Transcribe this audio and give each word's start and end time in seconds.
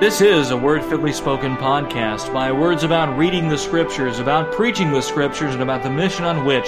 This 0.00 0.20
is 0.20 0.52
a 0.52 0.56
Word 0.56 0.84
Fitly 0.84 1.12
Spoken 1.12 1.56
podcast 1.56 2.32
by 2.32 2.52
words 2.52 2.84
about 2.84 3.18
reading 3.18 3.48
the 3.48 3.58
Scriptures, 3.58 4.20
about 4.20 4.52
preaching 4.52 4.92
the 4.92 5.00
Scriptures, 5.00 5.54
and 5.54 5.60
about 5.60 5.82
the 5.82 5.90
mission 5.90 6.24
on 6.24 6.44
which 6.44 6.66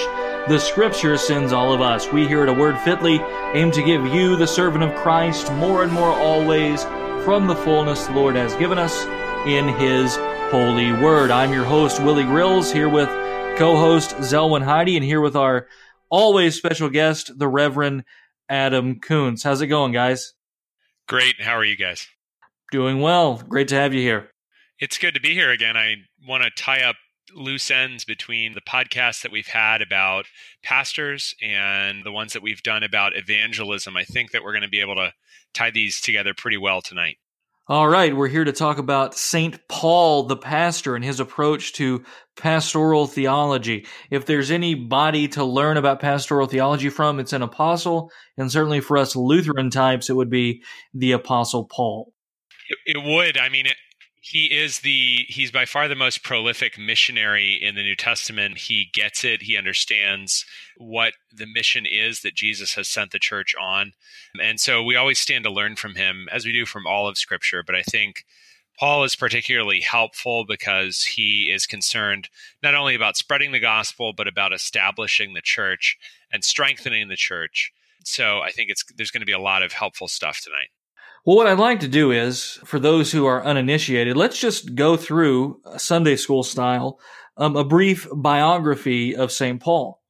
the 0.49 0.59
Scripture 0.59 1.17
sends 1.17 1.53
all 1.53 1.73
of 1.73 1.81
us. 1.81 2.11
We 2.11 2.27
here 2.27 2.43
at 2.43 2.49
A 2.49 2.53
Word 2.53 2.77
Fitly 2.81 3.21
aim 3.55 3.71
to 3.71 3.85
give 3.85 4.05
you, 4.07 4.35
the 4.35 4.49
servant 4.49 4.83
of 4.83 4.93
Christ, 4.97 5.53
more 5.53 5.85
and 5.85 5.93
more 5.93 6.11
always 6.11 6.83
from 7.25 7.47
the 7.47 7.55
fullness 7.55 8.05
the 8.09 8.15
Lord 8.15 8.35
has 8.35 8.53
given 8.57 8.79
us 8.79 9.05
in 9.47 9.69
His 9.69 10.17
holy 10.51 10.93
word. 10.93 11.31
I'm 11.31 11.53
your 11.53 11.65
host, 11.65 12.03
Willie 12.03 12.25
Grills, 12.25 12.73
here 12.73 12.89
with 12.89 13.09
co-host 13.57 14.11
Zelwyn 14.17 14.65
Heide, 14.65 14.97
and 14.97 15.05
here 15.05 15.21
with 15.21 15.37
our 15.37 15.69
always 16.09 16.57
special 16.57 16.91
guest, 16.91 17.39
the 17.39 17.47
Reverend 17.47 18.03
Adam 18.49 18.99
Koontz. 18.99 19.45
How's 19.45 19.61
it 19.61 19.69
going, 19.69 19.93
guys? 19.93 20.35
Great. 21.07 21.41
How 21.41 21.53
are 21.53 21.65
you 21.65 21.77
guys? 21.77 22.09
Doing 22.71 23.01
well. 23.01 23.43
Great 23.49 23.67
to 23.69 23.75
have 23.75 23.93
you 23.93 24.01
here. 24.01 24.31
It's 24.79 24.97
good 24.97 25.15
to 25.15 25.21
be 25.21 25.35
here 25.35 25.51
again. 25.51 25.77
I 25.77 25.97
want 26.27 26.45
to 26.45 26.51
tie 26.51 26.83
up 26.83 26.95
loose 27.35 27.69
ends 27.71 28.05
between 28.05 28.55
the 28.55 28.61
podcasts 28.61 29.23
that 29.23 29.33
we've 29.33 29.49
had 29.49 29.83
about 29.83 30.27
pastors 30.63 31.35
and 31.43 32.05
the 32.05 32.13
ones 32.13 32.33
that 32.33 32.43
we've 32.43 32.63
done 32.63 32.85
about 32.85 33.17
evangelism. 33.17 33.97
I 33.97 34.05
think 34.05 34.31
that 34.31 34.45
we're 34.45 34.53
going 34.53 34.63
to 34.63 34.69
be 34.69 34.81
able 34.81 34.95
to 34.95 35.13
tie 35.53 35.71
these 35.71 36.01
together 36.01 36.33
pretty 36.33 36.57
well 36.57 36.81
tonight. 36.81 37.17
All 37.67 37.89
right, 37.89 38.17
we're 38.17 38.29
here 38.29 38.45
to 38.45 38.53
talk 38.53 38.79
about 38.79 39.15
St. 39.15 39.59
Paul 39.69 40.25
the 40.25 40.37
pastor 40.37 40.97
and 40.97 41.05
his 41.05 41.21
approach 41.21 41.73
to 41.75 42.05
pastoral 42.37 43.07
theology. 43.07 43.87
If 44.11 44.27
there's 44.27 44.51
anybody 44.51 45.29
to 45.29 45.45
learn 45.45 45.77
about 45.77 46.01
pastoral 46.01 46.47
theology 46.47 46.89
from, 46.89 47.21
it's 47.21 47.33
an 47.33 47.43
apostle, 47.43 48.11
and 48.37 48.51
certainly 48.51 48.81
for 48.81 48.97
us 48.97 49.15
Lutheran 49.15 49.71
types, 49.71 50.09
it 50.11 50.17
would 50.17 50.31
be 50.31 50.63
the 50.95 51.13
apostle 51.13 51.65
Paul. 51.65 52.13
It, 52.87 53.03
would. 53.03 53.37
I 53.37 53.49
mean, 53.49 53.67
it, 53.67 53.77
he 54.21 54.47
is 54.47 54.81
the 54.81 55.25
he's 55.29 55.51
by 55.51 55.65
far 55.65 55.89
the 55.89 55.95
most 55.95 56.23
prolific 56.23 56.79
missionary 56.79 57.59
in 57.61 57.75
the 57.75 57.83
New 57.83 57.97
Testament. 57.97 58.59
He 58.59 58.89
gets 58.93 59.25
it. 59.25 59.43
He 59.43 59.57
understands 59.57 60.45
what 60.77 61.15
the 61.33 61.47
mission 61.47 61.87
is 61.87 62.21
that 62.21 62.35
Jesus 62.35 62.75
has 62.75 62.87
sent 62.87 63.13
the 63.13 63.19
church 63.19 63.55
on. 63.61 63.93
And 64.41 64.61
so 64.61 64.83
we 64.83 64.97
always 64.97 65.19
stand 65.19 65.45
to 65.45 65.51
learn 65.51 65.77
from 65.77 65.95
him 65.95 66.29
as 66.31 66.45
we 66.45 66.53
do 66.53 66.67
from 66.67 66.87
all 66.87 67.09
of 67.09 67.19
scripture, 67.19 67.63
but 67.65 67.75
I 67.75 67.83
think 67.83 68.25
Paul 68.79 69.05
is 69.05 69.17
particularly 69.17 69.81
helpful 69.81 70.45
because 70.47 71.03
he 71.03 71.51
is 71.53 71.67
concerned 71.67 72.29
not 72.63 72.75
only 72.75 72.95
about 72.95 73.17
spreading 73.17 73.53
the 73.53 73.61
gospel 73.61 74.13
but 74.13 74.29
about 74.29 74.53
establishing 74.53 75.35
the 75.35 75.43
church 75.43 75.99
and 76.33 76.45
strengthening 76.45 77.09
the 77.09 77.17
church. 77.17 77.73
So 78.05 78.41
I 78.41 78.51
think 78.51 78.71
it's 78.71 78.85
there's 78.97 79.11
going 79.11 79.21
to 79.21 79.27
be 79.27 79.33
a 79.33 79.39
lot 79.39 79.63
of 79.63 79.73
helpful 79.73 80.09
stuff 80.09 80.41
tonight. 80.41 80.71
Well, 81.27 81.37
what 81.37 81.47
I'd 81.47 81.59
like 81.59 81.81
to 81.81 81.89
do 81.89 82.13
is, 82.13 82.59
for 82.65 82.79
those 82.79 83.13
who 83.13 83.27
are 83.27 83.45
uninitiated, 83.45 84.17
let's 84.17 84.41
just 84.41 84.75
go 84.75 84.97
through 84.97 85.61
Sunday 85.77 86.17
school 86.17 86.43
style 86.43 86.99
um, 87.37 87.57
a 87.57 87.65
brief 87.65 88.07
biography 88.13 89.17
of 89.17 89.33
St. 89.33 89.61
Paul. 89.61 90.01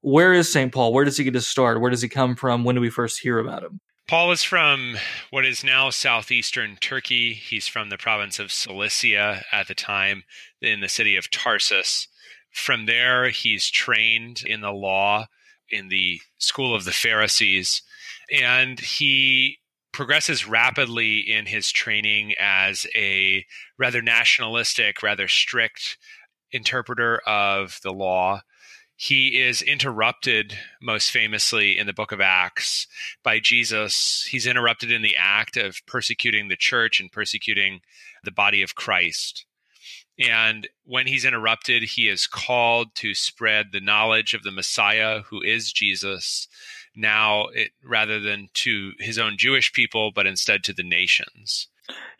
Where 0.00 0.32
is 0.32 0.52
St. 0.52 0.72
Paul? 0.72 0.92
Where 0.92 1.04
does 1.04 1.16
he 1.16 1.24
get 1.24 1.34
his 1.34 1.46
start? 1.46 1.80
Where 1.80 1.90
does 1.90 2.02
he 2.02 2.08
come 2.08 2.34
from? 2.34 2.64
When 2.64 2.74
do 2.74 2.80
we 2.80 2.90
first 2.90 3.20
hear 3.20 3.38
about 3.38 3.62
him? 3.62 3.80
Paul 4.08 4.32
is 4.32 4.42
from 4.42 4.96
what 5.30 5.46
is 5.46 5.62
now 5.62 5.90
southeastern 5.90 6.76
Turkey. 6.76 7.34
He's 7.34 7.68
from 7.68 7.88
the 7.88 7.96
province 7.96 8.38
of 8.38 8.52
Cilicia 8.52 9.44
at 9.52 9.68
the 9.68 9.74
time, 9.74 10.24
in 10.60 10.80
the 10.80 10.88
city 10.88 11.16
of 11.16 11.30
Tarsus. 11.30 12.08
From 12.50 12.86
there, 12.86 13.30
he's 13.30 13.70
trained 13.70 14.42
in 14.44 14.60
the 14.60 14.72
law 14.72 15.26
in 15.70 15.88
the 15.88 16.20
school 16.36 16.74
of 16.74 16.84
the 16.84 16.92
Pharisees. 16.92 17.82
And 18.30 18.80
he 18.80 19.58
progresses 19.92 20.46
rapidly 20.46 21.18
in 21.18 21.46
his 21.46 21.70
training 21.70 22.34
as 22.38 22.86
a 22.94 23.44
rather 23.78 24.02
nationalistic, 24.02 25.02
rather 25.02 25.28
strict 25.28 25.98
interpreter 26.50 27.20
of 27.26 27.78
the 27.82 27.92
law. 27.92 28.42
He 28.96 29.40
is 29.40 29.62
interrupted 29.62 30.56
most 30.80 31.10
famously 31.10 31.76
in 31.76 31.86
the 31.86 31.92
book 31.92 32.12
of 32.12 32.20
Acts 32.20 32.86
by 33.24 33.40
Jesus. 33.40 34.28
He's 34.30 34.46
interrupted 34.46 34.92
in 34.92 35.02
the 35.02 35.16
act 35.16 35.56
of 35.56 35.84
persecuting 35.86 36.48
the 36.48 36.56
church 36.56 37.00
and 37.00 37.10
persecuting 37.10 37.80
the 38.22 38.30
body 38.30 38.62
of 38.62 38.74
Christ. 38.74 39.44
And 40.18 40.68
when 40.84 41.06
he's 41.06 41.24
interrupted, 41.24 41.82
he 41.82 42.08
is 42.08 42.26
called 42.26 42.94
to 42.96 43.14
spread 43.14 43.72
the 43.72 43.80
knowledge 43.80 44.34
of 44.34 44.42
the 44.42 44.52
Messiah, 44.52 45.22
who 45.22 45.42
is 45.42 45.72
Jesus, 45.72 46.46
now 46.94 47.46
it, 47.54 47.70
rather 47.84 48.20
than 48.20 48.48
to 48.54 48.92
his 48.98 49.18
own 49.18 49.36
Jewish 49.38 49.72
people, 49.72 50.12
but 50.14 50.26
instead 50.26 50.64
to 50.64 50.72
the 50.72 50.82
nations. 50.82 51.68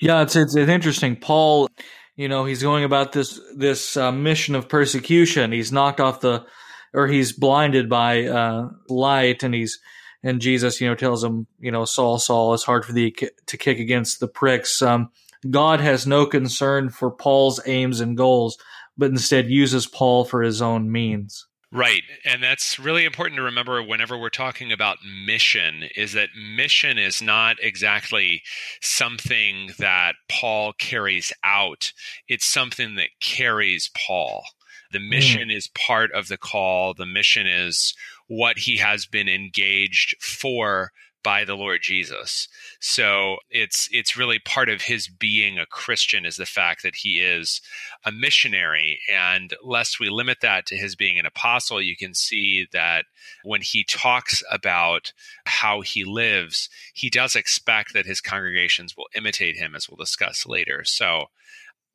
Yeah, 0.01 0.23
it's 0.23 0.37
it's, 0.37 0.57
it's 0.57 0.71
interesting. 0.71 1.17
Paul, 1.17 1.69
you 2.17 2.29
know, 2.29 2.45
he's 2.45 2.63
going 2.63 2.85
about 2.85 3.13
this 3.13 3.41
this 3.57 3.97
uh, 3.97 4.13
mission 4.13 4.55
of 4.55 4.69
persecution. 4.69 5.53
He's 5.53 5.73
knocked 5.73 6.01
off 6.01 6.21
the, 6.21 6.45
or 6.93 7.07
he's 7.07 7.33
blinded 7.33 7.89
by 7.89 8.25
uh, 8.27 8.69
light, 8.89 9.43
and 9.43 9.55
he's 9.55 9.79
and 10.23 10.41
Jesus, 10.41 10.81
you 10.81 10.89
know, 10.89 10.95
tells 10.95 11.25
him, 11.25 11.47
you 11.59 11.73
know, 11.73 11.85
Saul, 11.85 12.19
Saul, 12.19 12.55
it's 12.55 12.63
hard 12.63 12.85
for 12.85 12.93
thee 12.93 13.15
to 13.47 13.57
kick 13.57 13.79
against 13.79 14.21
the 14.21 14.29
pricks. 14.29 14.81
Um, 14.81 15.11
God 15.51 15.81
has 15.81 16.07
no 16.07 16.27
concern 16.27 16.91
for 16.91 17.11
Paul's 17.11 17.61
aims 17.67 18.01
and 18.01 18.17
goals, 18.17 18.57
but 18.97 19.11
instead 19.11 19.51
uses 19.51 19.87
Paul 19.87 20.25
for 20.25 20.43
his 20.43 20.63
own 20.63 20.93
means. 20.93 21.47
Right. 21.73 22.03
And 22.27 22.43
that's 22.43 22.79
really 22.79 23.07
important 23.07 23.39
to 23.39 23.43
remember 23.43 23.83
whenever 23.83 24.19
we're 24.19 24.29
talking 24.29 24.73
about 24.73 24.99
mission 25.03 25.85
is 25.97 26.13
that 26.13 26.29
mission 26.37 26.99
is 26.99 27.23
not 27.23 27.57
exactly 27.61 28.43
something 28.83 29.71
that 29.79 30.17
Paul 30.29 30.75
carries 30.79 31.33
out. 31.43 31.93
It's 32.29 32.45
something 32.45 32.97
that 32.97 33.09
carries 33.23 33.91
Paul. 34.07 34.45
The 34.93 34.99
hmm. 34.99 35.09
mission 35.09 35.49
mm. 35.49 35.57
is 35.57 35.69
part 35.69 36.13
of 36.13 36.29
the 36.29 36.37
call. 36.37 36.93
The 36.93 37.07
mission 37.07 37.47
is 37.47 37.95
what 38.29 38.59
he 38.59 38.77
has 38.77 39.07
been 39.07 39.29
engaged 39.29 40.15
for 40.23 40.93
by 41.23 41.45
the 41.45 41.55
Lord 41.55 41.81
Jesus. 41.83 42.49
So 42.81 43.37
it's 43.51 43.89
it's 43.93 44.17
really 44.17 44.39
part 44.39 44.69
of 44.69 44.83
his 44.83 45.09
being 45.09 45.59
a 45.59 45.67
Christian 45.67 46.25
is 46.25 46.37
the 46.37 46.47
fact 46.47 46.83
that 46.83 46.97
he 46.97 47.21
is 47.21 47.61
a 48.05 48.13
missionary 48.13 49.01
and 49.13 49.55
lest 49.63 50.01
we 50.01 50.11
limit 50.11 50.39
that 50.43 50.67
to 50.67 50.77
his 50.77 50.97
being 50.97 51.19
an 51.19 51.27
apostle 51.27 51.81
you 51.81 51.97
can 51.97 52.15
see 52.15 52.67
that 52.73 53.05
when 53.45 53.61
he 53.61 53.85
talks 53.85 54.43
about 54.51 55.13
how 55.45 55.81
he 55.81 56.05
lives 56.05 56.69
he 56.93 57.09
does 57.09 57.37
expect 57.37 57.95
that 57.95 58.07
his 58.07 58.21
congregations 58.21 58.97
will 58.97 59.09
imitate 59.15 59.57
him 59.57 59.75
as 59.75 59.89
we'll 59.89 59.97
discuss 59.97 60.47
later. 60.47 60.83
So 60.85 61.27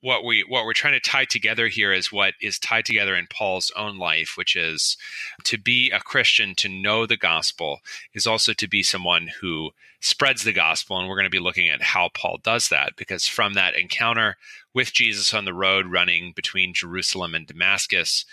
what 0.01 0.23
we 0.23 0.45
what 0.47 0.65
we're 0.65 0.73
trying 0.73 0.93
to 0.93 0.99
tie 0.99 1.25
together 1.25 1.67
here 1.67 1.91
is 1.91 2.11
what 2.11 2.33
is 2.41 2.59
tied 2.59 2.85
together 2.85 3.15
in 3.15 3.27
Paul's 3.27 3.71
own 3.75 3.97
life, 3.97 4.33
which 4.35 4.55
is 4.55 4.97
to 5.43 5.57
be 5.57 5.89
a 5.89 5.99
Christian, 5.99 6.53
to 6.55 6.69
know 6.69 7.05
the 7.05 7.17
gospel, 7.17 7.79
is 8.13 8.27
also 8.27 8.53
to 8.53 8.67
be 8.67 8.83
someone 8.83 9.29
who 9.41 9.71
spreads 9.99 10.43
the 10.43 10.53
gospel. 10.53 10.99
And 10.99 11.09
we're 11.09 11.15
going 11.15 11.25
to 11.25 11.29
be 11.29 11.39
looking 11.39 11.69
at 11.69 11.81
how 11.81 12.09
Paul 12.13 12.39
does 12.43 12.69
that, 12.69 12.95
because 12.95 13.27
from 13.27 13.53
that 13.53 13.75
encounter 13.75 14.37
with 14.73 14.93
Jesus 14.93 15.33
on 15.33 15.45
the 15.45 15.53
road 15.53 15.87
running 15.87 16.33
between 16.35 16.73
Jerusalem 16.73 17.33
and 17.33 17.47
Damascus, 17.47 18.23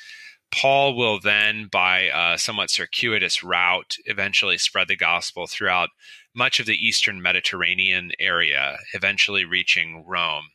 Paul 0.53 0.95
will 0.95 1.19
then, 1.19 1.67
by 1.67 2.11
a 2.15 2.39
somewhat 2.39 2.71
circuitous 2.71 3.43
route, 3.43 3.97
eventually 4.05 4.59
spread 4.59 4.89
the 4.89 4.97
gospel 4.97 5.47
throughout 5.47 5.89
much 6.35 6.61
of 6.61 6.67
the 6.67 6.77
eastern 6.77 7.23
Mediterranean 7.23 8.13
area, 8.19 8.79
eventually 8.93 9.45
reaching 9.45 10.05
Rome 10.07 10.51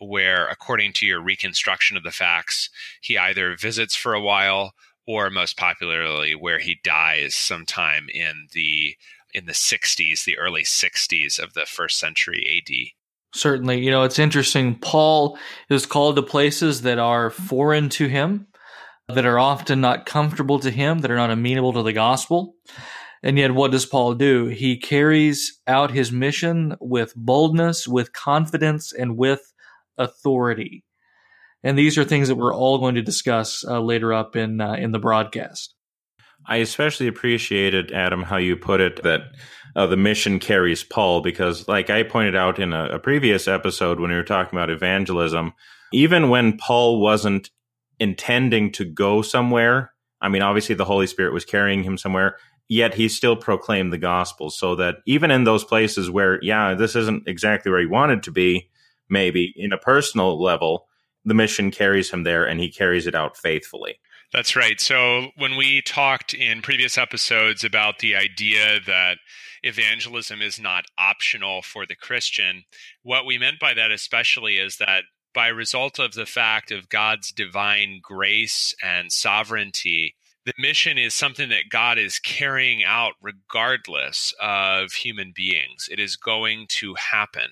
where, 0.00 0.48
according 0.48 0.92
to 0.94 1.06
your 1.06 1.22
reconstruction 1.22 1.96
of 1.96 2.02
the 2.02 2.10
facts, 2.10 2.68
he 3.00 3.16
either 3.16 3.56
visits 3.56 3.94
for 3.94 4.14
a 4.14 4.20
while 4.20 4.74
or 5.06 5.30
most 5.30 5.56
popularly 5.56 6.34
where 6.34 6.58
he 6.58 6.80
dies 6.84 7.34
sometime 7.34 8.06
in 8.12 8.48
the 8.52 8.96
in 9.34 9.46
the 9.46 9.52
60s, 9.52 10.24
the 10.24 10.36
early 10.36 10.62
60s 10.62 11.38
of 11.38 11.54
the 11.54 11.64
first 11.64 11.98
century 11.98 12.44
AD. 12.58 12.74
Certainly, 13.34 13.80
you 13.80 13.90
know, 13.90 14.02
it's 14.02 14.18
interesting. 14.18 14.74
Paul 14.74 15.38
is 15.70 15.86
called 15.86 16.16
to 16.16 16.22
places 16.22 16.82
that 16.82 16.98
are 16.98 17.30
foreign 17.30 17.88
to 17.90 18.08
him, 18.08 18.48
that 19.08 19.24
are 19.24 19.38
often 19.38 19.80
not 19.80 20.04
comfortable 20.04 20.58
to 20.58 20.70
him, 20.70 20.98
that 20.98 21.10
are 21.10 21.16
not 21.16 21.30
amenable 21.30 21.72
to 21.72 21.82
the 21.82 21.94
gospel. 21.94 22.56
And 23.22 23.38
yet, 23.38 23.54
what 23.54 23.70
does 23.70 23.86
Paul 23.86 24.14
do? 24.14 24.46
He 24.46 24.76
carries 24.76 25.60
out 25.66 25.92
his 25.92 26.10
mission 26.10 26.76
with 26.80 27.14
boldness, 27.14 27.86
with 27.86 28.12
confidence, 28.12 28.92
and 28.92 29.16
with 29.16 29.52
authority. 29.96 30.84
And 31.62 31.78
these 31.78 31.96
are 31.96 32.04
things 32.04 32.28
that 32.28 32.34
we're 32.34 32.54
all 32.54 32.78
going 32.78 32.96
to 32.96 33.02
discuss 33.02 33.64
uh, 33.64 33.80
later 33.80 34.12
up 34.12 34.34
in 34.34 34.60
uh, 34.60 34.74
in 34.74 34.90
the 34.90 34.98
broadcast. 34.98 35.74
I 36.46 36.56
especially 36.56 37.06
appreciated 37.06 37.92
Adam 37.92 38.22
how 38.24 38.36
you 38.36 38.56
put 38.56 38.80
it 38.80 39.02
that 39.04 39.20
uh, 39.76 39.86
the 39.86 39.96
mission 39.96 40.40
carries 40.40 40.82
Paul 40.82 41.20
because, 41.20 41.68
like 41.68 41.88
I 41.88 42.02
pointed 42.02 42.34
out 42.34 42.58
in 42.58 42.72
a, 42.72 42.96
a 42.96 42.98
previous 42.98 43.46
episode 43.46 44.00
when 44.00 44.10
we 44.10 44.16
were 44.16 44.24
talking 44.24 44.58
about 44.58 44.70
evangelism, 44.70 45.52
even 45.92 46.28
when 46.28 46.56
Paul 46.56 47.00
wasn't 47.00 47.50
intending 48.00 48.72
to 48.72 48.84
go 48.84 49.22
somewhere, 49.22 49.92
I 50.20 50.28
mean, 50.28 50.42
obviously 50.42 50.74
the 50.74 50.84
Holy 50.84 51.06
Spirit 51.06 51.32
was 51.32 51.44
carrying 51.44 51.84
him 51.84 51.96
somewhere, 51.96 52.36
yet 52.68 52.94
he 52.94 53.08
still 53.08 53.36
proclaimed 53.36 53.92
the 53.92 53.98
gospel. 53.98 54.50
So 54.50 54.74
that 54.76 54.96
even 55.06 55.30
in 55.30 55.44
those 55.44 55.64
places 55.64 56.10
where, 56.10 56.42
yeah, 56.42 56.74
this 56.74 56.96
isn't 56.96 57.28
exactly 57.28 57.70
where 57.70 57.80
he 57.80 57.86
wanted 57.86 58.22
to 58.24 58.30
be, 58.30 58.68
maybe 59.08 59.52
in 59.56 59.72
a 59.72 59.78
personal 59.78 60.42
level, 60.42 60.86
the 61.24 61.34
mission 61.34 61.70
carries 61.70 62.10
him 62.10 62.24
there 62.24 62.44
and 62.44 62.60
he 62.60 62.70
carries 62.70 63.06
it 63.06 63.14
out 63.14 63.36
faithfully. 63.36 63.98
That's 64.32 64.56
right. 64.56 64.80
So 64.80 65.28
when 65.36 65.56
we 65.56 65.82
talked 65.82 66.32
in 66.32 66.62
previous 66.62 66.96
episodes 66.96 67.64
about 67.64 67.98
the 67.98 68.16
idea 68.16 68.80
that 68.86 69.18
evangelism 69.62 70.40
is 70.40 70.58
not 70.58 70.86
optional 70.96 71.60
for 71.60 71.84
the 71.84 71.94
Christian, 71.94 72.64
what 73.02 73.26
we 73.26 73.36
meant 73.36 73.60
by 73.60 73.74
that 73.74 73.90
especially 73.90 74.56
is 74.56 74.78
that 74.78 75.04
by 75.34 75.48
result 75.48 75.98
of 75.98 76.14
the 76.14 76.26
fact 76.26 76.70
of 76.70 76.88
God's 76.88 77.30
divine 77.30 78.00
grace 78.02 78.74
and 78.82 79.12
sovereignty, 79.12 80.14
the 80.44 80.52
mission 80.58 80.98
is 80.98 81.14
something 81.14 81.48
that 81.50 81.68
God 81.70 81.98
is 81.98 82.18
carrying 82.18 82.82
out 82.82 83.14
regardless 83.20 84.34
of 84.40 84.92
human 84.92 85.32
beings. 85.34 85.88
It 85.90 86.00
is 86.00 86.16
going 86.16 86.66
to 86.70 86.94
happen. 86.94 87.50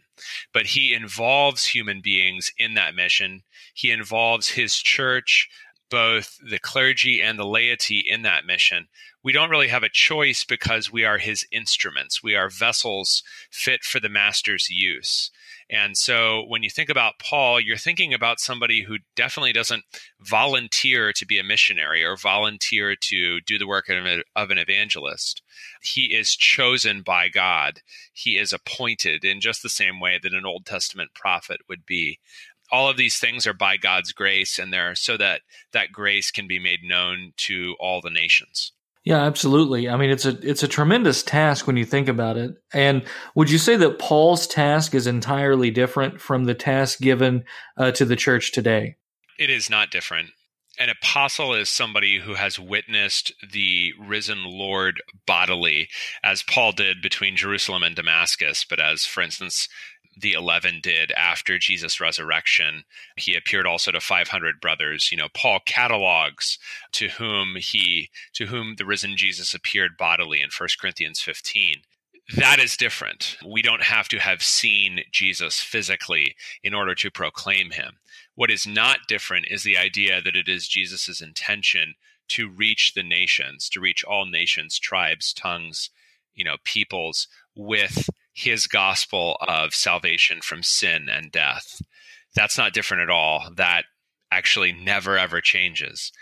But 0.52 0.66
He 0.66 0.92
involves 0.92 1.66
human 1.66 2.00
beings 2.00 2.50
in 2.58 2.74
that 2.74 2.94
mission. 2.94 3.42
He 3.74 3.90
involves 3.90 4.48
His 4.48 4.74
church, 4.76 5.48
both 5.88 6.38
the 6.48 6.58
clergy 6.58 7.22
and 7.22 7.38
the 7.38 7.46
laity, 7.46 8.00
in 8.00 8.22
that 8.22 8.44
mission. 8.44 8.88
We 9.22 9.32
don't 9.32 9.50
really 9.50 9.68
have 9.68 9.82
a 9.82 9.88
choice 9.88 10.44
because 10.44 10.90
we 10.90 11.04
are 11.04 11.18
His 11.18 11.46
instruments. 11.52 12.22
We 12.22 12.34
are 12.34 12.48
vessels 12.48 13.22
fit 13.50 13.84
for 13.84 14.00
the 14.00 14.08
Master's 14.08 14.68
use. 14.68 15.30
And 15.70 15.96
so 15.96 16.44
when 16.48 16.64
you 16.64 16.70
think 16.70 16.88
about 16.88 17.20
Paul, 17.20 17.60
you're 17.60 17.76
thinking 17.76 18.12
about 18.12 18.40
somebody 18.40 18.82
who 18.82 18.98
definitely 19.14 19.52
doesn't 19.52 19.84
volunteer 20.20 21.12
to 21.12 21.24
be 21.24 21.38
a 21.38 21.44
missionary 21.44 22.04
or 22.04 22.16
volunteer 22.16 22.96
to 22.96 23.40
do 23.42 23.56
the 23.56 23.68
work 23.68 23.88
of 23.88 24.50
an 24.50 24.58
evangelist. 24.58 25.42
He 25.80 26.06
is 26.06 26.34
chosen 26.34 27.02
by 27.02 27.28
God. 27.28 27.82
He 28.12 28.36
is 28.36 28.52
appointed 28.52 29.24
in 29.24 29.40
just 29.40 29.62
the 29.62 29.68
same 29.68 30.00
way 30.00 30.18
that 30.20 30.34
an 30.34 30.44
Old 30.44 30.66
Testament 30.66 31.14
prophet 31.14 31.60
would 31.68 31.86
be 31.86 32.18
all 32.72 32.88
of 32.88 32.96
these 32.96 33.18
things 33.18 33.46
are 33.46 33.54
by 33.54 33.76
God's 33.76 34.12
grace 34.12 34.58
and 34.58 34.72
they're 34.72 34.94
so 34.94 35.16
that 35.16 35.42
that 35.72 35.92
grace 35.92 36.30
can 36.30 36.46
be 36.46 36.58
made 36.58 36.84
known 36.84 37.32
to 37.36 37.76
all 37.80 38.00
the 38.00 38.10
nations. 38.10 38.72
Yeah, 39.04 39.24
absolutely. 39.24 39.88
I 39.88 39.96
mean, 39.96 40.10
it's 40.10 40.26
a 40.26 40.38
it's 40.42 40.62
a 40.62 40.68
tremendous 40.68 41.22
task 41.22 41.66
when 41.66 41.76
you 41.76 41.86
think 41.86 42.08
about 42.08 42.36
it. 42.36 42.54
And 42.74 43.02
would 43.34 43.50
you 43.50 43.56
say 43.56 43.76
that 43.76 43.98
Paul's 43.98 44.46
task 44.46 44.94
is 44.94 45.06
entirely 45.06 45.70
different 45.70 46.20
from 46.20 46.44
the 46.44 46.54
task 46.54 47.00
given 47.00 47.44
uh, 47.78 47.92
to 47.92 48.04
the 48.04 48.16
church 48.16 48.52
today? 48.52 48.96
It 49.38 49.48
is 49.48 49.70
not 49.70 49.90
different. 49.90 50.30
An 50.78 50.90
apostle 50.90 51.54
is 51.54 51.68
somebody 51.68 52.20
who 52.20 52.34
has 52.34 52.58
witnessed 52.58 53.32
the 53.52 53.92
risen 53.98 54.44
Lord 54.44 55.02
bodily, 55.26 55.88
as 56.22 56.42
Paul 56.42 56.72
did 56.72 57.02
between 57.02 57.36
Jerusalem 57.36 57.82
and 57.82 57.96
Damascus. 57.96 58.64
But 58.68 58.80
as, 58.80 59.04
for 59.04 59.22
instance, 59.22 59.68
the 60.20 60.32
11 60.32 60.80
did 60.82 61.12
after 61.12 61.58
Jesus' 61.58 62.00
resurrection. 62.00 62.84
He 63.16 63.34
appeared 63.34 63.66
also 63.66 63.90
to 63.92 64.00
500 64.00 64.60
brothers. 64.60 65.10
You 65.10 65.18
know, 65.18 65.28
Paul 65.34 65.60
catalogs 65.66 66.58
to 66.92 67.08
whom 67.08 67.56
he 67.56 68.10
to 68.34 68.46
whom 68.46 68.76
the 68.76 68.84
risen 68.84 69.16
Jesus 69.16 69.54
appeared 69.54 69.96
bodily 69.98 70.40
in 70.40 70.50
1 70.56 70.68
Corinthians 70.80 71.20
15. 71.20 71.82
That 72.36 72.60
is 72.60 72.76
different. 72.76 73.36
We 73.44 73.60
don't 73.60 73.82
have 73.82 74.08
to 74.08 74.18
have 74.18 74.42
seen 74.42 75.00
Jesus 75.10 75.60
physically 75.60 76.36
in 76.62 76.74
order 76.74 76.94
to 76.94 77.10
proclaim 77.10 77.72
him. 77.72 77.98
What 78.36 78.50
is 78.50 78.66
not 78.66 79.08
different 79.08 79.46
is 79.50 79.64
the 79.64 79.76
idea 79.76 80.22
that 80.22 80.36
it 80.36 80.48
is 80.48 80.68
Jesus' 80.68 81.20
intention 81.20 81.94
to 82.28 82.48
reach 82.48 82.94
the 82.94 83.02
nations, 83.02 83.68
to 83.70 83.80
reach 83.80 84.04
all 84.04 84.26
nations, 84.26 84.78
tribes, 84.78 85.32
tongues, 85.32 85.90
you 86.34 86.44
know, 86.44 86.56
peoples 86.64 87.26
with 87.56 88.08
his 88.32 88.66
gospel 88.66 89.36
of 89.40 89.74
salvation 89.74 90.40
from 90.40 90.62
sin 90.62 91.08
and 91.08 91.32
death. 91.32 91.80
That's 92.34 92.56
not 92.56 92.72
different 92.72 93.02
at 93.02 93.10
all. 93.10 93.50
That 93.56 93.84
actually 94.30 94.72
never 94.72 95.18
ever 95.18 95.40
changes. 95.40 96.12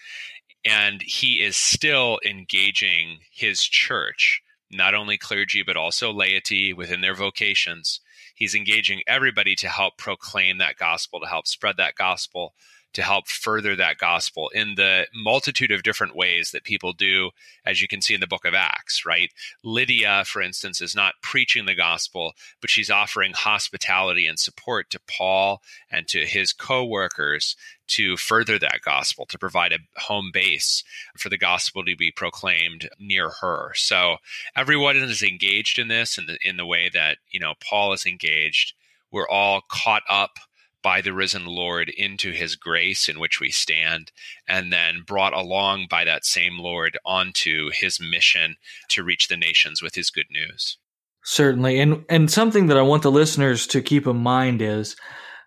And 0.64 1.02
he 1.02 1.42
is 1.42 1.56
still 1.56 2.18
engaging 2.26 3.18
his 3.30 3.62
church, 3.62 4.40
not 4.70 4.94
only 4.94 5.16
clergy, 5.16 5.62
but 5.62 5.76
also 5.76 6.12
laity 6.12 6.72
within 6.72 7.00
their 7.00 7.14
vocations. 7.14 8.00
He's 8.34 8.54
engaging 8.54 9.02
everybody 9.06 9.54
to 9.56 9.68
help 9.68 9.98
proclaim 9.98 10.58
that 10.58 10.76
gospel, 10.76 11.20
to 11.20 11.26
help 11.26 11.46
spread 11.46 11.76
that 11.76 11.94
gospel, 11.94 12.54
to 12.94 13.02
help 13.02 13.28
further 13.28 13.76
that 13.76 13.98
gospel 13.98 14.48
in 14.54 14.74
the 14.76 15.06
multitude 15.14 15.70
of 15.70 15.82
different 15.82 16.16
ways 16.16 16.50
that 16.50 16.64
people 16.64 16.92
do, 16.92 17.30
as 17.64 17.82
you 17.82 17.88
can 17.88 18.00
see 18.00 18.14
in 18.14 18.20
the 18.20 18.26
book 18.26 18.44
of 18.44 18.54
Acts, 18.54 19.04
right? 19.04 19.30
Lydia, 19.62 20.24
for 20.24 20.40
instance, 20.40 20.80
is 20.80 20.94
not 20.94 21.14
preaching 21.22 21.66
the 21.66 21.74
gospel, 21.74 22.32
but 22.60 22.70
she's 22.70 22.90
offering 22.90 23.32
hospitality 23.34 24.26
and 24.26 24.38
support 24.38 24.90
to 24.90 25.00
Paul 25.06 25.62
and 25.90 26.08
to 26.08 26.24
his 26.24 26.52
co 26.52 26.84
workers 26.84 27.56
to 27.88 28.16
further 28.16 28.58
that 28.58 28.80
gospel, 28.82 29.26
to 29.26 29.38
provide 29.38 29.72
a 29.72 30.00
home 30.00 30.30
base 30.32 30.84
for 31.16 31.28
the 31.28 31.38
gospel 31.38 31.84
to 31.84 31.96
be 31.96 32.10
proclaimed 32.10 32.88
near 32.98 33.30
her. 33.40 33.72
So 33.74 34.16
everyone 34.56 34.96
is 34.96 35.22
engaged 35.22 35.78
in 35.78 35.88
this 35.88 36.18
in 36.18 36.26
the, 36.26 36.38
in 36.42 36.56
the 36.56 36.66
way 36.66 36.90
that, 36.92 37.18
you 37.30 37.40
know, 37.40 37.54
Paul 37.66 37.92
is 37.92 38.06
engaged. 38.06 38.74
We're 39.10 39.28
all 39.28 39.62
caught 39.70 40.02
up 40.08 40.38
by 40.82 41.00
the 41.00 41.12
risen 41.12 41.46
Lord 41.46 41.88
into 41.88 42.32
his 42.32 42.56
grace 42.56 43.08
in 43.08 43.18
which 43.18 43.40
we 43.40 43.50
stand, 43.50 44.12
and 44.48 44.72
then 44.72 45.02
brought 45.06 45.34
along 45.34 45.86
by 45.90 46.04
that 46.04 46.24
same 46.24 46.58
Lord 46.58 46.98
onto 47.04 47.70
his 47.72 48.00
mission 48.00 48.56
to 48.90 49.02
reach 49.02 49.28
the 49.28 49.36
nations 49.36 49.82
with 49.82 49.94
his 49.94 50.10
good 50.10 50.26
news. 50.30 50.78
Certainly. 51.24 51.80
And 51.80 52.04
and 52.08 52.30
something 52.30 52.68
that 52.68 52.78
I 52.78 52.82
want 52.82 53.02
the 53.02 53.10
listeners 53.10 53.66
to 53.68 53.82
keep 53.82 54.06
in 54.06 54.16
mind 54.16 54.62
is 54.62 54.96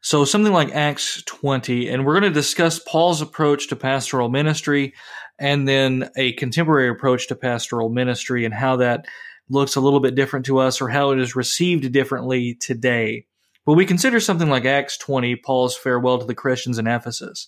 so 0.04 0.26
something 0.26 0.54
like 0.54 0.74
Acts 0.74 1.24
20, 1.26 1.88
and 1.88 2.06
we're 2.06 2.20
going 2.20 2.32
to 2.32 2.40
discuss 2.40 2.80
Paul's 2.80 3.22
approach 3.22 3.68
to 3.68 3.76
pastoral 3.76 4.30
ministry 4.30 4.94
and 5.40 5.68
then 5.68 6.10
a 6.18 6.34
contemporary 6.34 6.90
approach 6.90 7.28
to 7.28 7.36
pastoral 7.36 7.90
ministry 7.90 8.46
and 8.46 8.54
how 8.54 8.78
that 8.78 9.06
looks 9.50 9.76
a 9.76 9.82
little 9.82 10.00
bit 10.00 10.16
different 10.16 10.46
to 10.48 10.60
us 10.60 10.82
or 10.82 10.90
how 10.90 11.12
it 11.12 11.20
is 11.20 11.36
received 11.36 11.92
differently 11.92 12.56
today. 12.60 13.26
But 13.66 13.74
we 13.74 13.86
consider 13.86 14.20
something 14.20 14.50
like 14.50 14.66
Acts 14.66 14.98
20, 14.98 15.36
Paul's 15.38 15.78
farewell 15.78 16.18
to 16.20 16.26
the 16.26 16.36
Christians 16.36 16.80
in 16.80 16.88
Ephesus. 16.88 17.48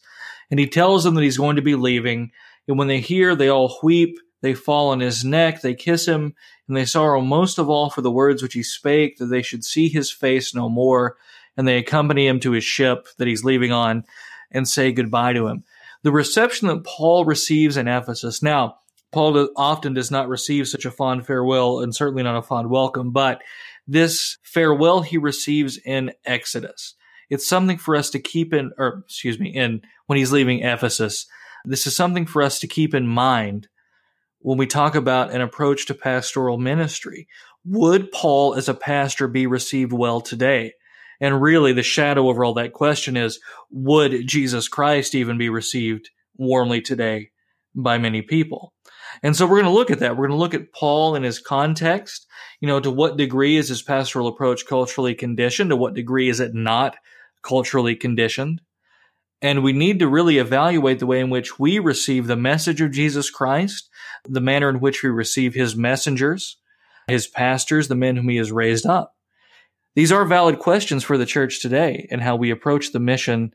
And 0.52 0.60
he 0.60 0.68
tells 0.68 1.04
them 1.04 1.16
that 1.16 1.24
he's 1.24 1.38
going 1.38 1.56
to 1.56 1.62
be 1.62 1.76
leaving. 1.76 2.32
And 2.68 2.78
when 2.78 2.88
they 2.88 3.00
hear, 3.00 3.36
they 3.36 3.50
all 3.50 3.80
weep, 3.82 4.20
they 4.42 4.54
fall 4.54 4.90
on 4.90 5.00
his 5.00 5.26
neck, 5.26 5.62
they 5.62 5.74
kiss 5.74 6.06
him, 6.06 6.36
and 6.68 6.78
they 6.78 6.86
sorrow 6.86 7.22
most 7.22 7.58
of 7.58 7.70
all 7.70 7.90
for 7.90 8.02
the 8.02 8.12
words 8.12 8.44
which 8.44 8.54
he 8.54 8.62
spake, 8.62 9.18
that 9.18 9.28
they 9.28 9.42
should 9.42 9.64
see 9.64 9.90
his 9.90 10.12
face 10.12 10.54
no 10.54 10.70
more. 10.70 11.18
And 11.58 11.68
they 11.68 11.78
accompany 11.78 12.28
him 12.28 12.40
to 12.42 12.52
his 12.52 12.64
ship 12.64 13.08
that 13.18 13.28
he's 13.28 13.44
leaving 13.44 13.72
on 13.72 14.04
and 14.52 14.68
say 14.68 14.92
goodbye 14.92 15.34
to 15.34 15.48
him. 15.48 15.64
The 16.04 16.12
reception 16.12 16.68
that 16.68 16.84
Paul 16.84 17.26
receives 17.26 17.78
in 17.78 17.88
Ephesus. 17.88 18.44
Now, 18.44 18.80
Paul 19.14 19.50
often 19.56 19.94
does 19.94 20.12
not 20.12 20.28
receive 20.28 20.68
such 20.68 20.86
a 20.86 20.92
fond 20.92 21.26
farewell 21.26 21.80
and 21.80 21.96
certainly 21.96 22.24
not 22.24 22.38
a 22.38 22.42
fond 22.42 22.70
welcome, 22.70 23.12
but 23.12 23.42
this 23.88 24.38
farewell 24.44 25.02
he 25.02 25.18
receives 25.18 25.78
in 25.78 26.12
Exodus. 26.26 26.96
It's 27.30 27.48
something 27.48 27.78
for 27.78 27.96
us 27.96 28.10
to 28.12 28.20
keep 28.20 28.54
in, 28.54 28.72
or 28.78 29.04
excuse 29.06 29.40
me, 29.40 29.50
in 29.50 29.82
when 30.08 30.18
he's 30.18 30.32
leaving 30.32 30.64
Ephesus. 30.64 31.26
This 31.66 31.88
is 31.88 31.96
something 31.96 32.26
for 32.26 32.42
us 32.42 32.60
to 32.60 32.68
keep 32.68 32.94
in 32.94 33.08
mind 33.08 33.68
when 34.40 34.58
we 34.58 34.68
talk 34.68 34.96
about 34.96 35.32
an 35.32 35.42
approach 35.42 35.86
to 35.88 35.94
pastoral 35.94 36.58
ministry. 36.58 37.28
Would 37.66 38.12
Paul 38.12 38.56
as 38.56 38.68
a 38.68 38.74
pastor 38.74 39.28
be 39.28 39.48
received 39.48 39.94
well 39.94 40.22
today? 40.22 40.74
And 41.22 41.42
really, 41.42 41.72
the 41.72 41.84
shadow 41.84 42.28
over 42.28 42.44
all 42.44 42.54
that 42.56 42.74
question 42.74 43.16
is 43.16 43.40
would 43.72 44.28
Jesus 44.28 44.68
Christ 44.68 45.16
even 45.16 45.38
be 45.38 45.50
received 45.50 46.10
warmly 46.36 46.82
today 46.82 47.30
by 47.74 47.98
many 47.98 48.22
people? 48.22 48.73
And 49.22 49.36
so 49.36 49.46
we're 49.46 49.62
going 49.62 49.72
to 49.72 49.78
look 49.78 49.92
at 49.92 50.00
that. 50.00 50.18
We're 50.18 50.28
going 50.28 50.38
to 50.38 50.42
look 50.42 50.54
at 50.54 50.74
Paul 50.74 51.16
in 51.16 51.24
his 51.24 51.40
context. 51.40 52.26
You 52.60 52.68
know, 52.68 52.80
to 52.80 52.90
what 52.90 53.18
degree 53.18 53.58
is 53.58 53.70
his 53.70 53.82
pastoral 53.82 54.28
approach 54.28 54.66
culturally 54.66 55.14
conditioned? 55.14 55.70
To 55.70 55.76
what 55.76 55.94
degree 55.94 56.30
is 56.30 56.40
it 56.40 56.54
not 56.54 56.96
culturally 57.44 57.96
conditioned? 57.96 58.62
And 59.42 59.62
we 59.62 59.74
need 59.74 60.00
to 60.00 60.08
really 60.08 60.38
evaluate 60.38 61.00
the 61.00 61.06
way 61.06 61.20
in 61.20 61.30
which 61.30 61.60
we 61.60 61.78
receive 61.78 62.28
the 62.28 62.38
message 62.38 62.80
of 62.80 62.92
Jesus 62.92 63.30
Christ, 63.30 63.90
the 64.24 64.40
manner 64.40 64.70
in 64.70 64.80
which 64.80 65.04
we 65.04 65.10
receive 65.10 65.54
his 65.54 65.76
messengers, 65.76 66.58
his 67.08 67.28
pastors, 67.28 67.90
the 67.90 67.96
men 67.96 68.16
whom 68.16 68.30
he 68.30 68.38
has 68.38 68.54
raised 68.54 68.86
up. 68.86 69.16
These 69.96 70.14
are 70.14 70.26
valid 70.26 70.60
questions 70.60 71.04
for 71.04 71.18
the 71.18 71.26
church 71.26 71.62
today 71.62 72.08
and 72.10 72.22
how 72.22 72.38
we 72.38 72.52
approach 72.52 72.92
the 72.92 73.00
mission 73.00 73.54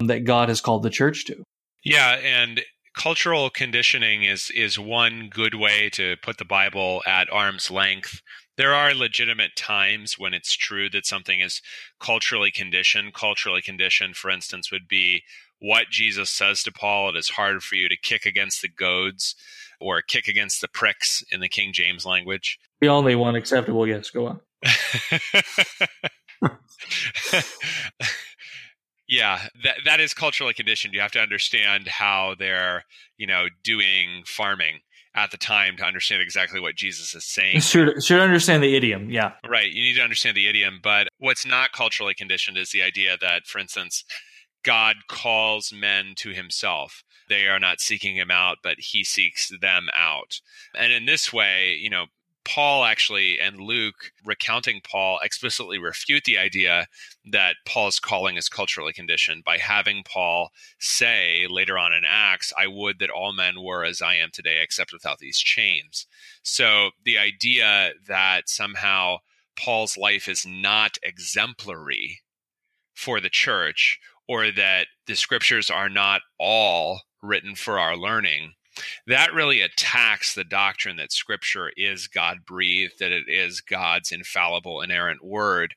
that 0.00 0.24
God 0.24 0.48
has 0.48 0.60
called 0.60 0.82
the 0.82 0.90
church 0.90 1.24
to. 1.26 1.44
Yeah, 1.84 2.18
and 2.22 2.60
cultural 2.98 3.48
conditioning 3.48 4.24
is 4.24 4.50
is 4.50 4.78
one 4.78 5.30
good 5.32 5.54
way 5.54 5.88
to 5.90 6.16
put 6.20 6.36
the 6.36 6.44
Bible 6.44 7.00
at 7.06 7.32
arm's 7.32 7.70
length. 7.70 8.20
There 8.56 8.74
are 8.74 8.92
legitimate 8.92 9.54
times 9.56 10.18
when 10.18 10.34
it's 10.34 10.54
true 10.54 10.90
that 10.90 11.06
something 11.06 11.40
is 11.40 11.62
culturally 12.00 12.50
conditioned. 12.50 13.14
Culturally 13.14 13.62
conditioned, 13.62 14.16
for 14.16 14.30
instance, 14.30 14.72
would 14.72 14.88
be 14.88 15.22
what 15.60 15.90
Jesus 15.90 16.28
says 16.28 16.64
to 16.64 16.72
Paul. 16.72 17.10
It 17.10 17.16
is 17.16 17.30
hard 17.30 17.62
for 17.62 17.76
you 17.76 17.88
to 17.88 17.96
kick 17.96 18.26
against 18.26 18.62
the 18.62 18.68
goads 18.68 19.36
or 19.80 20.02
kick 20.02 20.26
against 20.26 20.60
the 20.60 20.68
pricks 20.68 21.22
in 21.30 21.38
the 21.40 21.48
King 21.48 21.72
James 21.72 22.04
language. 22.04 22.58
The 22.80 22.88
only 22.88 23.14
one 23.14 23.36
acceptable. 23.36 23.86
Yes, 23.86 24.10
go 24.10 24.26
on. 24.26 24.40
Yeah, 29.08 29.48
that 29.64 29.78
that 29.84 30.00
is 30.00 30.12
culturally 30.12 30.52
conditioned. 30.52 30.94
You 30.94 31.00
have 31.00 31.12
to 31.12 31.20
understand 31.20 31.88
how 31.88 32.34
they're, 32.38 32.84
you 33.16 33.26
know, 33.26 33.46
doing 33.64 34.22
farming 34.26 34.80
at 35.14 35.30
the 35.30 35.38
time 35.38 35.76
to 35.78 35.84
understand 35.84 36.22
exactly 36.22 36.60
what 36.60 36.76
Jesus 36.76 37.14
is 37.14 37.24
saying. 37.24 37.60
Should 37.60 38.02
should 38.04 38.20
understand 38.20 38.62
the 38.62 38.76
idiom, 38.76 39.10
yeah. 39.10 39.32
Right. 39.48 39.72
You 39.72 39.82
need 39.82 39.94
to 39.94 40.02
understand 40.02 40.36
the 40.36 40.46
idiom, 40.46 40.80
but 40.82 41.08
what's 41.18 41.46
not 41.46 41.72
culturally 41.72 42.14
conditioned 42.14 42.58
is 42.58 42.70
the 42.70 42.82
idea 42.82 43.16
that, 43.20 43.46
for 43.46 43.58
instance, 43.58 44.04
God 44.62 44.96
calls 45.08 45.72
men 45.72 46.12
to 46.18 46.30
himself. 46.30 47.02
They 47.28 47.46
are 47.46 47.58
not 47.58 47.80
seeking 47.80 48.16
him 48.16 48.30
out, 48.30 48.58
but 48.62 48.76
he 48.78 49.04
seeks 49.04 49.50
them 49.60 49.88
out. 49.94 50.40
And 50.74 50.92
in 50.92 51.06
this 51.06 51.32
way, 51.32 51.78
you 51.80 51.90
know, 51.90 52.06
Paul 52.48 52.86
actually 52.86 53.38
and 53.38 53.60
Luke 53.60 54.10
recounting 54.24 54.80
Paul 54.82 55.20
explicitly 55.22 55.78
refute 55.78 56.24
the 56.24 56.38
idea 56.38 56.86
that 57.30 57.56
Paul's 57.66 58.00
calling 58.00 58.38
is 58.38 58.48
culturally 58.48 58.94
conditioned 58.94 59.44
by 59.44 59.58
having 59.58 60.02
Paul 60.02 60.48
say 60.78 61.46
later 61.46 61.76
on 61.76 61.92
in 61.92 62.04
Acts, 62.06 62.50
I 62.56 62.66
would 62.66 63.00
that 63.00 63.10
all 63.10 63.34
men 63.34 63.62
were 63.62 63.84
as 63.84 64.00
I 64.00 64.14
am 64.14 64.30
today, 64.32 64.62
except 64.62 64.94
without 64.94 65.18
these 65.18 65.38
chains. 65.38 66.06
So 66.42 66.92
the 67.04 67.18
idea 67.18 67.92
that 68.06 68.48
somehow 68.48 69.18
Paul's 69.54 69.98
life 69.98 70.26
is 70.26 70.46
not 70.46 70.96
exemplary 71.02 72.22
for 72.94 73.20
the 73.20 73.28
church 73.28 74.00
or 74.26 74.50
that 74.52 74.86
the 75.06 75.16
scriptures 75.16 75.68
are 75.68 75.90
not 75.90 76.22
all 76.38 77.02
written 77.22 77.54
for 77.54 77.78
our 77.78 77.96
learning 77.96 78.54
that 79.06 79.32
really 79.32 79.60
attacks 79.60 80.34
the 80.34 80.44
doctrine 80.44 80.96
that 80.96 81.12
scripture 81.12 81.70
is 81.76 82.06
God 82.06 82.38
breathed, 82.46 82.98
that 83.00 83.12
it 83.12 83.24
is 83.28 83.60
God's 83.60 84.12
infallible, 84.12 84.80
inerrant 84.80 85.24
word. 85.24 85.74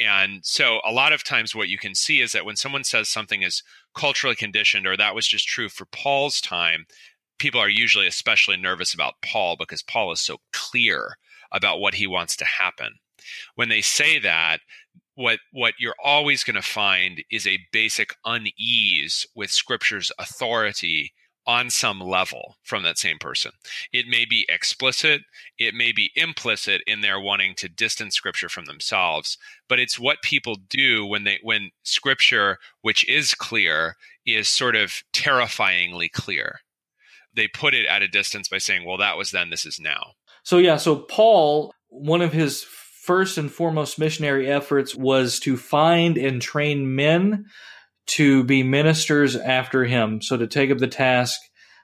And 0.00 0.44
so, 0.44 0.80
a 0.84 0.92
lot 0.92 1.12
of 1.12 1.22
times, 1.22 1.54
what 1.54 1.68
you 1.68 1.78
can 1.78 1.94
see 1.94 2.20
is 2.20 2.32
that 2.32 2.44
when 2.44 2.56
someone 2.56 2.84
says 2.84 3.08
something 3.08 3.42
is 3.42 3.62
culturally 3.94 4.34
conditioned, 4.36 4.86
or 4.86 4.96
that 4.96 5.14
was 5.14 5.26
just 5.26 5.46
true 5.46 5.68
for 5.68 5.86
Paul's 5.86 6.40
time, 6.40 6.86
people 7.38 7.60
are 7.60 7.68
usually 7.68 8.06
especially 8.06 8.56
nervous 8.56 8.94
about 8.94 9.14
Paul 9.22 9.56
because 9.56 9.82
Paul 9.82 10.12
is 10.12 10.20
so 10.20 10.38
clear 10.52 11.16
about 11.52 11.80
what 11.80 11.94
he 11.94 12.06
wants 12.06 12.36
to 12.36 12.44
happen. 12.44 12.94
When 13.54 13.68
they 13.68 13.82
say 13.82 14.18
that, 14.20 14.60
what 15.14 15.40
what 15.52 15.74
you're 15.78 15.94
always 16.02 16.42
going 16.42 16.56
to 16.56 16.62
find 16.62 17.22
is 17.30 17.46
a 17.46 17.60
basic 17.72 18.14
unease 18.24 19.26
with 19.34 19.50
scripture's 19.50 20.10
authority 20.18 21.12
on 21.46 21.70
some 21.70 22.00
level 22.00 22.56
from 22.62 22.82
that 22.82 22.98
same 22.98 23.18
person. 23.18 23.52
It 23.92 24.06
may 24.06 24.24
be 24.24 24.46
explicit, 24.48 25.22
it 25.58 25.74
may 25.74 25.92
be 25.92 26.12
implicit 26.14 26.82
in 26.86 27.00
their 27.00 27.18
wanting 27.18 27.54
to 27.56 27.68
distance 27.68 28.14
scripture 28.14 28.48
from 28.48 28.66
themselves, 28.66 29.38
but 29.68 29.78
it's 29.78 29.98
what 29.98 30.22
people 30.22 30.56
do 30.68 31.04
when 31.04 31.24
they 31.24 31.38
when 31.42 31.70
scripture 31.82 32.58
which 32.82 33.08
is 33.08 33.34
clear 33.34 33.96
is 34.24 34.48
sort 34.48 34.76
of 34.76 35.02
terrifyingly 35.12 36.08
clear. 36.08 36.60
They 37.34 37.48
put 37.48 37.74
it 37.74 37.86
at 37.86 38.02
a 38.02 38.08
distance 38.08 38.48
by 38.48 38.58
saying, 38.58 38.84
"Well, 38.84 38.98
that 38.98 39.16
was 39.16 39.30
then, 39.30 39.50
this 39.50 39.66
is 39.66 39.80
now." 39.80 40.12
So 40.44 40.58
yeah, 40.58 40.76
so 40.76 40.96
Paul, 40.96 41.72
one 41.88 42.20
of 42.20 42.32
his 42.32 42.62
first 42.62 43.36
and 43.36 43.50
foremost 43.50 43.98
missionary 43.98 44.48
efforts 44.48 44.94
was 44.94 45.40
to 45.40 45.56
find 45.56 46.16
and 46.16 46.40
train 46.40 46.94
men 46.94 47.46
to 48.06 48.44
be 48.44 48.62
ministers 48.62 49.36
after 49.36 49.84
him. 49.84 50.20
So 50.20 50.36
to 50.36 50.46
take 50.46 50.70
up 50.70 50.78
the 50.78 50.88
task, 50.88 51.38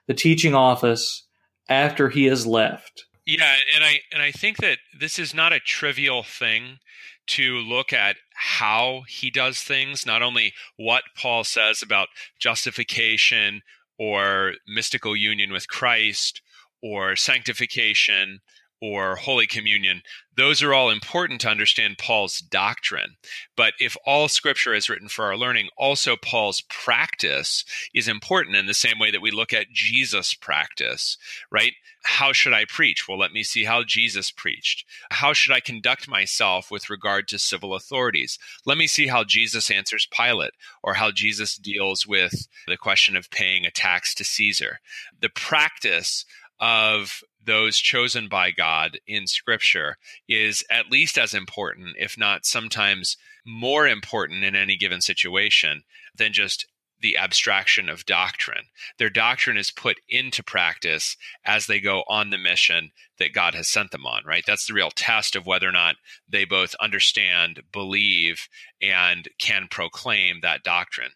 the 0.07 0.13
teaching 0.13 0.55
office 0.55 1.25
after 1.67 2.09
he 2.09 2.25
has 2.25 2.45
left. 2.45 3.05
Yeah, 3.25 3.55
and 3.75 3.83
I 3.83 3.99
and 4.11 4.23
I 4.23 4.31
think 4.31 4.57
that 4.57 4.79
this 4.99 5.19
is 5.19 5.33
not 5.33 5.53
a 5.53 5.59
trivial 5.59 6.23
thing 6.23 6.79
to 7.27 7.57
look 7.57 7.93
at 7.93 8.15
how 8.33 9.03
he 9.07 9.29
does 9.29 9.59
things, 9.59 10.03
not 10.03 10.23
only 10.23 10.53
what 10.77 11.03
Paul 11.15 11.43
says 11.43 11.83
about 11.83 12.07
justification 12.39 13.61
or 13.99 14.53
mystical 14.67 15.15
union 15.15 15.51
with 15.51 15.67
Christ 15.67 16.41
or 16.81 17.15
sanctification 17.15 18.39
or 18.81 19.15
Holy 19.15 19.47
Communion, 19.47 20.01
those 20.37 20.63
are 20.63 20.73
all 20.73 20.89
important 20.89 21.41
to 21.41 21.49
understand 21.49 21.97
Paul's 21.97 22.39
doctrine. 22.39 23.17
But 23.57 23.73
if 23.79 23.97
all 24.05 24.29
scripture 24.29 24.73
is 24.73 24.89
written 24.89 25.09
for 25.09 25.25
our 25.25 25.35
learning, 25.35 25.67
also 25.77 26.15
Paul's 26.15 26.61
practice 26.69 27.65
is 27.93 28.07
important 28.07 28.55
in 28.55 28.65
the 28.65 28.73
same 28.73 28.97
way 28.99 29.11
that 29.11 29.21
we 29.21 29.31
look 29.31 29.51
at 29.51 29.71
Jesus' 29.73 30.33
practice, 30.33 31.17
right? 31.51 31.73
How 32.03 32.31
should 32.31 32.53
I 32.53 32.63
preach? 32.63 33.07
Well, 33.07 33.17
let 33.17 33.33
me 33.33 33.43
see 33.43 33.65
how 33.65 33.83
Jesus 33.83 34.31
preached. 34.31 34.85
How 35.11 35.33
should 35.33 35.53
I 35.53 35.59
conduct 35.59 36.07
myself 36.07 36.71
with 36.71 36.89
regard 36.89 37.27
to 37.27 37.39
civil 37.39 37.75
authorities? 37.75 38.39
Let 38.65 38.77
me 38.77 38.87
see 38.87 39.07
how 39.07 39.25
Jesus 39.25 39.69
answers 39.69 40.07
Pilate 40.09 40.53
or 40.81 40.93
how 40.93 41.11
Jesus 41.11 41.57
deals 41.57 42.07
with 42.07 42.47
the 42.67 42.77
question 42.77 43.17
of 43.17 43.29
paying 43.29 43.65
a 43.65 43.71
tax 43.71 44.15
to 44.15 44.23
Caesar. 44.23 44.79
The 45.19 45.29
practice 45.29 46.23
of 46.59 47.21
those 47.43 47.77
chosen 47.77 48.27
by 48.27 48.51
God 48.51 48.99
in 49.07 49.27
Scripture 49.27 49.97
is 50.27 50.63
at 50.69 50.91
least 50.91 51.17
as 51.17 51.33
important, 51.33 51.95
if 51.97 52.17
not 52.17 52.45
sometimes 52.45 53.17
more 53.45 53.87
important 53.87 54.43
in 54.43 54.55
any 54.55 54.75
given 54.75 55.01
situation 55.01 55.83
than 56.15 56.33
just 56.33 56.67
the 57.01 57.17
abstraction 57.17 57.89
of 57.89 58.05
doctrine. 58.05 58.65
Their 58.97 59.09
doctrine 59.09 59.57
is 59.57 59.71
put 59.71 59.97
into 60.09 60.43
practice 60.43 61.15
as 61.45 61.65
they 61.65 61.79
go 61.79 62.03
on 62.07 62.29
the 62.29 62.37
mission 62.37 62.91
that 63.19 63.33
God 63.33 63.55
has 63.55 63.69
sent 63.69 63.91
them 63.91 64.05
on, 64.05 64.23
right? 64.25 64.43
That's 64.45 64.65
the 64.65 64.73
real 64.73 64.91
test 64.91 65.35
of 65.35 65.45
whether 65.45 65.67
or 65.67 65.71
not 65.71 65.95
they 66.27 66.45
both 66.45 66.75
understand, 66.81 67.61
believe, 67.71 68.47
and 68.81 69.27
can 69.39 69.67
proclaim 69.69 70.39
that 70.41 70.63
doctrine. 70.63 71.11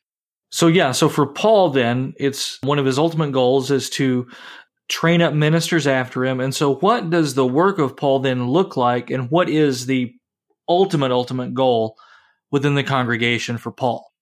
So, 0.51 0.67
yeah, 0.67 0.91
so 0.91 1.09
for 1.09 1.25
Paul, 1.25 1.71
then, 1.71 2.13
it's 2.17 2.61
one 2.61 2.77
of 2.77 2.85
his 2.85 2.99
ultimate 2.99 3.31
goals 3.31 3.71
is 3.71 3.89
to 3.91 4.27
train 4.93 5.23
up 5.23 5.33
ministers 5.33 5.87
after 5.87 6.23
him. 6.23 6.39
And 6.39 6.53
so, 6.53 6.75
what 6.75 7.09
does 7.09 7.33
the 7.33 7.47
work 7.47 7.79
of 7.79 7.97
Paul 7.97 8.19
then 8.19 8.47
look 8.47 8.77
like, 8.77 9.09
and 9.09 9.29
what 9.31 9.49
is 9.49 9.87
the 9.87 10.13
ultimate, 10.69 11.11
ultimate 11.11 11.55
goal 11.55 11.97
within 12.51 12.75
the 12.75 12.83
congregation 12.83 13.57
for 13.57 13.71
Paul? 13.71 14.13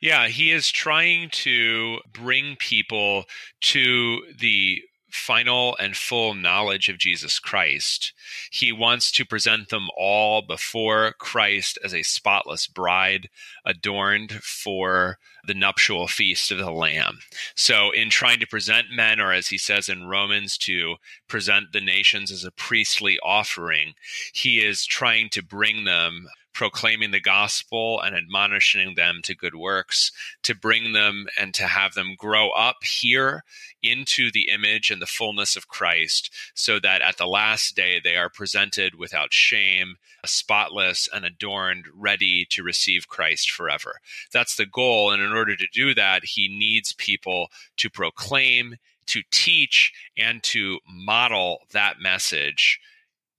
Yeah, 0.00 0.28
he 0.28 0.50
is 0.50 0.70
trying 0.70 1.28
to 1.30 1.98
bring 2.10 2.56
people 2.56 3.24
to 3.60 4.22
the 4.38 4.80
final 5.14 5.76
and 5.78 5.96
full 5.96 6.34
knowledge 6.34 6.88
of 6.88 6.98
Jesus 6.98 7.38
Christ. 7.38 8.12
He 8.50 8.72
wants 8.72 9.12
to 9.12 9.24
present 9.24 9.68
them 9.68 9.88
all 9.96 10.42
before 10.42 11.14
Christ 11.18 11.78
as 11.84 11.94
a 11.94 12.02
spotless 12.02 12.66
bride 12.66 13.28
adorned 13.64 14.32
for 14.42 15.18
the 15.46 15.54
nuptial 15.54 16.08
feast 16.08 16.50
of 16.50 16.58
the 16.58 16.70
Lamb. 16.70 17.20
So, 17.54 17.90
in 17.92 18.10
trying 18.10 18.40
to 18.40 18.46
present 18.46 18.86
men, 18.90 19.20
or 19.20 19.32
as 19.32 19.48
he 19.48 19.58
says 19.58 19.88
in 19.88 20.06
Romans, 20.06 20.58
to 20.58 20.96
present 21.28 21.72
the 21.72 21.80
nations 21.80 22.32
as 22.32 22.44
a 22.44 22.50
priestly 22.50 23.18
offering, 23.22 23.94
he 24.32 24.64
is 24.64 24.84
trying 24.84 25.28
to 25.30 25.42
bring 25.42 25.84
them 25.84 26.26
proclaiming 26.54 27.10
the 27.10 27.20
gospel 27.20 28.00
and 28.00 28.16
admonishing 28.16 28.94
them 28.94 29.20
to 29.24 29.34
good 29.34 29.56
works, 29.56 30.12
to 30.42 30.54
bring 30.54 30.92
them 30.92 31.26
and 31.38 31.52
to 31.52 31.64
have 31.64 31.94
them 31.94 32.14
grow 32.16 32.50
up 32.50 32.76
here 32.84 33.42
into 33.82 34.30
the 34.30 34.48
image 34.48 34.90
and 34.90 35.02
the 35.02 35.06
fullness 35.06 35.56
of 35.56 35.68
Christ, 35.68 36.30
so 36.54 36.78
that 36.78 37.02
at 37.02 37.18
the 37.18 37.26
last 37.26 37.76
day 37.76 38.00
they 38.02 38.16
are 38.16 38.30
presented 38.30 38.94
without 38.94 39.32
shame, 39.32 39.96
spotless, 40.24 41.08
and 41.12 41.24
adorned, 41.24 41.86
ready 41.92 42.46
to 42.50 42.62
receive 42.62 43.08
Christ 43.08 43.50
forever. 43.50 43.96
That's 44.32 44.56
the 44.56 44.66
goal. 44.66 45.10
And 45.10 45.22
in 45.22 45.32
order 45.32 45.56
to 45.56 45.66
do 45.72 45.92
that, 45.94 46.24
he 46.24 46.48
needs 46.48 46.92
people 46.92 47.48
to 47.78 47.90
proclaim, 47.90 48.76
to 49.06 49.22
teach, 49.30 49.92
and 50.16 50.42
to 50.44 50.78
model 50.88 51.58
that 51.72 52.00
message 52.00 52.80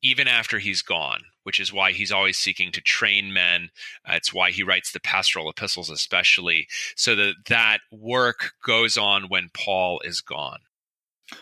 even 0.01 0.27
after 0.27 0.59
he's 0.59 0.83
gone 0.83 1.21
which 1.45 1.59
is 1.59 1.71
why 1.71 1.91
he's 1.91 2.11
always 2.11 2.37
seeking 2.37 2.71
to 2.71 2.81
train 2.81 3.31
men. 3.31 3.69
Uh, 4.07 4.13
it's 4.15 4.33
why 4.33 4.49
he 4.49 4.63
writes 4.63 4.91
the 4.91 4.99
pastoral 4.99 5.49
epistles, 5.49 5.89
especially, 5.89 6.67
so 6.95 7.15
that 7.15 7.35
that 7.47 7.79
work 7.91 8.53
goes 8.65 8.97
on 8.97 9.29
when 9.29 9.49
Paul 9.53 10.01
is 10.03 10.21
gone. 10.21 10.59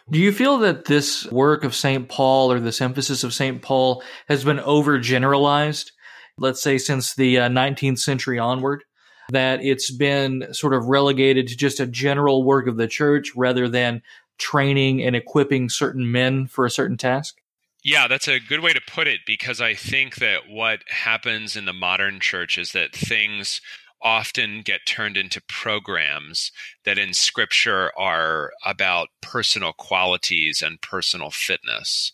Do 0.10 0.20
you 0.20 0.32
feel 0.32 0.58
that 0.60 0.86
this 0.86 1.26
work 1.32 1.64
of 1.64 1.76
St. 1.76 2.08
Paul 2.10 2.52
or 2.52 2.60
this 2.60 2.82
emphasis 2.82 3.24
of 3.24 3.34
St. 3.34 3.62
Paul 3.62 4.04
has 4.28 4.44
been 4.44 4.58
overgeneralized, 4.58 5.92
let's 6.38 6.62
say 6.62 6.78
since 6.78 7.16
the 7.16 7.40
uh, 7.40 7.50
19th 7.50 8.00
century 8.00 8.40
onward? 8.40 8.84
That 9.30 9.64
it's 9.64 9.90
been 9.90 10.54
sort 10.54 10.74
of 10.74 10.86
relegated 10.86 11.48
to 11.48 11.56
just 11.56 11.80
a 11.80 11.88
general 11.88 12.44
work 12.44 12.68
of 12.68 12.76
the 12.76 12.88
church 12.88 13.32
rather 13.36 13.70
than 13.70 14.02
training 14.38 15.02
and 15.02 15.16
equipping 15.16 15.70
certain 15.70 16.12
men 16.12 16.48
for 16.48 16.66
a 16.66 16.72
certain 16.72 16.98
task? 16.98 17.40
Yeah, 17.84 18.08
that's 18.08 18.28
a 18.28 18.40
good 18.40 18.62
way 18.62 18.72
to 18.74 18.82
put 18.88 19.08
it 19.08 19.22
because 19.26 19.60
I 19.60 19.74
think 19.74 20.16
that 20.16 20.48
what 20.48 20.80
happens 20.88 21.56
in 21.56 21.66
the 21.66 21.74
modern 21.74 22.20
church 22.20 22.58
is 22.58 22.72
that 22.72 22.96
things 22.96 23.60
often 24.02 24.62
get 24.62 24.82
turned 24.86 25.18
into 25.18 25.42
programs 25.48 26.52
that 26.86 26.98
in 26.98 27.14
scripture 27.14 27.92
are 27.98 28.52
about 28.66 29.10
personal 29.22 29.74
qualities 29.74 30.62
and 30.62 30.82
personal 30.82 31.30
fitness. 31.32 32.14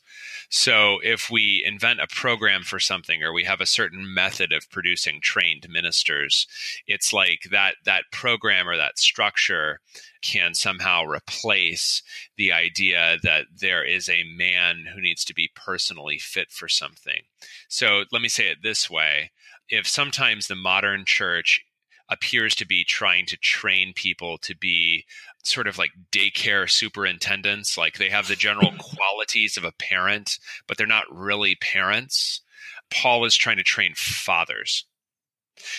So 0.49 0.97
if 1.03 1.29
we 1.29 1.63
invent 1.63 2.01
a 2.01 2.07
program 2.07 2.63
for 2.63 2.79
something 2.79 3.23
or 3.23 3.31
we 3.31 3.43
have 3.43 3.61
a 3.61 3.67
certain 3.67 4.11
method 4.13 4.51
of 4.51 4.69
producing 4.71 5.21
trained 5.21 5.67
ministers, 5.69 6.47
it's 6.87 7.13
like 7.13 7.43
that 7.51 7.75
that 7.85 8.05
program 8.11 8.67
or 8.67 8.75
that 8.75 8.97
structure 8.97 9.79
can 10.23 10.55
somehow 10.55 11.03
replace 11.03 12.01
the 12.35 12.51
idea 12.51 13.17
that 13.21 13.45
there 13.55 13.83
is 13.85 14.09
a 14.09 14.23
man 14.23 14.85
who 14.93 15.01
needs 15.01 15.23
to 15.25 15.35
be 15.35 15.51
personally 15.55 16.17
fit 16.17 16.51
for 16.51 16.67
something. 16.67 17.21
So 17.67 18.05
let 18.11 18.21
me 18.21 18.29
say 18.29 18.49
it 18.49 18.57
this 18.63 18.89
way. 18.89 19.31
If 19.69 19.87
sometimes 19.87 20.47
the 20.47 20.55
modern 20.55 21.05
church 21.05 21.63
appears 22.09 22.55
to 22.55 22.65
be 22.65 22.83
trying 22.83 23.25
to 23.27 23.37
train 23.37 23.93
people 23.93 24.37
to 24.39 24.55
be 24.55 25.05
sort 25.49 25.67
of 25.67 25.77
like 25.77 25.91
daycare 26.11 26.69
superintendents. 26.69 27.77
Like 27.77 27.97
they 27.97 28.09
have 28.09 28.27
the 28.27 28.35
general 28.35 28.71
qualities 28.79 29.57
of 29.57 29.63
a 29.63 29.71
parent, 29.71 30.39
but 30.67 30.77
they're 30.77 30.87
not 30.87 31.05
really 31.11 31.55
parents. 31.55 32.41
Paul 32.89 33.25
is 33.25 33.35
trying 33.35 33.57
to 33.57 33.63
train 33.63 33.93
fathers. 33.95 34.85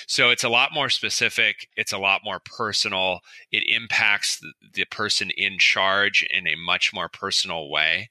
So 0.06 0.30
it's 0.30 0.44
a 0.44 0.48
lot 0.48 0.74
more 0.74 0.90
specific. 0.90 1.68
It's 1.76 1.92
a 1.92 1.98
lot 1.98 2.20
more 2.24 2.40
personal. 2.40 3.20
It 3.50 3.64
impacts 3.66 4.40
the, 4.74 4.84
person 4.90 5.30
in 5.36 5.58
charge 5.58 6.26
in 6.30 6.46
a 6.46 6.54
much 6.56 6.92
more 6.92 7.08
personal 7.08 7.70
way. 7.70 8.10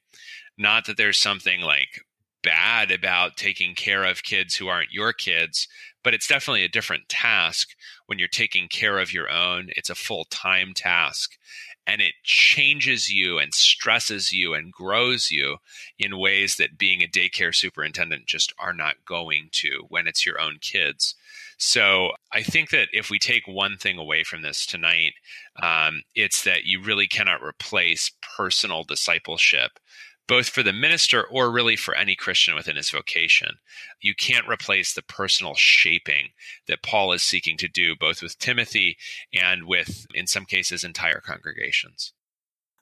Not 0.57 0.85
that 0.85 0.97
there's 0.97 1.17
something 1.17 1.61
like 1.61 2.01
bad 2.41 2.91
about 2.91 3.37
taking 3.37 3.75
care 3.75 4.03
of 4.03 4.23
kids 4.23 4.55
who 4.55 4.67
aren't 4.67 4.91
your 4.91 5.13
kids, 5.13 5.67
but 6.03 6.13
it's 6.13 6.27
definitely 6.27 6.63
a 6.63 6.69
different 6.69 7.09
task 7.09 7.69
when 8.05 8.19
you're 8.19 8.27
taking 8.27 8.67
care 8.67 8.99
of 8.99 9.13
your 9.13 9.29
own. 9.29 9.69
It's 9.75 9.89
a 9.89 9.95
full 9.95 10.25
time 10.25 10.73
task 10.73 11.37
and 11.89 12.01
it 12.01 12.13
changes 12.23 13.09
you 13.09 13.39
and 13.39 13.51
stresses 13.51 14.31
you 14.31 14.53
and 14.53 14.71
grows 14.71 15.31
you 15.31 15.57
in 15.97 16.19
ways 16.19 16.55
that 16.57 16.77
being 16.77 17.01
a 17.01 17.07
daycare 17.07 17.53
superintendent 17.53 18.27
just 18.27 18.53
are 18.59 18.73
not 18.73 19.05
going 19.05 19.49
to 19.51 19.85
when 19.89 20.07
it's 20.07 20.23
your 20.23 20.39
own 20.39 20.57
kids. 20.61 21.15
So 21.57 22.11
I 22.31 22.43
think 22.43 22.69
that 22.69 22.89
if 22.93 23.09
we 23.09 23.17
take 23.17 23.47
one 23.47 23.75
thing 23.75 23.97
away 23.97 24.23
from 24.23 24.43
this 24.43 24.67
tonight, 24.67 25.13
um, 25.61 26.03
it's 26.13 26.43
that 26.43 26.63
you 26.63 26.81
really 26.81 27.07
cannot 27.07 27.41
replace 27.41 28.11
personal 28.21 28.83
discipleship 28.83 29.79
both 30.29 30.47
for 30.47 30.61
the 30.61 30.71
minister 30.71 31.23
or 31.23 31.51
really 31.51 31.75
for 31.75 31.95
any 31.95 32.15
Christian 32.15 32.53
within 32.53 32.75
his 32.75 32.91
vocation. 32.91 33.57
You 33.99 34.13
can't 34.13 34.47
replace 34.47 34.93
the 34.93 35.01
personal 35.01 35.55
shaping 35.55 36.29
that 36.67 36.83
Paul 36.83 37.11
is 37.13 37.23
seeking 37.23 37.57
to 37.57 37.67
do, 37.67 37.95
both 37.99 38.21
with 38.21 38.37
Timothy 38.37 38.95
and 39.33 39.65
with, 39.65 40.05
in 40.13 40.27
some 40.27 40.45
cases, 40.45 40.83
entire 40.83 41.19
congregations. 41.19 42.13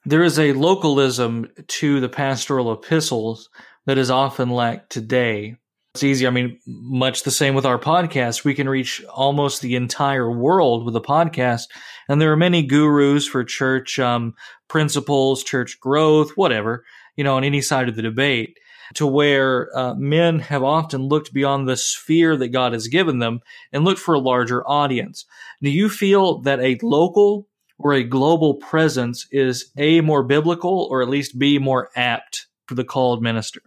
There 0.06 0.24
is 0.24 0.38
a 0.38 0.52
localism 0.54 1.48
to 1.68 2.02
the 2.02 2.10
pastoral 2.10 2.74
epistles 2.74 3.50
that 3.86 3.98
is 3.98 4.12
often 4.12 4.50
lacked 4.50 4.92
today. 4.92 5.56
It's 5.96 6.04
easy. 6.04 6.28
I 6.28 6.32
mean, 6.32 6.60
much 6.68 7.24
the 7.24 7.32
same 7.32 7.56
with 7.56 7.66
our 7.66 7.80
podcast. 7.80 8.44
We 8.44 8.56
can 8.56 8.68
reach 8.68 9.02
almost 9.06 9.62
the 9.62 9.76
entire 9.78 10.30
world 10.30 10.86
with 10.86 10.98
a 10.98 11.02
podcast. 11.02 11.64
And 12.10 12.22
there 12.22 12.32
are 12.32 12.38
many 12.38 12.64
gurus 12.64 13.26
for 13.26 13.46
church 13.46 14.00
um, 14.00 14.36
principles, 14.68 15.46
church 15.46 15.80
growth, 15.80 16.32
whatever 16.36 16.84
you 17.18 17.26
know, 17.26 17.36
on 17.36 17.44
any 17.44 17.62
side 17.62 17.90
of 17.90 17.98
the 17.98 18.02
debate, 18.02 18.58
to 18.94 19.06
where 19.06 19.70
uh, 19.78 19.94
men 19.96 20.40
have 20.40 20.64
often 20.64 21.02
looked 21.02 21.34
beyond 21.34 21.68
the 21.68 21.76
sphere 21.76 22.38
that 22.38 22.50
God 22.50 22.72
has 22.72 22.88
given 22.88 23.20
them 23.20 23.42
and 23.74 23.84
looked 23.84 24.00
for 24.00 24.16
a 24.16 24.20
larger 24.20 24.66
audience. 24.66 25.26
Do 25.62 25.70
you 25.70 25.90
feel 25.90 26.40
that 26.44 26.62
a 26.62 26.78
local 26.82 27.48
or 27.78 27.94
a 27.94 28.04
global 28.04 28.56
presence 28.56 29.28
is 29.32 29.72
A, 29.78 30.02
more 30.02 30.24
biblical, 30.24 30.88
or 30.90 31.02
at 31.02 31.10
least 31.10 31.38
B, 31.38 31.60
more 31.60 31.90
apt 31.96 32.48
for 32.68 32.76
the 32.76 32.86
called 32.86 33.22
minister? 33.22 33.62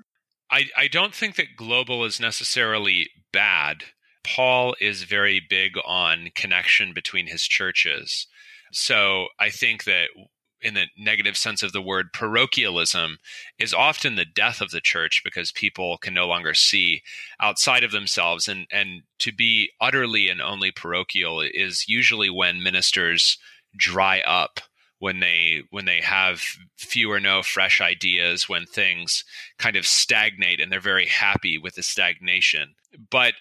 I, 0.50 0.64
I 0.76 0.88
don't 0.88 1.14
think 1.14 1.36
that 1.36 1.56
global 1.56 2.04
is 2.04 2.18
necessarily 2.18 3.10
bad. 3.32 3.84
Paul 4.24 4.74
is 4.80 5.04
very 5.04 5.40
big 5.48 5.72
on 5.86 6.30
connection 6.34 6.92
between 6.92 7.26
his 7.26 7.42
churches. 7.42 8.26
So 8.72 9.28
I 9.38 9.50
think 9.50 9.84
that 9.84 10.08
in 10.62 10.74
the 10.74 10.86
negative 10.96 11.36
sense 11.36 11.62
of 11.62 11.72
the 11.72 11.82
word, 11.82 12.12
parochialism 12.12 13.18
is 13.58 13.74
often 13.74 14.16
the 14.16 14.24
death 14.24 14.60
of 14.60 14.70
the 14.70 14.80
church 14.80 15.22
because 15.24 15.52
people 15.52 15.98
can 15.98 16.14
no 16.14 16.26
longer 16.26 16.54
see 16.54 17.02
outside 17.40 17.84
of 17.84 17.92
themselves. 17.92 18.48
And, 18.48 18.66
and 18.70 19.02
to 19.20 19.32
be 19.32 19.70
utterly 19.80 20.28
and 20.28 20.40
only 20.40 20.70
parochial 20.70 21.40
is 21.40 21.88
usually 21.88 22.30
when 22.30 22.62
ministers 22.62 23.38
dry 23.76 24.20
up 24.20 24.60
when 25.00 25.20
they 25.20 25.62
when 25.70 25.86
they 25.86 26.00
have 26.00 26.42
few 26.76 27.10
or 27.10 27.18
no 27.18 27.42
fresh 27.42 27.80
ideas 27.80 28.48
when 28.48 28.66
things 28.66 29.24
kind 29.58 29.76
of 29.76 29.86
stagnate 29.86 30.60
and 30.60 30.70
they're 30.70 30.80
very 30.80 31.06
happy 31.06 31.56
with 31.58 31.74
the 31.74 31.82
stagnation 31.82 32.74
but 33.10 33.34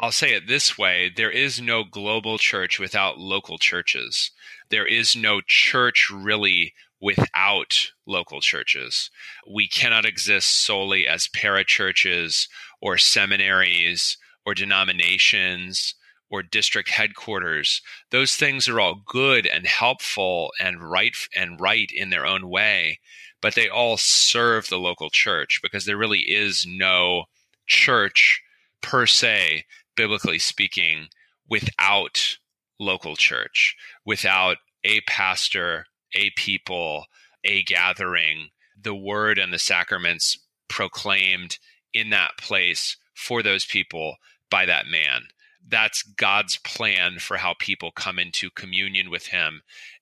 I'll 0.00 0.12
say 0.12 0.32
it 0.32 0.48
this 0.48 0.78
way 0.78 1.12
there 1.14 1.30
is 1.30 1.60
no 1.60 1.84
global 1.84 2.38
church 2.38 2.78
without 2.78 3.18
local 3.18 3.58
churches 3.58 4.30
there 4.70 4.86
is 4.86 5.14
no 5.16 5.40
church 5.46 6.10
really 6.10 6.74
without 7.00 7.90
local 8.06 8.40
churches. 8.40 9.10
We 9.48 9.68
cannot 9.68 10.04
exist 10.04 10.64
solely 10.64 11.06
as 11.06 11.26
parachurches 11.26 12.48
or 12.80 12.98
seminaries 12.98 14.16
or 14.46 14.54
denominations 14.54 15.94
or 16.30 16.42
district 16.42 16.90
headquarters. 16.90 17.82
Those 18.10 18.34
things 18.34 18.68
are 18.68 18.78
all 18.78 19.02
good 19.06 19.46
and 19.46 19.66
helpful 19.66 20.52
and 20.60 20.80
right 20.80 21.16
and 21.34 21.60
right 21.60 21.90
in 21.92 22.10
their 22.10 22.26
own 22.26 22.48
way, 22.48 23.00
but 23.42 23.54
they 23.56 23.68
all 23.68 23.96
serve 23.96 24.68
the 24.68 24.78
local 24.78 25.10
church 25.10 25.58
because 25.62 25.86
there 25.86 25.96
really 25.96 26.20
is 26.20 26.64
no 26.68 27.24
church 27.66 28.40
per 28.80 29.06
se, 29.06 29.64
biblically 30.00 30.38
speaking, 30.38 31.08
without 31.46 32.38
local 32.78 33.14
church 33.16 33.76
without 34.04 34.56
a 34.82 35.02
pastor, 35.02 35.84
a 36.14 36.30
people, 36.30 37.04
a 37.44 37.62
gathering, 37.64 38.48
the 38.80 38.94
word 38.94 39.38
and 39.38 39.52
the 39.52 39.58
sacraments 39.58 40.38
proclaimed 40.68 41.58
in 41.92 42.08
that 42.08 42.30
place 42.38 42.96
for 43.14 43.42
those 43.42 43.66
people 43.66 44.16
by 44.50 44.64
that 44.64 44.86
man. 44.86 45.24
That's 45.68 46.02
God's 46.02 46.56
plan 46.56 47.18
for 47.18 47.36
how 47.36 47.54
people 47.58 47.90
come 47.92 48.18
into 48.18 48.48
communion 48.50 49.10
with 49.10 49.26
Him 49.26 49.60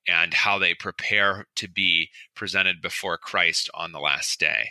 and 0.09 0.33
how 0.33 0.59
they 0.59 0.75
prepare 0.75 1.47
to 1.57 1.69
be 1.69 2.09
presented 2.35 2.81
before 2.81 3.19
Christ 3.19 3.69
on 3.75 3.93
the 3.93 4.01
last 4.01 4.41
day. 4.41 4.71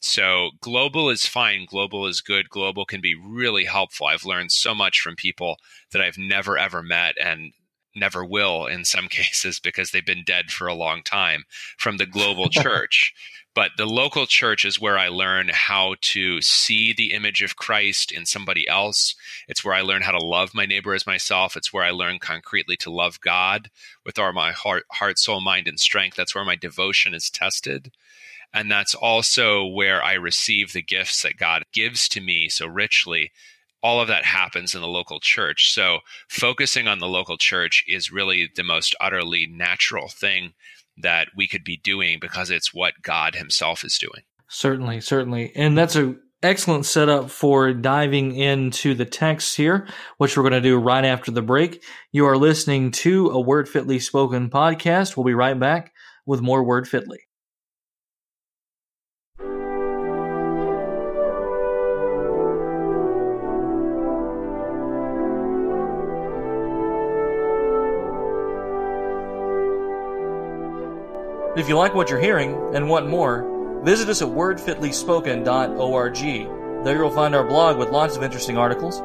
So, 0.00 0.50
global 0.60 1.10
is 1.10 1.26
fine. 1.26 1.66
Global 1.68 2.06
is 2.06 2.20
good. 2.20 2.48
Global 2.48 2.84
can 2.84 3.00
be 3.00 3.14
really 3.14 3.64
helpful. 3.64 4.06
I've 4.06 4.24
learned 4.24 4.52
so 4.52 4.74
much 4.74 5.00
from 5.00 5.16
people 5.16 5.56
that 5.92 6.00
I've 6.00 6.18
never 6.18 6.56
ever 6.56 6.82
met 6.82 7.16
and 7.20 7.52
never 7.94 8.24
will 8.24 8.66
in 8.66 8.84
some 8.84 9.08
cases 9.10 9.60
because 9.60 9.90
they've 9.90 10.04
been 10.04 10.24
dead 10.24 10.50
for 10.50 10.66
a 10.66 10.74
long 10.74 11.02
time 11.02 11.44
from 11.76 11.96
the 11.96 12.06
global 12.06 12.48
church. 12.50 13.12
But 13.58 13.72
the 13.76 13.86
local 13.86 14.24
church 14.26 14.64
is 14.64 14.80
where 14.80 14.96
I 14.96 15.08
learn 15.08 15.50
how 15.52 15.96
to 16.00 16.40
see 16.40 16.92
the 16.92 17.12
image 17.12 17.42
of 17.42 17.56
Christ 17.56 18.12
in 18.12 18.24
somebody 18.24 18.68
else. 18.68 19.16
It's 19.48 19.64
where 19.64 19.74
I 19.74 19.80
learn 19.80 20.02
how 20.02 20.12
to 20.12 20.24
love 20.24 20.54
my 20.54 20.64
neighbor 20.64 20.94
as 20.94 21.08
myself. 21.08 21.56
It's 21.56 21.72
where 21.72 21.82
I 21.82 21.90
learn 21.90 22.20
concretely 22.20 22.76
to 22.76 22.90
love 22.92 23.20
God 23.20 23.68
with 24.06 24.16
all 24.16 24.32
my 24.32 24.52
heart, 24.52 24.84
heart, 24.92 25.18
soul, 25.18 25.40
mind, 25.40 25.66
and 25.66 25.80
strength. 25.80 26.16
That's 26.16 26.36
where 26.36 26.44
my 26.44 26.54
devotion 26.54 27.14
is 27.14 27.30
tested. 27.30 27.90
And 28.54 28.70
that's 28.70 28.94
also 28.94 29.66
where 29.66 30.04
I 30.04 30.12
receive 30.12 30.72
the 30.72 30.80
gifts 30.80 31.22
that 31.22 31.36
God 31.36 31.64
gives 31.72 32.08
to 32.10 32.20
me 32.20 32.48
so 32.48 32.68
richly. 32.68 33.32
All 33.82 34.00
of 34.00 34.06
that 34.06 34.24
happens 34.24 34.76
in 34.76 34.82
the 34.82 34.86
local 34.86 35.18
church. 35.18 35.72
So, 35.72 35.98
focusing 36.28 36.86
on 36.86 37.00
the 37.00 37.08
local 37.08 37.36
church 37.36 37.82
is 37.88 38.12
really 38.12 38.48
the 38.54 38.62
most 38.62 38.94
utterly 39.00 39.48
natural 39.48 40.06
thing 40.06 40.54
that 41.02 41.28
we 41.36 41.48
could 41.48 41.64
be 41.64 41.76
doing 41.76 42.18
because 42.20 42.50
it's 42.50 42.74
what 42.74 43.02
God 43.02 43.34
Himself 43.34 43.84
is 43.84 43.98
doing. 43.98 44.24
Certainly, 44.48 45.00
certainly. 45.02 45.52
And 45.54 45.76
that's 45.76 45.96
a 45.96 46.16
excellent 46.42 46.86
setup 46.86 47.30
for 47.30 47.72
diving 47.72 48.34
into 48.34 48.94
the 48.94 49.04
text 49.04 49.56
here, 49.56 49.88
which 50.18 50.36
we're 50.36 50.42
going 50.42 50.52
to 50.52 50.60
do 50.60 50.78
right 50.78 51.04
after 51.04 51.30
the 51.30 51.42
break. 51.42 51.82
You 52.12 52.26
are 52.26 52.36
listening 52.36 52.90
to 52.92 53.28
a 53.30 53.40
Word 53.40 53.68
Fitly 53.68 53.98
Spoken 53.98 54.50
podcast. 54.50 55.16
We'll 55.16 55.24
be 55.24 55.34
right 55.34 55.58
back 55.58 55.92
with 56.26 56.40
more 56.40 56.62
Word 56.62 56.88
Fitly. 56.88 57.27
If 71.58 71.68
you 71.68 71.76
like 71.76 71.92
what 71.92 72.08
you're 72.08 72.20
hearing 72.20 72.56
and 72.72 72.88
want 72.88 73.08
more, 73.08 73.82
visit 73.82 74.08
us 74.08 74.22
at 74.22 74.28
wordfitlyspoken.org. 74.28 76.84
There 76.84 76.96
you'll 76.96 77.10
find 77.10 77.34
our 77.34 77.42
blog 77.42 77.78
with 77.78 77.90
lots 77.90 78.16
of 78.16 78.22
interesting 78.22 78.56
articles, 78.56 79.02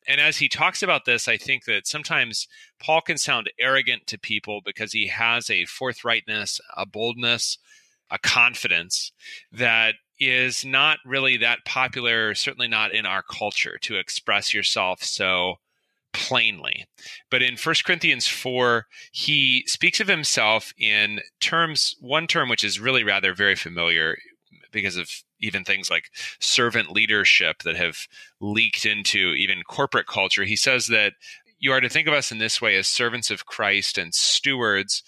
And 0.07 0.19
as 0.19 0.37
he 0.37 0.49
talks 0.49 0.81
about 0.81 1.05
this, 1.05 1.27
I 1.27 1.37
think 1.37 1.65
that 1.65 1.87
sometimes 1.87 2.47
Paul 2.79 3.01
can 3.01 3.17
sound 3.17 3.51
arrogant 3.59 4.07
to 4.07 4.19
people 4.19 4.61
because 4.63 4.93
he 4.93 5.07
has 5.07 5.49
a 5.49 5.65
forthrightness, 5.65 6.59
a 6.75 6.85
boldness, 6.85 7.57
a 8.09 8.17
confidence 8.17 9.11
that 9.51 9.95
is 10.19 10.65
not 10.65 10.99
really 11.05 11.37
that 11.37 11.65
popular, 11.65 12.35
certainly 12.35 12.67
not 12.67 12.93
in 12.93 13.05
our 13.05 13.23
culture, 13.23 13.77
to 13.81 13.97
express 13.97 14.53
yourself 14.53 15.03
so 15.03 15.55
plainly. 16.13 16.85
But 17.29 17.41
in 17.41 17.55
1 17.55 17.75
Corinthians 17.85 18.27
4, 18.27 18.85
he 19.11 19.63
speaks 19.67 19.99
of 19.99 20.07
himself 20.07 20.73
in 20.77 21.21
terms, 21.39 21.95
one 21.99 22.27
term 22.27 22.49
which 22.49 22.63
is 22.63 22.79
really 22.79 23.03
rather 23.03 23.33
very 23.33 23.55
familiar 23.55 24.17
because 24.71 24.97
of 24.97 25.09
even 25.39 25.63
things 25.63 25.89
like 25.89 26.11
servant 26.39 26.91
leadership 26.91 27.63
that 27.63 27.75
have 27.75 28.07
leaked 28.39 28.85
into 28.85 29.33
even 29.37 29.63
corporate 29.63 30.07
culture. 30.07 30.43
He 30.43 30.55
says 30.55 30.87
that 30.87 31.13
you 31.59 31.71
are 31.71 31.81
to 31.81 31.89
think 31.89 32.07
of 32.07 32.13
us 32.13 32.31
in 32.31 32.39
this 32.39 32.61
way 32.61 32.75
as 32.75 32.87
servants 32.87 33.29
of 33.29 33.45
Christ 33.45 33.97
and 33.97 34.13
stewards 34.13 35.03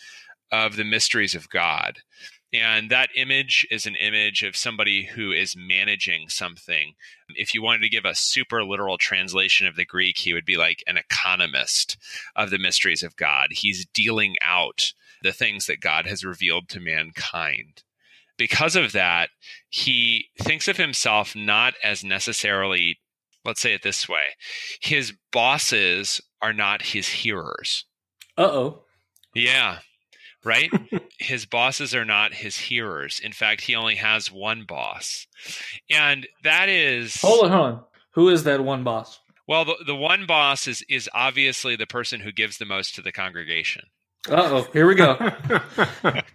of 0.51 0.75
the 0.75 0.83
mysteries 0.83 1.33
of 1.35 1.49
God. 1.49 1.99
And 2.53 2.91
that 2.91 3.09
image 3.15 3.65
is 3.71 3.87
an 3.87 3.95
image 3.95 4.43
of 4.43 4.55
somebody 4.55 5.05
who 5.05 5.31
is 5.31 5.55
managing 5.57 6.29
something. 6.29 6.93
If 7.29 7.55
you 7.55 7.63
wanted 7.63 7.81
to 7.81 7.89
give 7.89 8.05
a 8.05 8.13
super 8.13 8.63
literal 8.63 8.99
translation 8.99 9.65
of 9.65 9.75
the 9.75 9.85
Greek, 9.85 10.19
he 10.19 10.33
would 10.33 10.45
be 10.45 10.55
like 10.55 10.83
an 10.85 10.97
economist 10.97 11.97
of 12.35 12.51
the 12.51 12.59
mysteries 12.59 13.01
of 13.01 13.15
God. 13.15 13.47
He's 13.51 13.87
dealing 13.87 14.35
out 14.43 14.93
the 15.23 15.33
things 15.33 15.65
that 15.65 15.79
God 15.79 16.05
has 16.05 16.23
revealed 16.23 16.69
to 16.69 16.79
mankind. 16.79 17.81
Because 18.37 18.75
of 18.75 18.91
that, 18.93 19.29
he 19.69 20.27
thinks 20.41 20.67
of 20.67 20.77
himself 20.77 21.35
not 21.35 21.73
as 21.83 22.03
necessarily, 22.03 22.99
let's 23.45 23.61
say 23.61 23.73
it 23.73 23.83
this 23.83 24.07
way 24.09 24.35
his 24.81 25.13
bosses 25.31 26.21
are 26.41 26.53
not 26.53 26.81
his 26.81 27.07
hearers. 27.07 27.85
Uh 28.37 28.43
oh. 28.43 28.83
Yeah 29.35 29.79
right? 30.43 30.71
his 31.19 31.45
bosses 31.45 31.95
are 31.95 32.05
not 32.05 32.33
his 32.33 32.57
hearers. 32.57 33.19
In 33.23 33.31
fact, 33.31 33.61
he 33.61 33.75
only 33.75 33.95
has 33.95 34.31
one 34.31 34.65
boss. 34.67 35.27
And 35.89 36.27
that 36.43 36.69
is 36.69 37.21
Hold 37.21 37.45
on, 37.45 37.51
hold 37.51 37.65
on. 37.65 37.83
Who 38.11 38.29
is 38.29 38.43
that 38.43 38.63
one 38.63 38.83
boss? 38.83 39.19
Well, 39.47 39.65
the, 39.65 39.75
the 39.85 39.95
one 39.95 40.25
boss 40.25 40.67
is 40.67 40.83
is 40.89 41.09
obviously 41.13 41.75
the 41.75 41.87
person 41.87 42.21
who 42.21 42.31
gives 42.31 42.57
the 42.57 42.65
most 42.65 42.95
to 42.95 43.01
the 43.01 43.11
congregation. 43.11 43.83
Uh 44.29 44.35
oh, 44.35 44.67
here 44.71 44.87
we 44.87 44.95
go. 44.95 45.17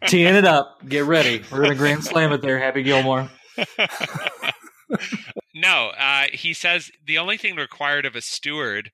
Teeing 0.06 0.34
it 0.34 0.44
up. 0.44 0.86
Get 0.86 1.04
ready. 1.04 1.42
We're 1.50 1.62
gonna 1.62 1.74
grand 1.74 2.04
slam 2.04 2.32
it 2.32 2.42
there, 2.42 2.58
Happy 2.58 2.82
Gilmore. 2.82 3.30
no, 5.54 5.92
uh, 5.98 6.24
he 6.32 6.52
says 6.52 6.90
the 7.06 7.16
only 7.16 7.38
thing 7.38 7.56
required 7.56 8.04
of 8.04 8.14
a 8.14 8.20
steward 8.20 8.90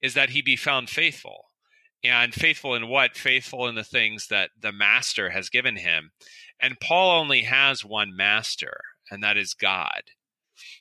is 0.00 0.14
that 0.14 0.30
he 0.30 0.42
be 0.42 0.54
found 0.54 0.88
faithful 0.88 1.46
and 2.04 2.32
faithful 2.32 2.74
in 2.74 2.88
what? 2.88 3.16
Faithful 3.16 3.66
in 3.66 3.74
the 3.74 3.82
things 3.82 4.28
that 4.28 4.50
the 4.60 4.72
master 4.72 5.30
has 5.30 5.48
given 5.48 5.76
him. 5.76 6.12
And 6.60 6.78
Paul 6.80 7.18
only 7.20 7.42
has 7.42 7.84
one 7.84 8.14
master, 8.16 8.78
and 9.10 9.24
that 9.24 9.36
is 9.36 9.54
God. 9.54 10.02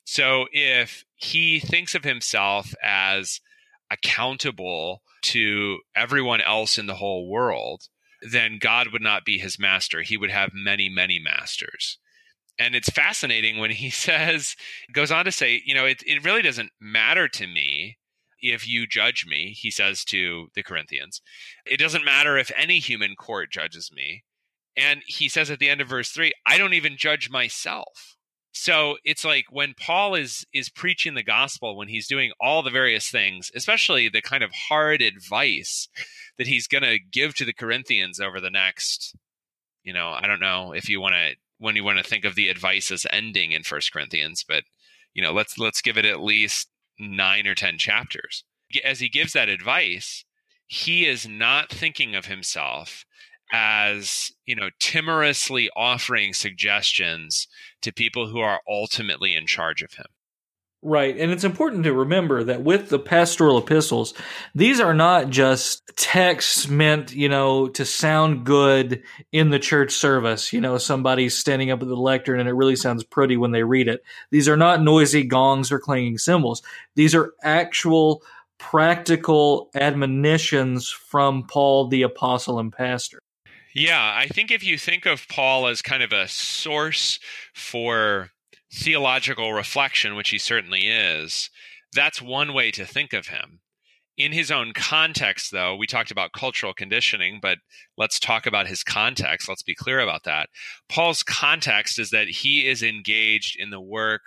So 0.04 0.46
if 0.52 1.04
he 1.16 1.60
thinks 1.60 1.96
of 1.96 2.04
himself 2.04 2.76
as 2.84 3.42
accountable 3.90 5.02
to 5.26 5.80
everyone 5.96 6.42
else 6.42 6.78
in 6.78 6.88
the 6.88 6.96
whole 6.96 7.30
world, 7.30 7.84
then 8.22 8.58
God 8.60 8.88
would 8.92 9.02
not 9.02 9.26
be 9.26 9.38
his 9.38 9.60
master. 9.60 10.02
He 10.02 10.18
would 10.18 10.32
have 10.32 10.52
many, 10.54 10.90
many 10.90 11.20
masters. 11.20 11.98
And 12.58 12.76
it's 12.76 12.90
fascinating 12.90 13.58
when 13.58 13.72
he 13.72 13.90
says, 13.92 14.56
goes 14.92 15.12
on 15.12 15.26
to 15.26 15.32
say, 15.32 15.62
you 15.66 15.76
know, 15.76 15.86
it, 15.86 16.04
it 16.06 16.24
really 16.24 16.42
doesn't 16.42 16.72
matter 16.80 17.28
to 17.28 17.48
me 17.48 17.98
if 18.42 18.68
you 18.68 18.86
judge 18.86 19.26
me, 19.28 19.56
he 19.58 19.72
says 19.72 20.04
to 20.06 20.48
the 20.56 20.64
Corinthians, 20.64 21.22
it 21.66 21.78
doesn't 21.78 22.06
matter 22.06 22.38
if 22.38 22.52
any 22.56 22.80
human 22.80 23.16
court 23.16 23.52
judges 23.52 23.92
me. 23.94 24.24
And 24.78 25.02
he 25.06 25.30
says 25.30 25.50
at 25.50 25.60
the 25.60 25.70
end 25.70 25.82
of 25.82 25.88
verse 25.88 26.10
3, 26.10 26.34
I 26.46 26.58
don't 26.58 26.74
even 26.74 26.98
judge 26.98 27.30
myself. 27.30 28.15
So 28.58 28.96
it's 29.04 29.26
like 29.26 29.46
when 29.52 29.76
Paul 29.78 30.16
is 30.16 30.46
is 30.54 30.70
preaching 30.70 31.14
the 31.14 31.24
gospel, 31.24 31.76
when 31.76 31.90
he's 31.90 32.08
doing 32.08 32.32
all 32.40 32.64
the 32.64 32.70
various 32.70 33.10
things, 33.10 33.52
especially 33.54 34.08
the 34.08 34.22
kind 34.22 34.44
of 34.44 34.52
hard 34.70 35.02
advice 35.02 35.90
that 36.38 36.48
he's 36.48 36.66
going 36.66 36.84
to 36.84 36.98
give 36.98 37.36
to 37.36 37.46
the 37.46 37.54
Corinthians 37.54 38.20
over 38.20 38.40
the 38.40 38.50
next, 38.50 39.14
you 39.84 39.94
know, 39.94 40.10
I 40.10 40.26
don't 40.26 40.40
know 40.40 40.72
if 40.72 40.88
you 40.88 41.02
want 41.02 41.16
to 41.16 41.36
when 41.58 41.76
you 41.76 41.84
want 41.84 41.98
to 41.98 42.04
think 42.04 42.24
of 42.24 42.36
the 42.36 42.48
advice 42.48 42.92
as 42.92 43.06
ending 43.12 43.52
in 43.52 43.64
First 43.64 43.92
Corinthians, 43.92 44.46
but 44.48 44.64
you 45.14 45.22
know, 45.22 45.34
let's 45.34 45.58
let's 45.58 45.82
give 45.82 45.98
it 45.98 46.06
at 46.06 46.22
least 46.22 46.70
nine 46.98 47.48
or 47.48 47.56
10 47.56 47.78
chapters. 47.78 48.46
As 48.86 49.02
he 49.02 49.10
gives 49.10 49.34
that 49.34 49.50
advice, 49.50 50.24
he 50.66 51.06
is 51.06 51.28
not 51.28 51.70
thinking 51.70 52.16
of 52.16 52.28
himself 52.28 53.05
as, 53.52 54.32
you 54.46 54.56
know, 54.56 54.70
timorously 54.80 55.70
offering 55.76 56.34
suggestions 56.34 57.48
to 57.82 57.94
people 57.94 58.28
who 58.28 58.40
are 58.40 58.62
ultimately 58.68 59.36
in 59.36 59.46
charge 59.46 59.82
of 59.82 59.94
him. 59.94 60.06
Right. 60.88 61.18
And 61.18 61.32
it's 61.32 61.44
important 61.44 61.84
to 61.86 61.94
remember 61.94 62.44
that 62.44 62.62
with 62.62 62.90
the 62.90 63.00
pastoral 63.00 63.58
epistles, 63.58 64.14
these 64.54 64.80
are 64.80 64.94
not 64.94 65.32
just 65.32 65.82
texts 65.96 66.68
meant, 66.68 67.12
you 67.12 67.28
know, 67.28 67.68
to 67.70 67.86
sound 67.86 68.46
good 68.46 69.02
in 69.32 69.50
the 69.50 69.58
church 69.58 69.94
service. 69.94 70.54
You 70.54 70.62
know, 70.62 70.78
somebody's 70.78 71.36
standing 71.36 71.72
up 71.72 71.82
at 71.82 71.88
the 71.88 71.96
lectern 71.96 72.40
and 72.40 72.48
it 72.48 72.54
really 72.54 72.76
sounds 72.76 73.04
pretty 73.04 73.36
when 73.36 73.50
they 73.50 73.64
read 73.64 73.88
it. 73.88 74.04
These 74.30 74.48
are 74.48 74.58
not 74.58 74.84
noisy 74.84 75.24
gongs 75.24 75.72
or 75.72 75.80
clanging 75.80 76.20
cymbals. 76.20 76.62
These 76.94 77.16
are 77.16 77.34
actual 77.42 78.22
practical 78.60 79.72
admonitions 79.74 80.90
from 80.90 81.48
Paul, 81.48 81.88
the 81.88 82.04
apostle 82.04 82.60
and 82.60 82.72
pastor. 82.72 83.18
Yeah. 83.76 84.16
I 84.18 84.28
think 84.28 84.50
if 84.52 84.64
you 84.64 84.78
think 84.78 85.06
of 85.06 85.28
Paul 85.28 85.68
as 85.68 85.82
kind 85.82 86.02
of 86.02 86.14
a 86.14 86.28
source 86.30 87.20
for 87.54 88.32
theological 88.74 89.54
reflection, 89.54 90.16
which 90.16 90.30
he 90.30 90.38
certainly 90.40 90.88
is, 90.88 91.50
that's 91.94 92.22
one 92.22 92.54
way 92.54 92.72
to 92.72 92.86
think 92.86 93.14
of 93.14 93.28
him. 93.28 93.60
In 94.18 94.32
his 94.32 94.50
own 94.50 94.72
context, 94.74 95.52
though, 95.52 95.76
we 95.76 95.88
talked 95.88 96.10
about 96.10 96.32
cultural 96.32 96.74
conditioning, 96.74 97.40
but 97.42 97.58
let's 97.98 98.18
talk 98.18 98.46
about 98.46 98.68
his 98.68 98.82
context. 98.82 99.50
Let's 99.50 99.62
be 99.62 99.76
clear 99.76 100.00
about 100.00 100.24
that. 100.24 100.48
Paul's 100.88 101.22
context 101.22 102.00
is 102.00 102.12
that 102.12 102.30
he 102.30 102.66
is 102.66 102.82
engaged 102.82 103.58
in 103.60 103.72
the 103.72 103.82
work 103.82 104.22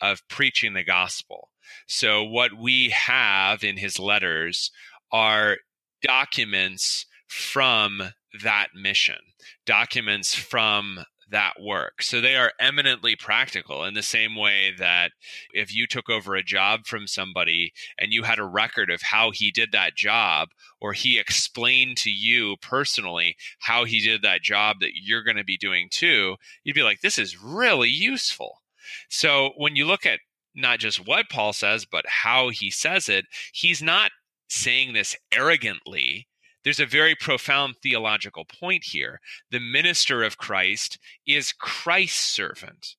of 0.00 0.22
preaching 0.28 0.74
the 0.74 0.84
gospel. 0.84 1.48
So, 1.88 2.22
what 2.22 2.52
we 2.56 2.90
have 2.90 3.64
in 3.64 3.78
his 3.78 3.98
letters 3.98 4.70
are 5.10 5.56
documents 6.02 7.06
from 7.26 8.12
that 8.42 8.68
mission, 8.74 9.18
documents 9.66 10.34
from 10.34 11.04
that 11.30 11.54
work. 11.60 12.02
So 12.02 12.20
they 12.20 12.36
are 12.36 12.52
eminently 12.60 13.16
practical 13.16 13.84
in 13.84 13.94
the 13.94 14.02
same 14.02 14.36
way 14.36 14.72
that 14.78 15.12
if 15.52 15.74
you 15.74 15.86
took 15.86 16.10
over 16.10 16.34
a 16.34 16.42
job 16.42 16.86
from 16.86 17.06
somebody 17.06 17.72
and 17.98 18.12
you 18.12 18.22
had 18.22 18.38
a 18.38 18.44
record 18.44 18.90
of 18.90 19.00
how 19.02 19.30
he 19.30 19.50
did 19.50 19.72
that 19.72 19.96
job, 19.96 20.50
or 20.80 20.92
he 20.92 21.18
explained 21.18 21.96
to 21.98 22.10
you 22.10 22.56
personally 22.60 23.36
how 23.60 23.84
he 23.84 24.00
did 24.00 24.20
that 24.22 24.42
job 24.42 24.76
that 24.80 24.92
you're 25.02 25.24
going 25.24 25.38
to 25.38 25.44
be 25.44 25.56
doing 25.56 25.88
too, 25.90 26.36
you'd 26.62 26.74
be 26.74 26.82
like, 26.82 27.00
this 27.00 27.18
is 27.18 27.42
really 27.42 27.88
useful. 27.88 28.60
So 29.08 29.52
when 29.56 29.74
you 29.74 29.86
look 29.86 30.04
at 30.04 30.20
not 30.54 30.80
just 30.80 31.06
what 31.06 31.30
Paul 31.30 31.54
says, 31.54 31.86
but 31.86 32.04
how 32.06 32.50
he 32.50 32.70
says 32.70 33.08
it, 33.08 33.24
he's 33.54 33.82
not 33.82 34.10
saying 34.48 34.92
this 34.92 35.16
arrogantly 35.32 36.26
there's 36.64 36.80
a 36.80 36.86
very 36.86 37.14
profound 37.14 37.76
theological 37.82 38.44
point 38.44 38.84
here. 38.84 39.20
The 39.50 39.60
minister 39.60 40.22
of 40.22 40.38
Christ 40.38 40.98
is 41.26 41.52
Christ's 41.52 42.28
servant. 42.28 42.96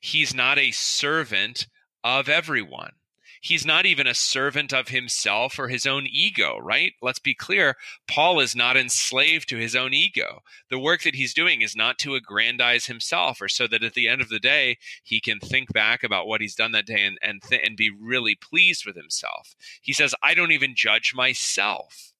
He's 0.00 0.34
not 0.34 0.58
a 0.58 0.70
servant 0.70 1.66
of 2.04 2.28
everyone. 2.28 2.92
He's 3.40 3.66
not 3.66 3.86
even 3.86 4.08
a 4.08 4.14
servant 4.14 4.72
of 4.72 4.88
himself 4.88 5.56
or 5.58 5.68
his 5.68 5.86
own 5.86 6.06
ego, 6.10 6.58
right? 6.58 6.94
Let's 7.00 7.20
be 7.20 7.34
clear. 7.34 7.76
Paul 8.08 8.40
is 8.40 8.56
not 8.56 8.76
enslaved 8.76 9.48
to 9.50 9.56
his 9.56 9.76
own 9.76 9.94
ego. 9.94 10.42
The 10.68 10.80
work 10.80 11.02
that 11.04 11.14
he's 11.14 11.32
doing 11.32 11.62
is 11.62 11.76
not 11.76 11.96
to 11.98 12.16
aggrandize 12.16 12.86
himself 12.86 13.40
or 13.40 13.48
so 13.48 13.68
that 13.68 13.84
at 13.84 13.94
the 13.94 14.08
end 14.08 14.20
of 14.20 14.30
the 14.30 14.40
day, 14.40 14.78
he 15.04 15.20
can 15.20 15.38
think 15.38 15.72
back 15.72 16.02
about 16.02 16.26
what 16.26 16.40
he's 16.40 16.56
done 16.56 16.72
that 16.72 16.86
day 16.86 17.04
and, 17.04 17.18
and, 17.22 17.40
th- 17.40 17.62
and 17.64 17.76
be 17.76 17.88
really 17.88 18.34
pleased 18.34 18.84
with 18.84 18.96
himself. 18.96 19.54
He 19.80 19.92
says, 19.92 20.14
I 20.22 20.34
don't 20.34 20.52
even 20.52 20.74
judge 20.74 21.12
myself. 21.14 22.14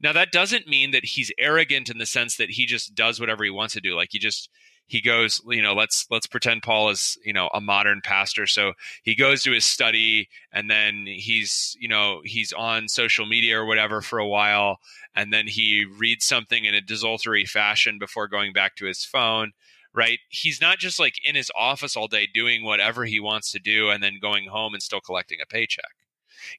Now, 0.00 0.12
that 0.12 0.32
doesn't 0.32 0.68
mean 0.68 0.90
that 0.92 1.04
he's 1.04 1.32
arrogant 1.38 1.90
in 1.90 1.98
the 1.98 2.06
sense 2.06 2.36
that 2.36 2.50
he 2.50 2.66
just 2.66 2.94
does 2.94 3.20
whatever 3.20 3.44
he 3.44 3.50
wants 3.50 3.74
to 3.74 3.80
do. 3.80 3.96
Like 3.96 4.10
he 4.12 4.18
just, 4.18 4.50
he 4.86 5.00
goes 5.00 5.40
you 5.46 5.62
know 5.62 5.72
let's 5.72 6.06
let's 6.10 6.26
pretend 6.26 6.62
paul 6.62 6.90
is 6.90 7.18
you 7.24 7.32
know 7.32 7.48
a 7.54 7.60
modern 7.60 8.00
pastor. 8.04 8.46
So 8.46 8.74
he 9.02 9.14
goes 9.14 9.42
to 9.42 9.52
his 9.52 9.64
study 9.64 10.28
and 10.52 10.70
then 10.70 11.06
he's 11.06 11.76
you 11.80 11.88
know 11.88 12.20
he's 12.24 12.52
on 12.52 12.88
social 12.88 13.26
media 13.26 13.58
or 13.58 13.64
whatever 13.64 14.02
for 14.02 14.18
a 14.18 14.28
while. 14.28 14.78
And 15.14 15.32
then 15.32 15.46
he 15.46 15.84
reads 15.84 16.24
something 16.24 16.64
in 16.64 16.74
a 16.74 16.80
desultory 16.80 17.44
fashion 17.44 17.98
before 17.98 18.28
going 18.28 18.52
back 18.52 18.76
to 18.76 18.86
his 18.86 19.04
phone 19.04 19.52
right? 19.96 20.18
He's 20.28 20.60
not 20.60 20.78
just 20.78 20.98
like 20.98 21.14
in 21.24 21.36
his 21.36 21.52
office 21.56 21.96
all 21.96 22.08
day 22.08 22.28
doing 22.32 22.64
whatever 22.64 23.04
he 23.04 23.20
wants 23.20 23.52
to 23.52 23.60
do 23.60 23.90
and 23.90 24.02
then 24.02 24.18
going 24.20 24.48
home 24.48 24.74
and 24.74 24.82
still 24.82 25.00
collecting 25.00 25.38
a 25.40 25.46
paycheck 25.46 25.94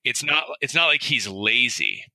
it's 0.03 0.23
not 0.23 0.45
it's 0.61 0.75
not 0.75 0.87
like 0.87 1.03
he's 1.03 1.27
lazy 1.27 2.05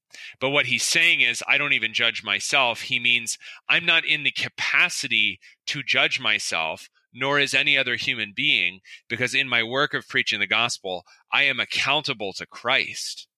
but 0.41 0.51
what 0.51 0.67
he's 0.67 0.83
saying 0.83 1.21
is, 1.21 1.43
I 1.47 1.59
don't 1.59 1.73
even 1.73 1.95
judge 1.95 2.25
myself. 2.25 2.83
He 2.83 2.99
means 2.99 3.39
I'm 3.69 3.87
not 3.87 4.05
in 4.05 4.23
the 4.23 4.31
capacity 4.31 5.39
to 5.67 5.83
judge 5.83 6.21
myself, 6.21 6.89
nor 7.13 7.39
is 7.39 7.55
any 7.55 7.77
other 7.77 7.97
human 7.97 8.33
being, 8.35 8.81
because 9.09 9.35
in 9.35 9.49
my 9.49 9.63
work 9.63 9.95
of 9.95 10.09
preaching 10.09 10.41
the 10.41 10.47
gospel, 10.47 11.05
I 11.33 11.45
am 11.45 11.61
accountable 11.61 12.33
to 12.35 12.47
Christ. 12.47 13.29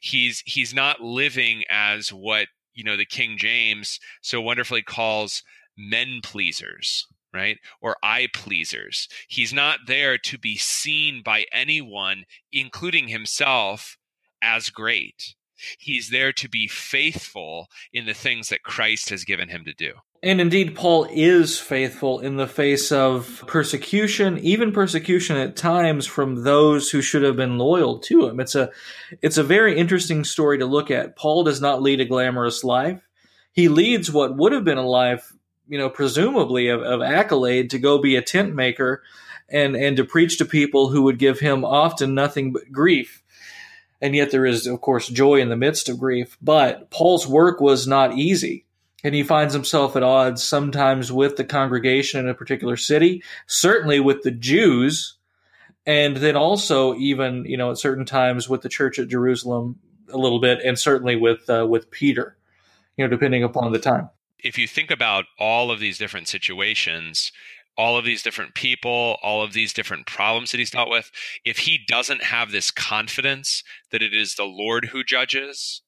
He's 0.00 0.42
he's 0.46 0.72
not 0.72 1.02
living 1.02 1.64
as 1.68 2.12
what 2.12 2.48
you 2.72 2.82
know 2.82 2.96
the 2.96 3.04
King 3.04 3.36
James 3.36 4.00
so 4.22 4.40
wonderfully 4.40 4.82
calls 4.82 5.42
men 5.76 6.20
pleasers 6.22 7.06
right? 7.36 7.58
Or 7.80 7.96
eye 8.02 8.28
pleasers. 8.32 9.08
He's 9.28 9.52
not 9.52 9.80
there 9.86 10.18
to 10.18 10.38
be 10.38 10.56
seen 10.56 11.22
by 11.22 11.44
anyone, 11.52 12.24
including 12.52 13.08
himself, 13.08 13.96
as 14.42 14.70
great. 14.70 15.34
He's 15.78 16.10
there 16.10 16.32
to 16.34 16.48
be 16.48 16.68
faithful 16.68 17.68
in 17.92 18.06
the 18.06 18.14
things 18.14 18.48
that 18.48 18.62
Christ 18.62 19.10
has 19.10 19.24
given 19.24 19.48
him 19.48 19.64
to 19.64 19.72
do. 19.72 19.92
And 20.22 20.40
indeed, 20.40 20.74
Paul 20.74 21.06
is 21.10 21.60
faithful 21.60 22.20
in 22.20 22.36
the 22.36 22.46
face 22.46 22.90
of 22.90 23.44
persecution, 23.46 24.38
even 24.38 24.72
persecution 24.72 25.36
at 25.36 25.56
times 25.56 26.06
from 26.06 26.42
those 26.42 26.90
who 26.90 27.00
should 27.00 27.22
have 27.22 27.36
been 27.36 27.58
loyal 27.58 27.98
to 28.00 28.26
him. 28.26 28.40
It's 28.40 28.54
a, 28.54 28.70
it's 29.22 29.38
a 29.38 29.44
very 29.44 29.78
interesting 29.78 30.24
story 30.24 30.58
to 30.58 30.66
look 30.66 30.90
at. 30.90 31.16
Paul 31.16 31.44
does 31.44 31.60
not 31.60 31.82
lead 31.82 32.00
a 32.00 32.06
glamorous 32.06 32.64
life. 32.64 33.06
He 33.52 33.68
leads 33.68 34.10
what 34.10 34.36
would 34.36 34.52
have 34.52 34.64
been 34.64 34.78
a 34.78 34.86
life, 34.86 35.32
you 35.68 35.78
know, 35.78 35.88
presumably 35.88 36.68
of, 36.68 36.82
of 36.82 37.02
accolade 37.02 37.70
to 37.70 37.78
go 37.78 37.98
be 37.98 38.16
a 38.16 38.22
tent 38.22 38.54
maker 38.54 39.02
and, 39.48 39.76
and 39.76 39.96
to 39.96 40.04
preach 40.04 40.38
to 40.38 40.44
people 40.44 40.88
who 40.88 41.02
would 41.02 41.18
give 41.18 41.40
him 41.40 41.64
often 41.64 42.14
nothing 42.14 42.52
but 42.52 42.70
grief 42.72 43.22
and 44.00 44.14
yet 44.14 44.30
there 44.30 44.46
is, 44.46 44.66
of 44.66 44.80
course, 44.80 45.08
joy 45.08 45.40
in 45.40 45.48
the 45.48 45.56
midst 45.56 45.88
of 45.88 45.98
grief. 45.98 46.36
But 46.42 46.90
Paul's 46.90 47.26
work 47.26 47.60
was 47.60 47.86
not 47.86 48.16
easy, 48.16 48.66
and 49.02 49.14
he 49.14 49.22
finds 49.22 49.54
himself 49.54 49.96
at 49.96 50.02
odds 50.02 50.42
sometimes 50.42 51.10
with 51.10 51.36
the 51.36 51.44
congregation 51.44 52.20
in 52.20 52.28
a 52.28 52.34
particular 52.34 52.76
city, 52.76 53.22
certainly 53.46 54.00
with 54.00 54.22
the 54.22 54.30
Jews, 54.30 55.16
and 55.86 56.16
then 56.16 56.36
also 56.36 56.94
even 56.96 57.44
you 57.46 57.56
know 57.56 57.70
at 57.70 57.78
certain 57.78 58.04
times 58.04 58.48
with 58.48 58.62
the 58.62 58.68
church 58.68 58.98
at 58.98 59.08
Jerusalem 59.08 59.78
a 60.12 60.18
little 60.18 60.40
bit, 60.40 60.60
and 60.64 60.78
certainly 60.78 61.16
with 61.16 61.48
uh, 61.48 61.66
with 61.68 61.90
Peter, 61.90 62.36
you 62.96 63.04
know, 63.04 63.10
depending 63.10 63.44
upon 63.44 63.72
the 63.72 63.78
time. 63.78 64.10
If 64.42 64.58
you 64.58 64.68
think 64.68 64.90
about 64.90 65.24
all 65.38 65.70
of 65.70 65.80
these 65.80 65.98
different 65.98 66.28
situations, 66.28 67.32
all 67.76 67.96
of 67.96 68.04
these 68.04 68.22
different 68.22 68.54
people, 68.54 69.16
all 69.22 69.42
of 69.42 69.52
these 69.52 69.72
different 69.72 70.06
problems 70.06 70.50
that 70.50 70.58
he's 70.58 70.70
dealt 70.70 70.90
with, 70.90 71.10
if 71.44 71.58
he 71.58 71.78
doesn't 71.86 72.22
have 72.22 72.50
this 72.50 72.70
confidence 72.70 73.62
that 73.90 74.02
it 74.02 74.14
is 74.14 74.34
the 74.34 74.44
Lord 74.44 74.86
who 74.86 75.04
judges, 75.04 75.82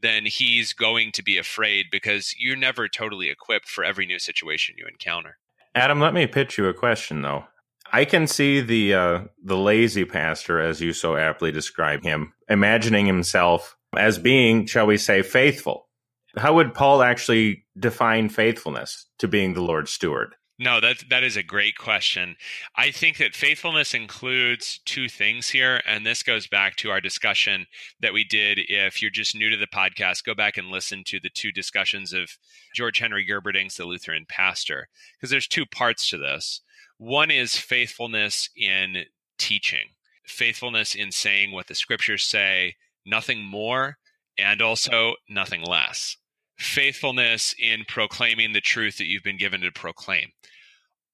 then 0.00 0.26
he's 0.26 0.72
going 0.72 1.12
to 1.12 1.22
be 1.22 1.38
afraid 1.38 1.86
because 1.90 2.34
you're 2.38 2.56
never 2.56 2.88
totally 2.88 3.30
equipped 3.30 3.68
for 3.68 3.84
every 3.84 4.06
new 4.06 4.18
situation 4.18 4.76
you 4.78 4.86
encounter. 4.86 5.38
Adam, 5.74 6.00
let 6.00 6.14
me 6.14 6.26
pitch 6.26 6.58
you 6.58 6.66
a 6.66 6.74
question 6.74 7.22
though. 7.22 7.44
I 7.92 8.04
can 8.04 8.26
see 8.26 8.60
the 8.60 8.94
uh, 8.94 9.20
the 9.42 9.56
lazy 9.56 10.04
pastor, 10.04 10.60
as 10.60 10.80
you 10.80 10.92
so 10.92 11.16
aptly 11.16 11.50
describe 11.50 12.02
him, 12.02 12.34
imagining 12.48 13.06
himself 13.06 13.76
as 13.96 14.18
being, 14.18 14.66
shall 14.66 14.86
we 14.86 14.98
say, 14.98 15.22
faithful. 15.22 15.87
How 16.36 16.54
would 16.54 16.74
Paul 16.74 17.02
actually 17.02 17.64
define 17.78 18.28
faithfulness 18.28 19.06
to 19.18 19.28
being 19.28 19.54
the 19.54 19.62
Lord's 19.62 19.90
steward? 19.90 20.34
No, 20.60 20.80
that 20.80 21.04
that 21.08 21.22
is 21.22 21.36
a 21.36 21.42
great 21.44 21.78
question. 21.78 22.34
I 22.74 22.90
think 22.90 23.18
that 23.18 23.36
faithfulness 23.36 23.94
includes 23.94 24.80
two 24.84 25.08
things 25.08 25.50
here, 25.50 25.80
and 25.86 26.04
this 26.04 26.24
goes 26.24 26.48
back 26.48 26.74
to 26.76 26.90
our 26.90 27.00
discussion 27.00 27.66
that 28.00 28.12
we 28.12 28.24
did. 28.24 28.58
If 28.68 29.00
you're 29.00 29.10
just 29.12 29.36
new 29.36 29.50
to 29.50 29.56
the 29.56 29.68
podcast, 29.68 30.24
go 30.24 30.34
back 30.34 30.56
and 30.56 30.68
listen 30.68 31.04
to 31.06 31.20
the 31.20 31.30
two 31.30 31.52
discussions 31.52 32.12
of 32.12 32.36
George 32.74 32.98
Henry 32.98 33.24
Gerberding's 33.24 33.76
The 33.76 33.84
Lutheran 33.84 34.26
Pastor, 34.28 34.88
because 35.16 35.30
there's 35.30 35.46
two 35.46 35.64
parts 35.64 36.08
to 36.10 36.18
this. 36.18 36.60
One 36.98 37.30
is 37.30 37.54
faithfulness 37.54 38.50
in 38.56 39.04
teaching, 39.38 39.90
faithfulness 40.24 40.96
in 40.96 41.12
saying 41.12 41.52
what 41.52 41.68
the 41.68 41.76
scriptures 41.76 42.24
say, 42.24 42.74
nothing 43.06 43.44
more, 43.44 43.98
and 44.38 44.62
also 44.62 45.14
nothing 45.28 45.62
less 45.62 46.16
faithfulness 46.58 47.54
in 47.58 47.84
proclaiming 47.86 48.52
the 48.52 48.60
truth 48.60 48.98
that 48.98 49.06
you've 49.06 49.22
been 49.22 49.38
given 49.38 49.60
to 49.60 49.70
proclaim. 49.70 50.30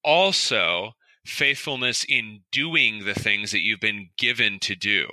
Also, 0.03 0.91
faithfulness 1.23 2.03
in 2.07 2.41
doing 2.51 3.05
the 3.05 3.13
things 3.13 3.51
that 3.51 3.61
you've 3.61 3.79
been 3.79 4.09
given 4.17 4.59
to 4.59 4.75
do. 4.75 5.07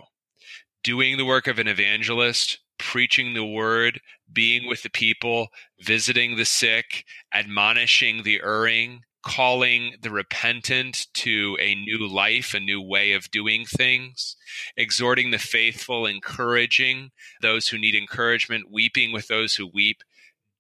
Doing 0.83 1.17
the 1.17 1.25
work 1.25 1.47
of 1.47 1.59
an 1.59 1.69
evangelist, 1.69 2.59
preaching 2.79 3.35
the 3.35 3.45
word, 3.45 4.01
being 4.33 4.67
with 4.67 4.83
the 4.83 4.91
people, 4.91 5.49
visiting 5.81 6.37
the 6.37 6.45
sick, 6.45 7.05
admonishing 7.33 8.23
the 8.23 8.41
erring, 8.43 9.03
calling 9.23 9.95
the 10.03 10.11
repentant 10.11 11.07
to 11.15 11.57
a 11.61 11.75
new 11.75 12.07
life, 12.07 12.55
a 12.55 12.61
new 12.61 12.81
way 12.81 13.13
of 13.13 13.31
doing 13.31 13.65
things, 13.65 14.37
exhorting 14.77 15.31
the 15.31 15.39
faithful, 15.39 16.07
encouraging 16.07 17.11
those 17.41 17.69
who 17.69 17.79
need 17.79 17.95
encouragement, 17.95 18.71
weeping 18.71 19.13
with 19.13 19.29
those 19.29 19.55
who 19.55 19.67
weep, 19.67 20.03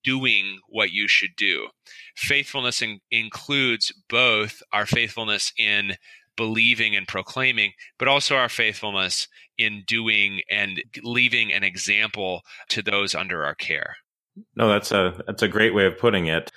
doing 0.05 0.59
what 0.69 0.91
you 0.91 1.09
should 1.09 1.35
do. 1.37 1.69
Faithfulness 2.17 2.83
in, 2.83 3.01
includes 3.11 3.93
both 4.09 4.63
our 4.73 4.87
faithfulness 4.87 5.53
in 5.59 5.97
believing 6.37 6.97
and 6.97 7.07
proclaiming, 7.07 7.73
but 7.99 8.09
also 8.09 8.37
our 8.37 8.49
faithfulness 8.49 9.29
in 9.59 9.83
doing 9.87 10.41
and 10.51 10.83
leaving 11.03 11.53
an 11.53 11.63
example 11.63 12.43
to 12.69 12.83
those 12.83 13.15
under 13.15 13.45
our 13.45 13.55
care. 13.55 13.97
No, 14.57 14.69
that's 14.69 14.93
a 14.93 15.23
that's 15.27 15.43
a 15.43 15.49
great 15.49 15.75
way 15.75 15.85
of 15.85 15.99
putting 15.99 16.27
it. 16.27 16.51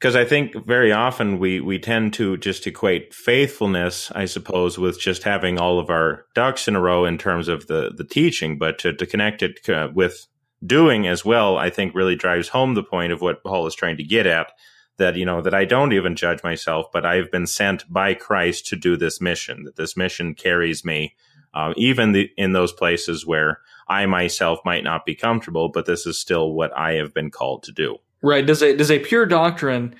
Because 0.00 0.16
I 0.16 0.24
think 0.24 0.66
very 0.66 0.92
often 0.92 1.38
we 1.38 1.60
we 1.60 1.78
tend 1.78 2.12
to 2.14 2.36
just 2.36 2.66
equate 2.66 3.14
faithfulness, 3.14 4.10
I 4.14 4.26
suppose, 4.26 4.78
with 4.78 5.00
just 5.00 5.22
having 5.22 5.58
all 5.58 5.78
of 5.78 5.88
our 5.88 6.26
ducks 6.34 6.68
in 6.68 6.76
a 6.76 6.80
row 6.80 7.04
in 7.04 7.16
terms 7.16 7.48
of 7.48 7.66
the 7.68 7.92
the 7.96 8.04
teaching, 8.04 8.58
but 8.58 8.78
to, 8.80 8.92
to 8.92 9.06
connect 9.06 9.42
it 9.42 9.68
uh, 9.68 9.88
with 9.94 10.26
doing 10.66 11.06
as 11.06 11.24
well, 11.24 11.56
I 11.56 11.70
think 11.70 11.94
really 11.94 12.16
drives 12.16 12.48
home 12.48 12.74
the 12.74 12.82
point 12.82 13.12
of 13.12 13.20
what 13.20 13.42
Paul 13.44 13.66
is 13.66 13.74
trying 13.74 13.96
to 13.98 14.04
get 14.04 14.26
at 14.26 14.52
that, 14.96 15.16
you 15.16 15.26
know, 15.26 15.42
that 15.42 15.54
I 15.54 15.64
don't 15.64 15.92
even 15.92 16.16
judge 16.16 16.42
myself, 16.42 16.86
but 16.92 17.04
I've 17.04 17.30
been 17.30 17.46
sent 17.46 17.90
by 17.92 18.14
Christ 18.14 18.66
to 18.68 18.76
do 18.76 18.96
this 18.96 19.20
mission, 19.20 19.64
that 19.64 19.76
this 19.76 19.96
mission 19.96 20.34
carries 20.34 20.84
me, 20.84 21.16
uh, 21.52 21.74
even 21.76 22.12
the, 22.12 22.30
in 22.36 22.52
those 22.52 22.72
places 22.72 23.26
where 23.26 23.60
I 23.88 24.06
myself 24.06 24.60
might 24.64 24.84
not 24.84 25.04
be 25.04 25.14
comfortable, 25.14 25.68
but 25.68 25.86
this 25.86 26.06
is 26.06 26.18
still 26.18 26.52
what 26.52 26.76
I 26.76 26.94
have 26.94 27.12
been 27.12 27.30
called 27.30 27.64
to 27.64 27.72
do. 27.72 27.98
Right. 28.24 28.44
Does 28.44 28.62
a, 28.62 28.74
does 28.74 28.90
a 28.90 28.98
pure 28.98 29.26
doctrine, 29.26 29.96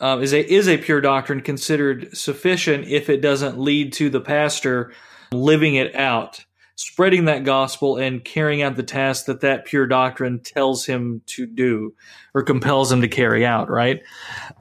uh, 0.00 0.18
is 0.22 0.32
a, 0.32 0.52
is 0.52 0.68
a 0.68 0.78
pure 0.78 1.00
doctrine 1.00 1.40
considered 1.42 2.16
sufficient 2.16 2.88
if 2.88 3.10
it 3.10 3.20
doesn't 3.20 3.58
lead 3.58 3.92
to 3.94 4.08
the 4.08 4.20
pastor 4.20 4.92
living 5.32 5.74
it 5.74 5.94
out? 5.94 6.44
spreading 6.78 7.24
that 7.24 7.42
gospel 7.42 7.96
and 7.96 8.24
carrying 8.24 8.62
out 8.62 8.76
the 8.76 8.84
task 8.84 9.26
that 9.26 9.40
that 9.40 9.64
pure 9.64 9.84
doctrine 9.84 10.38
tells 10.38 10.86
him 10.86 11.20
to 11.26 11.44
do 11.44 11.92
or 12.34 12.44
compels 12.44 12.92
him 12.92 13.00
to 13.00 13.08
carry 13.08 13.44
out, 13.44 13.68
right? 13.68 14.00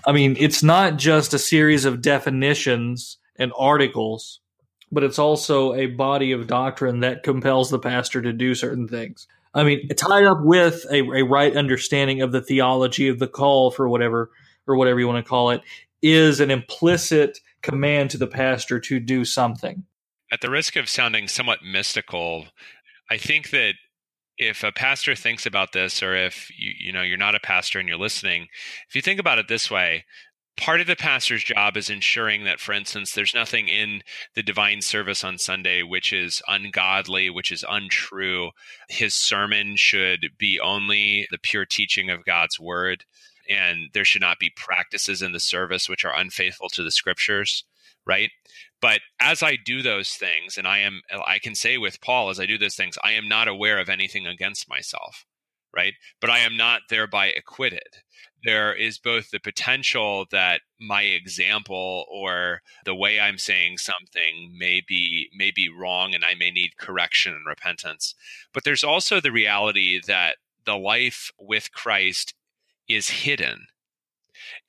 I 0.03 0.13
mean, 0.13 0.35
it's 0.39 0.63
not 0.63 0.97
just 0.97 1.35
a 1.35 1.39
series 1.39 1.85
of 1.85 2.01
definitions 2.01 3.19
and 3.37 3.53
articles, 3.55 4.39
but 4.91 5.03
it's 5.03 5.19
also 5.19 5.75
a 5.75 5.85
body 5.85 6.31
of 6.31 6.47
doctrine 6.47 7.01
that 7.01 7.21
compels 7.21 7.69
the 7.69 7.77
pastor 7.77 8.19
to 8.23 8.33
do 8.33 8.55
certain 8.55 8.87
things. 8.87 9.27
I 9.57 9.63
mean, 9.63 9.87
tied 9.89 10.25
up 10.25 10.41
with 10.41 10.85
a, 10.91 10.99
a 10.99 11.23
right 11.23 11.55
understanding 11.55 12.21
of 12.21 12.31
the 12.31 12.41
theology 12.41 13.07
of 13.07 13.17
the 13.17 13.27
call 13.27 13.71
for 13.71 13.89
whatever 13.89 14.29
or 14.67 14.75
whatever 14.75 14.99
you 14.99 15.07
want 15.07 15.23
to 15.23 15.27
call 15.27 15.49
it 15.49 15.61
is 16.01 16.39
an 16.39 16.51
implicit 16.51 17.39
command 17.63 18.11
to 18.11 18.17
the 18.17 18.27
pastor 18.27 18.79
to 18.79 18.99
do 18.99 19.25
something. 19.25 19.83
At 20.31 20.41
the 20.41 20.49
risk 20.49 20.75
of 20.75 20.87
sounding 20.87 21.27
somewhat 21.27 21.59
mystical, 21.63 22.45
I 23.09 23.17
think 23.17 23.49
that 23.49 23.73
if 24.37 24.63
a 24.63 24.71
pastor 24.71 25.15
thinks 25.15 25.47
about 25.47 25.73
this 25.73 26.03
or 26.03 26.15
if 26.15 26.51
you 26.55 26.71
you 26.77 26.93
know 26.93 27.01
you're 27.01 27.17
not 27.17 27.33
a 27.33 27.39
pastor 27.39 27.79
and 27.79 27.87
you're 27.87 27.97
listening, 27.97 28.47
if 28.87 28.95
you 28.95 29.01
think 29.01 29.19
about 29.19 29.39
it 29.39 29.47
this 29.47 29.71
way, 29.71 30.05
part 30.57 30.81
of 30.81 30.87
the 30.87 30.95
pastor's 30.95 31.43
job 31.43 31.77
is 31.77 31.89
ensuring 31.89 32.43
that 32.43 32.59
for 32.59 32.73
instance 32.73 33.13
there's 33.13 33.33
nothing 33.33 33.67
in 33.67 34.01
the 34.35 34.43
divine 34.43 34.81
service 34.81 35.23
on 35.23 35.37
sunday 35.37 35.83
which 35.83 36.11
is 36.11 36.41
ungodly 36.47 37.29
which 37.29 37.51
is 37.51 37.63
untrue. 37.69 38.49
His 38.89 39.13
sermon 39.13 39.75
should 39.77 40.31
be 40.37 40.59
only 40.59 41.27
the 41.31 41.37
pure 41.37 41.65
teaching 41.65 42.09
of 42.09 42.25
god's 42.25 42.59
word 42.59 43.05
and 43.49 43.89
there 43.93 44.03
should 44.05 44.21
not 44.21 44.39
be 44.39 44.51
practices 44.55 45.21
in 45.21 45.31
the 45.31 45.39
service 45.39 45.87
which 45.87 46.03
are 46.03 46.15
unfaithful 46.17 46.69
to 46.69 46.83
the 46.83 46.91
scriptures 46.91 47.63
right? 48.05 48.31
But 48.81 49.01
as 49.19 49.43
i 49.43 49.57
do 49.63 49.81
those 49.81 50.11
things 50.11 50.57
and 50.57 50.67
i 50.67 50.79
am 50.79 51.01
i 51.25 51.39
can 51.39 51.55
say 51.55 51.77
with 51.77 52.01
paul 52.01 52.29
as 52.29 52.39
i 52.39 52.45
do 52.45 52.57
those 52.57 52.75
things 52.75 52.97
i 53.03 53.11
am 53.11 53.27
not 53.27 53.47
aware 53.47 53.79
of 53.79 53.89
anything 53.89 54.25
against 54.25 54.69
myself 54.69 55.25
right? 55.75 55.93
But 56.19 56.31
i 56.31 56.39
am 56.39 56.57
not 56.57 56.81
thereby 56.89 57.27
acquitted 57.27 58.01
there 58.43 58.73
is 58.73 58.97
both 58.97 59.31
the 59.31 59.39
potential 59.39 60.25
that 60.31 60.61
my 60.79 61.03
example 61.03 62.05
or 62.09 62.61
the 62.85 62.95
way 62.95 63.19
I'm 63.19 63.37
saying 63.37 63.77
something 63.79 64.55
may 64.57 64.81
be 64.87 65.29
may 65.35 65.51
be 65.51 65.69
wrong 65.69 66.13
and 66.13 66.23
I 66.23 66.35
may 66.35 66.51
need 66.51 66.77
correction 66.77 67.33
and 67.33 67.45
repentance. 67.47 68.15
But 68.53 68.63
there's 68.63 68.83
also 68.83 69.19
the 69.19 69.31
reality 69.31 69.99
that 70.07 70.37
the 70.65 70.77
life 70.77 71.31
with 71.39 71.71
Christ 71.71 72.33
is 72.87 73.09
hidden. 73.09 73.67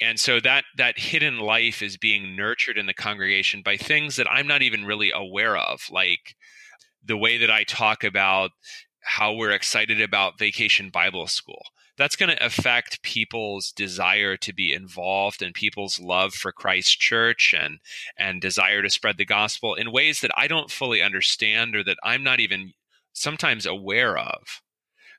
And 0.01 0.19
so 0.19 0.41
that 0.41 0.65
that 0.77 0.99
hidden 0.99 1.39
life 1.39 1.83
is 1.83 1.97
being 1.97 2.35
nurtured 2.35 2.79
in 2.79 2.87
the 2.87 2.95
congregation 2.95 3.63
by 3.63 3.77
things 3.77 4.17
that 4.17 4.31
I'm 4.31 4.47
not 4.47 4.63
even 4.63 4.87
really 4.87 5.11
aware 5.11 5.57
of, 5.57 5.83
like 5.91 6.37
the 7.05 7.17
way 7.17 7.39
that 7.39 7.51
I 7.51 7.65
talk 7.65 8.03
about 8.03 8.51
how 9.01 9.35
we're 9.35 9.53
excited 9.53 10.01
about 10.01 10.39
vacation 10.39 10.91
Bible 10.91 11.27
school 11.27 11.63
that's 11.99 12.17
going 12.17 12.35
to 12.35 12.47
affect 12.47 13.03
people's 13.03 13.73
desire 13.73 14.37
to 14.39 14.55
be 14.55 14.73
involved 14.73 15.43
and 15.43 15.53
people's 15.53 16.01
love 16.01 16.33
for 16.33 16.53
Christ 16.53 16.99
Church 16.99 17.55
and 17.59 17.81
and 18.17 18.41
desire 18.41 18.83
to 18.83 18.91
spread 18.91 19.19
the 19.19 19.25
gospel 19.25 19.75
in 19.75 19.93
ways 19.93 20.21
that 20.21 20.31
I 20.37 20.47
don't 20.47 20.71
fully 20.71 21.03
understand 21.03 21.75
or 21.77 21.85
that 21.85 21.99
I'm 22.03 22.23
not 22.23 22.41
even 22.41 22.73
sometimes 23.13 23.67
aware 23.67 24.17
of. 24.17 24.63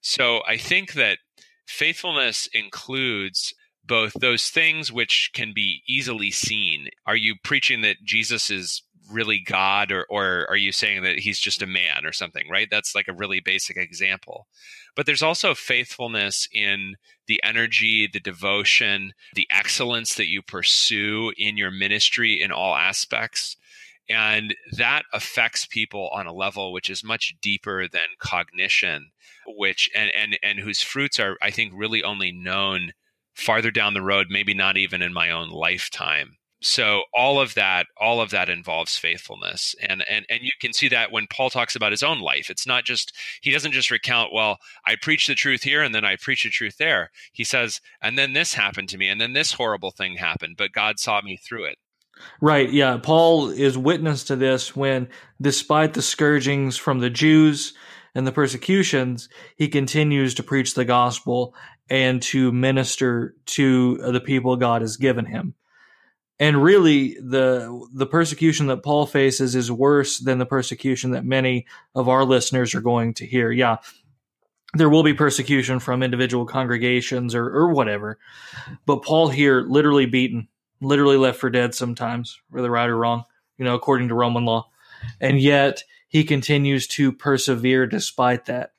So 0.02 0.42
I 0.48 0.58
think 0.58 0.94
that 0.94 1.20
faithfulness 1.68 2.48
includes 2.54 3.54
both 3.84 4.14
those 4.14 4.48
things 4.48 4.92
which 4.92 5.32
can 5.34 5.52
be 5.54 5.82
easily 5.88 6.32
seen. 6.32 6.90
Are 7.06 7.16
you 7.16 7.36
preaching 7.44 7.82
that 7.82 7.98
Jesus 8.06 8.50
is 8.50 8.84
really 9.10 9.40
God 9.40 9.92
or 9.92 10.06
or 10.10 10.46
are 10.50 10.58
you 10.58 10.72
saying 10.72 11.04
that 11.04 11.20
he's 11.20 11.40
just 11.40 11.62
a 11.62 11.68
man 11.68 12.06
or 12.06 12.12
something, 12.12 12.48
right? 12.50 12.68
That's 12.70 12.96
like 12.96 13.08
a 13.08 13.14
really 13.14 13.40
basic 13.40 13.78
example. 13.78 14.48
But 14.96 15.06
there's 15.06 15.24
also 15.24 15.54
faithfulness 15.54 16.48
in 16.54 16.96
the 17.28 17.42
energy, 17.44 18.08
the 18.12 18.20
devotion, 18.20 19.14
the 19.34 19.48
excellence 19.50 20.16
that 20.16 20.30
you 20.30 20.42
pursue 20.42 21.32
in 21.38 21.58
your 21.58 21.72
ministry 21.72 22.42
in 22.42 22.52
all 22.52 22.76
aspects. 22.76 23.56
And 24.10 24.56
that 24.72 25.04
affects 25.14 25.68
people 25.68 26.10
on 26.14 26.26
a 26.26 26.34
level 26.34 26.74
which 26.74 26.90
is 26.90 27.04
much 27.04 27.36
deeper 27.42 27.88
than 27.88 28.18
cognition, 28.20 29.12
which 29.46 29.90
and 29.96 30.12
and 30.16 30.40
and 30.42 30.60
whose 30.60 30.82
fruits 30.82 31.20
are, 31.20 31.38
I 31.42 31.52
think, 31.52 31.74
really 31.76 32.04
only 32.04 32.32
known 32.32 32.94
farther 33.36 33.72
down 33.72 33.94
the 33.94 34.02
road, 34.02 34.28
maybe 34.30 34.54
not 34.54 34.78
even 34.78 35.02
in 35.02 35.14
my 35.14 35.30
own 35.30 35.50
lifetime 35.50 36.39
so 36.62 37.04
all 37.14 37.40
of 37.40 37.54
that 37.54 37.88
all 37.98 38.22
of 38.22 38.32
that 38.32 38.50
involves 38.50 38.98
faithfulness. 38.98 39.76
And 39.82 40.04
and 40.10 40.26
and 40.30 40.42
you 40.42 40.52
can 40.60 40.74
see 40.74 40.90
that 40.90 41.12
when 41.12 41.28
paul 41.28 41.50
talks 41.50 41.76
about 41.76 41.92
his 41.92 42.04
own 42.04 42.20
life 42.20 42.50
it's 42.50 42.68
not 42.68 42.84
just 42.84 43.16
he 43.42 43.52
doesn't 43.52 43.72
just 43.72 43.92
recount 43.92 44.34
well 44.34 44.58
i 44.86 44.96
preach 45.02 45.28
the 45.28 45.36
truth 45.36 45.64
here 45.64 45.82
and 45.82 45.96
then 45.96 46.06
i 46.06 46.16
preach 46.16 46.44
the 46.44 46.50
truth 46.50 46.78
there. 46.78 47.12
He 47.32 47.44
says 47.44 47.80
and 48.02 48.18
then 48.18 48.34
this 48.34 48.54
happened 48.54 48.90
to 48.90 48.98
me 48.98 49.08
and 49.08 49.22
then 49.22 49.34
this 49.34 49.54
horrible 49.54 49.92
thing 49.92 50.16
happened 50.16 50.56
but 50.58 50.74
god 50.74 51.00
saw 51.00 51.22
me 51.22 51.38
through 51.38 51.66
it. 51.66 51.78
Right 52.42 52.72
yeah. 52.72 52.98
Paul 52.98 53.50
is 53.50 53.78
witness 53.78 54.26
to 54.26 54.36
this 54.36 54.76
when 54.76 55.08
despite 55.42 55.94
the 55.94 56.02
scourgings 56.02 56.76
from 56.76 57.00
the 57.00 57.10
jews 57.10 57.74
and 58.14 58.28
the 58.28 58.32
persecutions 58.34 59.30
he 59.56 59.70
continues 59.70 60.34
to 60.34 60.44
preach 60.44 60.74
the 60.74 60.86
gospel 60.86 61.56
and 61.90 62.22
to 62.22 62.52
minister 62.52 63.36
to 63.46 63.98
the 64.12 64.20
people 64.20 64.58
god 64.58 64.82
has 64.82 64.98
given 64.98 65.26
him 65.26 65.54
and 66.40 66.64
really 66.64 67.16
the 67.16 67.88
the 67.94 68.06
persecution 68.06 68.68
that 68.68 68.84
Paul 68.84 69.06
faces 69.06 69.56
is 69.56 69.72
worse 69.72 70.20
than 70.20 70.40
the 70.40 70.46
persecution 70.46 71.12
that 71.12 71.26
many 71.26 71.66
of 71.94 72.08
our 72.08 72.24
listeners 72.24 72.74
are 72.74 72.82
going 72.82 73.14
to 73.16 73.26
hear. 73.26 73.52
Yeah, 73.52 73.78
there 74.74 74.90
will 74.90 75.04
be 75.04 75.14
persecution 75.14 75.80
from 75.80 76.02
individual 76.02 76.46
congregations 76.46 77.36
or 77.36 77.46
or 77.46 77.74
whatever, 77.74 78.20
but 78.86 79.04
Paul 79.04 79.30
here 79.30 79.62
literally 79.62 80.06
beaten, 80.06 80.48
literally 80.82 81.18
left 81.18 81.40
for 81.40 81.50
dead 81.50 81.76
sometimes, 81.76 82.40
whether 82.50 82.72
right 82.72 82.90
or 82.90 82.98
wrong, 82.98 83.26
you 83.58 83.66
know, 83.66 83.76
according 83.76 84.08
to 84.08 84.16
Roman 84.16 84.46
law, 84.46 84.70
and 85.20 85.40
yet 85.40 85.84
he 86.08 86.24
continues 86.24 86.88
to 86.88 87.12
persevere 87.12 87.86
despite 87.86 88.46
that, 88.46 88.72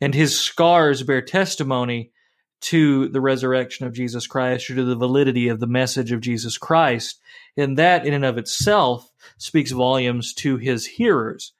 and 0.00 0.14
his 0.14 0.38
scars 0.38 1.02
bear 1.02 1.20
testimony 1.20 2.12
to 2.60 3.08
the 3.08 3.20
resurrection 3.20 3.86
of 3.86 3.92
Jesus 3.92 4.26
Christ 4.26 4.70
or 4.70 4.74
to 4.76 4.84
the 4.84 4.96
validity 4.96 5.48
of 5.48 5.60
the 5.60 5.66
message 5.66 6.12
of 6.12 6.20
Jesus 6.20 6.58
Christ. 6.58 7.20
And 7.56 7.78
that 7.78 8.06
in 8.06 8.14
and 8.14 8.24
of 8.24 8.38
itself 8.38 9.10
speaks 9.36 9.70
volumes 9.70 10.34
to 10.34 10.56
his 10.56 10.86
hearers. 10.86 11.52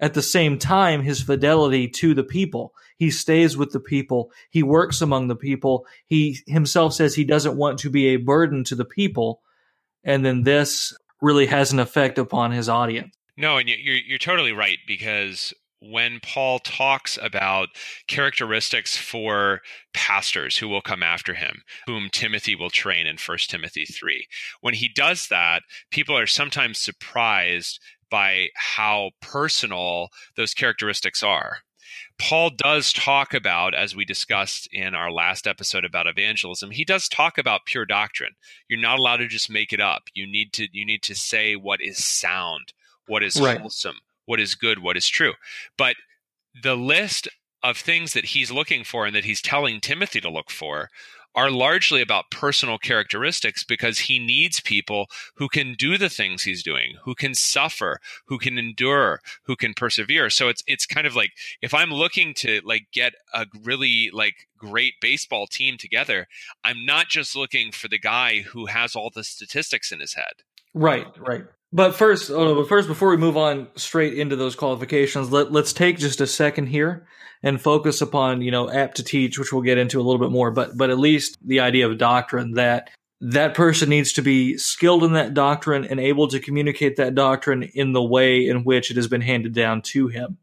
At 0.00 0.14
the 0.14 0.22
same 0.22 0.58
time, 0.58 1.02
his 1.02 1.22
fidelity 1.22 1.88
to 1.88 2.12
the 2.12 2.24
people. 2.24 2.74
He 2.96 3.10
stays 3.10 3.56
with 3.56 3.70
the 3.70 3.80
people. 3.80 4.32
He 4.50 4.62
works 4.62 5.00
among 5.00 5.28
the 5.28 5.36
people. 5.36 5.86
He 6.06 6.38
himself 6.46 6.92
says 6.92 7.14
he 7.14 7.24
doesn't 7.24 7.56
want 7.56 7.78
to 7.80 7.90
be 7.90 8.08
a 8.08 8.16
burden 8.16 8.64
to 8.64 8.74
the 8.74 8.84
people. 8.84 9.40
And 10.04 10.24
then 10.24 10.42
this 10.42 10.92
really 11.20 11.46
has 11.46 11.72
an 11.72 11.78
effect 11.78 12.18
upon 12.18 12.50
his 12.50 12.68
audience. 12.68 13.14
No, 13.36 13.56
and 13.56 13.68
you're 13.68 13.96
you're 13.96 14.18
totally 14.18 14.52
right 14.52 14.78
because 14.86 15.54
when 15.90 16.20
Paul 16.20 16.60
talks 16.60 17.18
about 17.20 17.68
characteristics 18.06 18.96
for 18.96 19.60
pastors 19.92 20.58
who 20.58 20.68
will 20.68 20.82
come 20.82 21.02
after 21.02 21.34
him, 21.34 21.62
whom 21.86 22.08
Timothy 22.10 22.54
will 22.54 22.70
train 22.70 23.06
in 23.06 23.16
1 23.16 23.38
Timothy 23.48 23.84
3. 23.84 24.26
When 24.60 24.74
he 24.74 24.88
does 24.88 25.26
that, 25.28 25.62
people 25.90 26.16
are 26.16 26.26
sometimes 26.26 26.78
surprised 26.78 27.80
by 28.10 28.48
how 28.54 29.10
personal 29.20 30.10
those 30.36 30.54
characteristics 30.54 31.22
are. 31.22 31.58
Paul 32.18 32.50
does 32.56 32.92
talk 32.92 33.34
about, 33.34 33.74
as 33.74 33.96
we 33.96 34.04
discussed 34.04 34.68
in 34.70 34.94
our 34.94 35.10
last 35.10 35.46
episode 35.46 35.84
about 35.84 36.06
evangelism, 36.06 36.70
he 36.70 36.84
does 36.84 37.08
talk 37.08 37.38
about 37.38 37.66
pure 37.66 37.84
doctrine. 37.86 38.34
You're 38.68 38.80
not 38.80 38.98
allowed 38.98 39.16
to 39.16 39.28
just 39.28 39.50
make 39.50 39.72
it 39.72 39.80
up. 39.80 40.04
You 40.14 40.26
need 40.26 40.52
to 40.54 40.68
you 40.72 40.86
need 40.86 41.02
to 41.04 41.14
say 41.14 41.56
what 41.56 41.80
is 41.82 42.04
sound, 42.04 42.72
what 43.06 43.22
is 43.22 43.40
right. 43.40 43.58
wholesome, 43.58 43.98
what 44.26 44.40
is 44.40 44.54
good, 44.54 44.80
what 44.80 44.96
is 44.96 45.08
true. 45.08 45.34
But 45.76 45.96
the 46.62 46.76
list 46.76 47.28
of 47.62 47.76
things 47.76 48.12
that 48.12 48.26
he's 48.26 48.50
looking 48.50 48.84
for 48.84 49.06
and 49.06 49.14
that 49.14 49.24
he's 49.24 49.40
telling 49.40 49.80
Timothy 49.80 50.20
to 50.20 50.30
look 50.30 50.50
for 50.50 50.88
are 51.34 51.50
largely 51.50 52.02
about 52.02 52.30
personal 52.30 52.78
characteristics 52.78 53.64
because 53.64 54.00
he 54.00 54.18
needs 54.18 54.60
people 54.60 55.06
who 55.36 55.48
can 55.48 55.74
do 55.74 55.96
the 55.96 56.08
things 56.08 56.42
he's 56.42 56.62
doing, 56.62 56.94
who 57.04 57.14
can 57.14 57.34
suffer, 57.34 58.00
who 58.26 58.38
can 58.38 58.58
endure, 58.58 59.20
who 59.44 59.56
can 59.56 59.72
persevere. 59.74 60.28
So 60.28 60.48
it's 60.48 60.62
it's 60.66 60.86
kind 60.86 61.06
of 61.06 61.16
like 61.16 61.30
if 61.62 61.72
I'm 61.72 61.90
looking 61.90 62.34
to 62.34 62.60
like 62.64 62.86
get 62.92 63.14
a 63.32 63.46
really 63.62 64.10
like 64.12 64.48
great 64.58 64.94
baseball 65.00 65.46
team 65.46 65.78
together, 65.78 66.26
I'm 66.64 66.84
not 66.84 67.08
just 67.08 67.34
looking 67.34 67.72
for 67.72 67.88
the 67.88 67.98
guy 67.98 68.40
who 68.40 68.66
has 68.66 68.94
all 68.94 69.10
the 69.10 69.24
statistics 69.24 69.90
in 69.90 70.00
his 70.00 70.14
head. 70.14 70.42
Right, 70.74 71.06
right. 71.18 71.44
But 71.72 71.94
first, 71.94 72.30
oh, 72.30 72.54
but 72.54 72.68
first, 72.68 72.86
before 72.86 73.10
we 73.10 73.16
move 73.16 73.36
on 73.36 73.68
straight 73.76 74.14
into 74.14 74.36
those 74.36 74.54
qualifications, 74.54 75.32
let 75.32 75.52
let's 75.52 75.72
take 75.72 75.98
just 75.98 76.20
a 76.20 76.26
second 76.26 76.66
here 76.66 77.06
and 77.42 77.60
focus 77.60 78.02
upon 78.02 78.42
you 78.42 78.50
know 78.50 78.70
apt 78.70 78.98
to 78.98 79.04
teach, 79.04 79.38
which 79.38 79.52
we'll 79.52 79.62
get 79.62 79.78
into 79.78 79.98
a 79.98 80.02
little 80.02 80.20
bit 80.20 80.30
more. 80.30 80.50
But 80.50 80.76
but 80.76 80.90
at 80.90 80.98
least 80.98 81.38
the 81.42 81.60
idea 81.60 81.88
of 81.88 81.96
doctrine 81.96 82.52
that 82.52 82.90
that 83.22 83.54
person 83.54 83.88
needs 83.88 84.12
to 84.14 84.22
be 84.22 84.58
skilled 84.58 85.04
in 85.04 85.12
that 85.14 85.32
doctrine 85.32 85.84
and 85.84 85.98
able 85.98 86.28
to 86.28 86.40
communicate 86.40 86.96
that 86.96 87.14
doctrine 87.14 87.62
in 87.62 87.92
the 87.92 88.02
way 88.02 88.46
in 88.46 88.64
which 88.64 88.90
it 88.90 88.96
has 88.96 89.08
been 89.08 89.20
handed 89.20 89.54
down 89.54 89.80
to 89.80 90.08
him. 90.08 90.38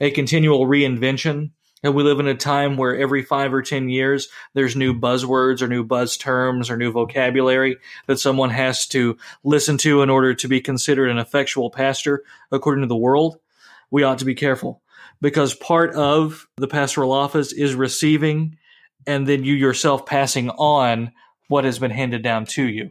A 0.00 0.10
continual 0.10 0.66
reinvention 0.66 1.50
and 1.82 1.94
we 1.94 2.02
live 2.02 2.20
in 2.20 2.28
a 2.28 2.34
time 2.34 2.76
where 2.76 2.96
every 2.96 3.22
five 3.22 3.52
or 3.52 3.62
10 3.62 3.88
years, 3.88 4.28
there's 4.54 4.76
new 4.76 4.94
buzzwords 4.94 5.62
or 5.62 5.68
new 5.68 5.82
buzz 5.82 6.16
terms 6.16 6.70
or 6.70 6.76
new 6.76 6.92
vocabulary 6.92 7.76
that 8.06 8.20
someone 8.20 8.50
has 8.50 8.86
to 8.88 9.16
listen 9.42 9.78
to 9.78 10.02
in 10.02 10.10
order 10.10 10.32
to 10.34 10.48
be 10.48 10.60
considered 10.60 11.10
an 11.10 11.18
effectual 11.18 11.70
pastor 11.70 12.22
according 12.52 12.82
to 12.82 12.88
the 12.88 12.96
world. 12.96 13.38
We 13.90 14.04
ought 14.04 14.18
to 14.18 14.24
be 14.24 14.34
careful 14.34 14.80
because 15.20 15.54
part 15.54 15.94
of 15.94 16.46
the 16.56 16.68
pastoral 16.68 17.12
office 17.12 17.52
is 17.52 17.74
receiving 17.74 18.58
and 19.06 19.26
then 19.26 19.44
you 19.44 19.54
yourself 19.54 20.06
passing 20.06 20.50
on 20.50 21.12
what 21.48 21.64
has 21.64 21.78
been 21.78 21.90
handed 21.90 22.22
down 22.22 22.46
to 22.46 22.62
you. 22.62 22.90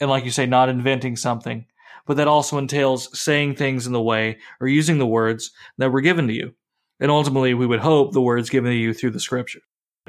And 0.00 0.10
like 0.10 0.24
you 0.24 0.32
say, 0.32 0.46
not 0.46 0.68
inventing 0.68 1.16
something, 1.16 1.66
but 2.06 2.16
that 2.16 2.26
also 2.26 2.58
entails 2.58 3.16
saying 3.18 3.54
things 3.54 3.86
in 3.86 3.92
the 3.92 4.02
way 4.02 4.38
or 4.60 4.66
using 4.66 4.98
the 4.98 5.06
words 5.06 5.52
that 5.78 5.90
were 5.90 6.00
given 6.00 6.26
to 6.26 6.34
you. 6.34 6.54
And 7.02 7.10
ultimately, 7.10 7.52
we 7.52 7.66
would 7.66 7.80
hope 7.80 8.12
the 8.12 8.20
words 8.20 8.48
given 8.48 8.70
to 8.70 8.76
you 8.76 8.94
through 8.94 9.10
the 9.10 9.18
scripture. 9.18 9.58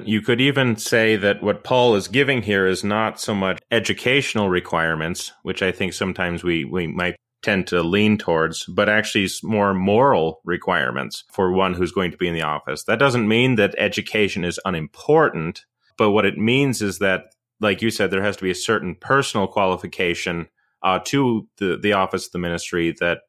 You 0.04 0.22
could 0.22 0.40
even 0.40 0.76
say 0.76 1.16
that 1.16 1.42
what 1.42 1.64
Paul 1.64 1.96
is 1.96 2.08
giving 2.08 2.44
here 2.44 2.68
is 2.68 2.84
not 2.84 3.20
so 3.20 3.34
much 3.34 3.60
educational 3.72 4.48
requirements, 4.48 5.32
which 5.42 5.64
I 5.64 5.72
think 5.72 5.94
sometimes 5.94 6.44
we, 6.44 6.66
we 6.66 6.86
might 6.86 7.16
tend 7.42 7.66
to 7.68 7.82
lean 7.82 8.20
towards, 8.20 8.66
but 8.66 8.90
actually 8.90 9.28
more 9.42 9.74
moral 9.74 10.40
requirements 10.46 11.24
for 11.32 11.52
one 11.52 11.74
who's 11.74 11.92
going 11.92 12.12
to 12.12 12.18
be 12.18 12.28
in 12.28 12.36
the 12.36 12.44
office. 12.44 12.84
That 12.84 13.00
doesn't 13.00 13.28
mean 13.28 13.56
that 13.56 13.74
education 13.80 14.44
is 14.46 14.60
unimportant, 14.64 15.66
but 15.98 16.12
what 16.12 16.28
it 16.28 16.38
means 16.38 16.84
is 16.84 17.00
that, 17.00 17.24
like 17.60 17.82
you 17.82 17.90
said, 17.90 18.12
there 18.12 18.22
has 18.22 18.38
to 18.38 18.44
be 18.44 18.52
a 18.52 18.56
certain 18.56 18.94
personal 18.94 19.48
qualification 19.48 20.48
uh, 20.84 21.00
to 21.06 21.48
the, 21.58 21.76
the 21.76 21.94
office 21.94 22.28
of 22.28 22.34
the 22.34 22.40
ministry 22.40 22.96
that, 23.00 23.22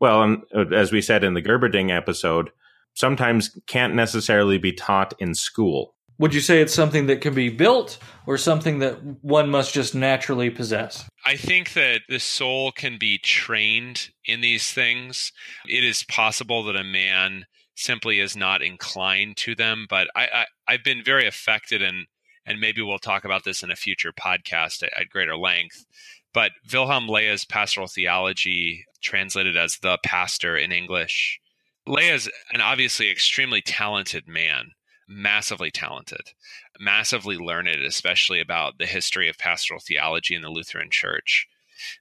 well, 0.00 0.38
uh, 0.52 0.64
as 0.74 0.90
we 0.90 1.00
said 1.00 1.22
in 1.22 1.34
the 1.34 1.42
Gerberding 1.42 1.96
episode, 1.96 2.50
sometimes 2.96 3.56
can't 3.66 3.94
necessarily 3.94 4.58
be 4.58 4.72
taught 4.72 5.14
in 5.20 5.34
school. 5.34 5.94
Would 6.18 6.32
you 6.34 6.40
say 6.40 6.62
it's 6.62 6.74
something 6.74 7.06
that 7.06 7.20
can 7.20 7.34
be 7.34 7.50
built 7.50 7.98
or 8.26 8.38
something 8.38 8.78
that 8.78 9.02
one 9.22 9.50
must 9.50 9.74
just 9.74 9.94
naturally 9.94 10.48
possess? 10.48 11.06
I 11.26 11.36
think 11.36 11.74
that 11.74 12.00
the 12.08 12.18
soul 12.18 12.72
can 12.72 12.96
be 12.98 13.18
trained 13.18 14.08
in 14.24 14.40
these 14.40 14.72
things. 14.72 15.30
It 15.68 15.84
is 15.84 16.04
possible 16.04 16.64
that 16.64 16.76
a 16.76 16.84
man 16.84 17.44
simply 17.74 18.18
is 18.18 18.34
not 18.34 18.62
inclined 18.62 19.36
to 19.36 19.54
them, 19.54 19.86
but 19.90 20.08
I, 20.16 20.46
I, 20.66 20.72
have 20.72 20.82
been 20.82 21.04
very 21.04 21.26
affected 21.26 21.82
and 21.82 22.06
and 22.46 22.60
maybe 22.60 22.80
we'll 22.80 22.98
talk 22.98 23.24
about 23.24 23.44
this 23.44 23.62
in 23.62 23.70
a 23.70 23.76
future 23.76 24.12
podcast 24.12 24.82
at, 24.82 24.92
at 24.98 25.10
greater 25.10 25.36
length. 25.36 25.84
But 26.32 26.52
Wilhelm 26.72 27.08
Löhe's 27.08 27.44
pastoral 27.44 27.88
theology, 27.88 28.84
translated 29.02 29.56
as 29.56 29.78
the 29.82 29.98
pastor 30.04 30.56
in 30.56 30.70
English, 30.70 31.40
Löhe 31.86 32.12
is 32.12 32.30
an 32.52 32.60
obviously 32.60 33.10
extremely 33.10 33.62
talented 33.62 34.26
man 34.26 34.72
massively 35.08 35.70
talented, 35.70 36.32
massively 36.80 37.36
learned, 37.36 37.68
especially 37.68 38.40
about 38.40 38.78
the 38.78 38.86
history 38.86 39.28
of 39.28 39.38
pastoral 39.38 39.80
theology 39.80 40.34
in 40.34 40.42
the 40.42 40.50
Lutheran 40.50 40.90
Church. 40.90 41.46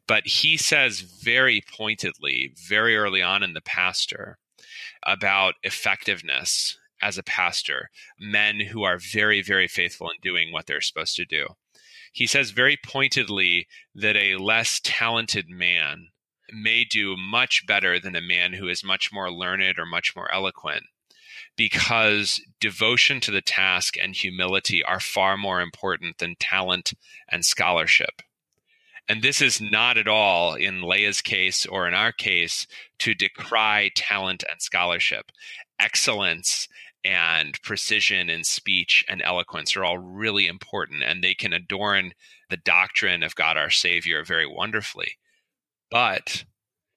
But 0.08 0.26
he 0.26 0.58
says 0.58 1.02
very 1.02 1.62
pointedly, 1.62 2.54
very 2.68 2.98
early 2.98 3.22
on 3.22 3.44
in 3.44 3.54
the 3.54 3.62
pastor, 3.62 4.40
about 5.06 5.56
effectiveness 5.64 6.78
as 7.02 7.18
a 7.18 7.24
pastor, 7.24 7.90
men 8.20 8.60
who 8.60 8.84
are 8.84 8.98
very, 8.98 9.42
very 9.42 9.68
faithful 9.68 10.10
in 10.10 10.16
doing 10.22 10.52
what 10.52 10.66
they're 10.66 10.82
supposed 10.82 11.16
to 11.18 11.26
do. 11.26 11.48
He 12.12 12.26
says 12.26 12.52
very 12.52 12.78
pointedly 12.84 13.68
that 13.94 14.16
a 14.16 14.38
less 14.38 14.80
talented 14.84 15.50
man 15.50 16.08
may 16.52 16.84
do 16.84 17.16
much 17.18 17.66
better 17.68 18.00
than 18.00 18.16
a 18.16 18.22
man 18.22 18.54
who 18.54 18.68
is 18.68 18.84
much 18.84 19.12
more 19.12 19.32
learned 19.32 19.80
or 19.80 19.86
much 19.86 20.16
more 20.16 20.32
eloquent 20.34 20.84
because 21.58 22.42
devotion 22.60 23.20
to 23.22 23.32
the 23.32 23.42
task 23.42 23.96
and 24.02 24.16
humility 24.16 24.84
are 24.84 25.00
far 25.00 25.38
more 25.38 25.62
important 25.62 26.18
than 26.18 26.36
talent 26.40 26.94
and 27.30 27.46
scholarship. 27.46 28.22
And 29.08 29.22
this 29.22 29.42
is 29.42 29.62
not 29.62 29.98
at 29.98 30.08
all, 30.08 30.56
in 30.56 30.82
Löhe's 30.82 31.22
case 31.22 31.66
or 31.66 31.88
in 31.88 31.94
our 31.94 32.12
case, 32.12 32.66
to 33.00 33.14
decry 33.14 33.92
talent 33.96 34.44
and 34.50 34.62
scholarship. 34.62 35.32
Excellence 35.80 36.68
and 37.04 37.62
precision 37.62 38.30
in 38.30 38.44
speech 38.44 39.06
and 39.08 39.22
eloquence 39.22 39.76
are 39.76 39.86
all 39.86 40.00
really 40.00 40.48
important, 40.48 41.04
and 41.04 41.24
they 41.24 41.36
can 41.36 41.54
adorn 41.54 42.14
the 42.50 42.58
doctrine 42.58 43.22
of 43.22 43.36
God 43.36 43.58
our 43.58 43.70
Savior 43.70 44.24
very 44.24 44.48
wonderfully. 44.48 45.18
But 45.90 46.46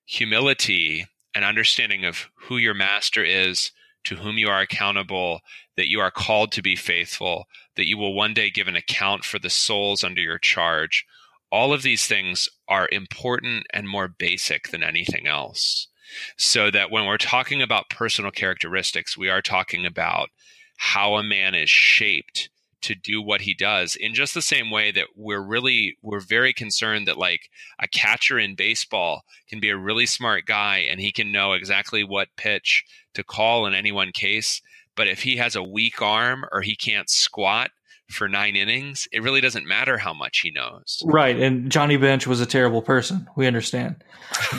humility 0.05 1.07
and 1.35 1.45
understanding 1.45 2.05
of 2.05 2.29
who 2.35 2.57
your 2.57 2.75
master 2.75 3.23
is, 3.23 3.71
to 4.05 4.17
whom 4.17 4.39
you 4.39 4.49
are 4.49 4.61
accountable, 4.61 5.41
that 5.77 5.89
you 5.89 6.01
are 6.01 6.11
called 6.11 6.51
to 6.53 6.63
be 6.63 6.77
faithful, 6.77 7.47
that 7.77 7.87
you 7.87 7.99
will 7.99 8.15
one 8.15 8.35
day 8.35 8.51
give 8.51 8.69
an 8.69 8.77
account 8.77 9.25
for 9.25 9.39
the 9.39 9.51
souls 9.51 10.03
under 10.03 10.21
your 10.21 10.39
charge. 10.39 11.05
All 11.51 11.73
of 11.73 11.83
these 11.83 12.07
things 12.07 12.49
are 12.69 12.89
important 12.91 13.67
and 13.73 13.89
more 13.89 14.09
basic 14.09 14.69
than 14.69 14.83
anything 14.83 15.27
else. 15.27 15.89
So 16.37 16.71
that 16.71 16.91
when 16.91 17.05
we're 17.05 17.19
talking 17.19 17.61
about 17.61 17.91
personal 17.91 18.31
characteristics, 18.31 19.17
we 19.17 19.29
are 19.29 19.43
talking 19.43 19.85
about 19.85 20.31
how 20.79 21.17
a 21.17 21.23
man 21.23 21.55
is 21.55 21.69
shaped 21.69 22.49
to 22.83 22.95
do 22.95 23.21
what 23.21 23.43
he 23.43 23.55
does 23.55 23.97
in 23.97 24.15
just 24.15 24.35
the 24.35 24.43
same 24.43 24.71
way 24.71 24.91
that 24.93 25.07
we're 25.17 25.43
really 25.43 25.97
we're 26.03 26.21
very 26.21 26.53
concerned 26.53 27.07
that 27.07 27.19
like 27.19 27.51
a 27.81 27.89
catcher 27.89 28.39
in 28.39 28.55
baseball 28.55 29.23
can 29.49 29.61
be 29.61 29.71
a 29.71 29.77
really 29.77 30.07
smart 30.07 30.47
guy 30.47 30.79
and 30.79 31.01
he 31.01 31.13
can 31.13 31.33
know 31.33 31.53
exactly 31.53 32.05
what 32.05 32.29
pitch 32.37 32.85
to 33.15 33.25
call 33.25 33.67
in 33.67 33.75
any 33.75 33.91
one 33.93 34.13
case 34.13 34.63
but 34.97 35.09
if 35.09 35.23
he 35.23 35.37
has 35.37 35.57
a 35.57 35.63
weak 35.63 36.01
arm 36.01 36.45
or 36.53 36.61
he 36.61 36.77
can't 36.77 37.11
squat 37.11 37.71
for 38.09 38.29
9 38.29 38.57
innings 38.57 39.09
it 39.13 39.23
really 39.23 39.41
doesn't 39.41 39.67
matter 39.67 39.99
how 39.99 40.15
much 40.15 40.41
he 40.41 40.51
knows. 40.51 41.03
Right 41.05 41.39
and 41.39 41.71
Johnny 41.71 41.97
Bench 41.97 42.27
was 42.27 42.41
a 42.41 42.47
terrible 42.47 42.83
person 42.83 43.29
we 43.37 43.47
understand 43.47 44.05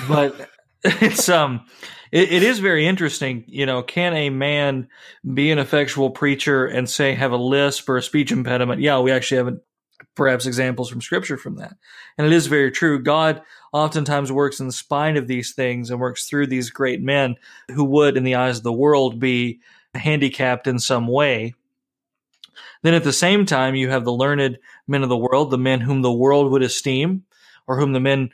but 0.07 0.49
it's 0.83 1.29
um 1.29 1.65
it, 2.11 2.31
it 2.31 2.43
is 2.43 2.59
very 2.59 2.87
interesting. 2.87 3.43
You 3.47 3.65
know, 3.65 3.83
can 3.83 4.13
a 4.13 4.29
man 4.29 4.87
be 5.33 5.51
an 5.51 5.59
effectual 5.59 6.09
preacher 6.09 6.65
and 6.65 6.89
say 6.89 7.13
have 7.13 7.31
a 7.31 7.37
lisp 7.37 7.87
or 7.89 7.97
a 7.97 8.03
speech 8.03 8.31
impediment? 8.31 8.81
Yeah, 8.81 8.99
we 8.99 9.11
actually 9.11 9.37
have 9.37 9.59
perhaps 10.15 10.45
examples 10.45 10.89
from 10.89 11.01
scripture 11.01 11.37
from 11.37 11.55
that. 11.55 11.73
And 12.17 12.27
it 12.27 12.33
is 12.33 12.47
very 12.47 12.71
true. 12.71 13.01
God 13.01 13.41
oftentimes 13.71 14.31
works 14.31 14.59
in 14.59 14.71
spite 14.71 15.17
of 15.17 15.27
these 15.27 15.53
things 15.53 15.89
and 15.89 15.99
works 15.99 16.27
through 16.27 16.47
these 16.47 16.69
great 16.69 17.01
men 17.01 17.35
who 17.71 17.85
would, 17.85 18.17
in 18.17 18.23
the 18.23 18.35
eyes 18.35 18.57
of 18.57 18.63
the 18.63 18.73
world, 18.73 19.19
be 19.19 19.59
handicapped 19.95 20.67
in 20.67 20.79
some 20.79 21.07
way. 21.07 21.53
Then 22.81 22.93
at 22.93 23.03
the 23.03 23.13
same 23.13 23.45
time, 23.45 23.75
you 23.75 23.89
have 23.89 24.05
the 24.05 24.13
learned 24.13 24.57
men 24.87 25.03
of 25.03 25.09
the 25.09 25.17
world, 25.17 25.51
the 25.51 25.57
men 25.57 25.81
whom 25.81 26.01
the 26.01 26.11
world 26.11 26.51
would 26.51 26.63
esteem, 26.63 27.23
or 27.67 27.79
whom 27.79 27.93
the 27.93 27.99
men 27.99 28.31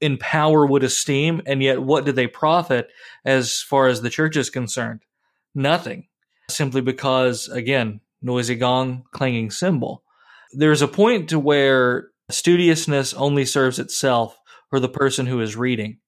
in 0.00 0.18
power 0.18 0.66
would 0.66 0.84
esteem, 0.84 1.42
and 1.46 1.62
yet 1.62 1.82
what 1.82 2.04
do 2.04 2.12
they 2.12 2.26
profit 2.26 2.90
as 3.24 3.60
far 3.60 3.88
as 3.88 4.02
the 4.02 4.10
church 4.10 4.36
is 4.36 4.50
concerned? 4.50 5.00
Nothing. 5.54 6.08
Simply 6.50 6.80
because, 6.80 7.48
again, 7.48 8.00
noisy 8.20 8.54
gong, 8.54 9.04
clanging 9.12 9.50
cymbal. 9.50 10.02
There's 10.52 10.82
a 10.82 10.88
point 10.88 11.30
to 11.30 11.38
where 11.38 12.10
studiousness 12.30 13.14
only 13.14 13.44
serves 13.44 13.78
itself 13.78 14.38
or 14.70 14.80
the 14.80 14.88
person 14.88 15.26
who 15.26 15.40
is 15.40 15.56
reading. 15.56 15.98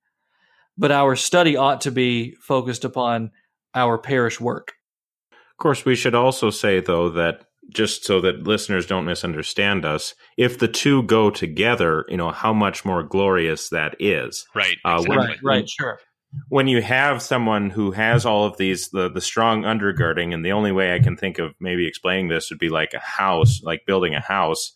But 0.77 0.91
our 0.91 1.17
study 1.17 1.57
ought 1.57 1.83
to 1.83 1.91
be 1.91 2.35
focused 2.41 2.85
upon 2.85 3.31
our 3.75 3.97
parish 3.97 4.41
work. 4.41 4.73
Of 5.33 5.59
course, 5.59 5.85
we 5.85 5.95
should 5.95 6.15
also 6.15 6.51
say, 6.51 6.81
though, 6.81 7.11
that 7.11 7.47
just 7.71 8.05
so 8.05 8.21
that 8.21 8.47
listeners 8.47 8.87
don't 8.87 9.05
misunderstand 9.05 9.85
us, 9.85 10.15
if 10.37 10.59
the 10.59 10.69
two 10.69 11.03
go 11.05 11.31
together, 11.31 12.05
you 12.09 12.17
know, 12.17 12.31
how 12.31 12.53
much 12.53 12.85
more 12.85 13.03
glorious 13.03 13.69
that 13.71 13.97
is. 13.99 14.47
Right. 14.55 14.77
Uh, 14.85 14.97
exactly. 14.99 15.17
Right, 15.17 15.39
right, 15.43 15.69
sure. 15.69 15.99
When 16.49 16.67
you 16.67 16.83
have 16.83 17.23
someone 17.23 17.71
who 17.71 17.93
has 17.93 18.27
all 18.27 18.45
of 18.45 18.57
these, 18.57 18.91
the, 18.91 19.09
the 19.09 19.21
strong 19.21 19.63
undergirding, 19.63 20.35
and 20.35 20.45
the 20.45 20.53
only 20.53 20.73
way 20.73 20.95
I 20.95 20.99
can 20.99 21.17
think 21.17 21.39
of 21.39 21.55
maybe 21.61 21.87
explaining 21.87 22.29
this 22.29 22.51
would 22.51 22.59
be 22.59 22.69
like 22.69 22.93
a 22.93 22.99
house, 22.99 23.63
like 23.63 23.87
building 23.87 24.15
a 24.15 24.21
house. 24.21 24.73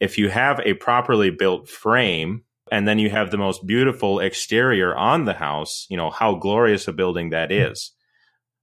If 0.00 0.16
you 0.16 0.30
have 0.30 0.60
a 0.60 0.74
properly 0.74 1.30
built 1.30 1.68
frame, 1.68 2.44
and 2.70 2.88
then 2.88 2.98
you 2.98 3.10
have 3.10 3.30
the 3.30 3.36
most 3.36 3.66
beautiful 3.66 4.20
exterior 4.20 4.96
on 4.96 5.26
the 5.26 5.34
house, 5.34 5.86
you 5.90 5.96
know, 5.98 6.10
how 6.10 6.36
glorious 6.36 6.88
a 6.88 6.92
building 6.92 7.28
that 7.30 7.52
is. 7.52 7.92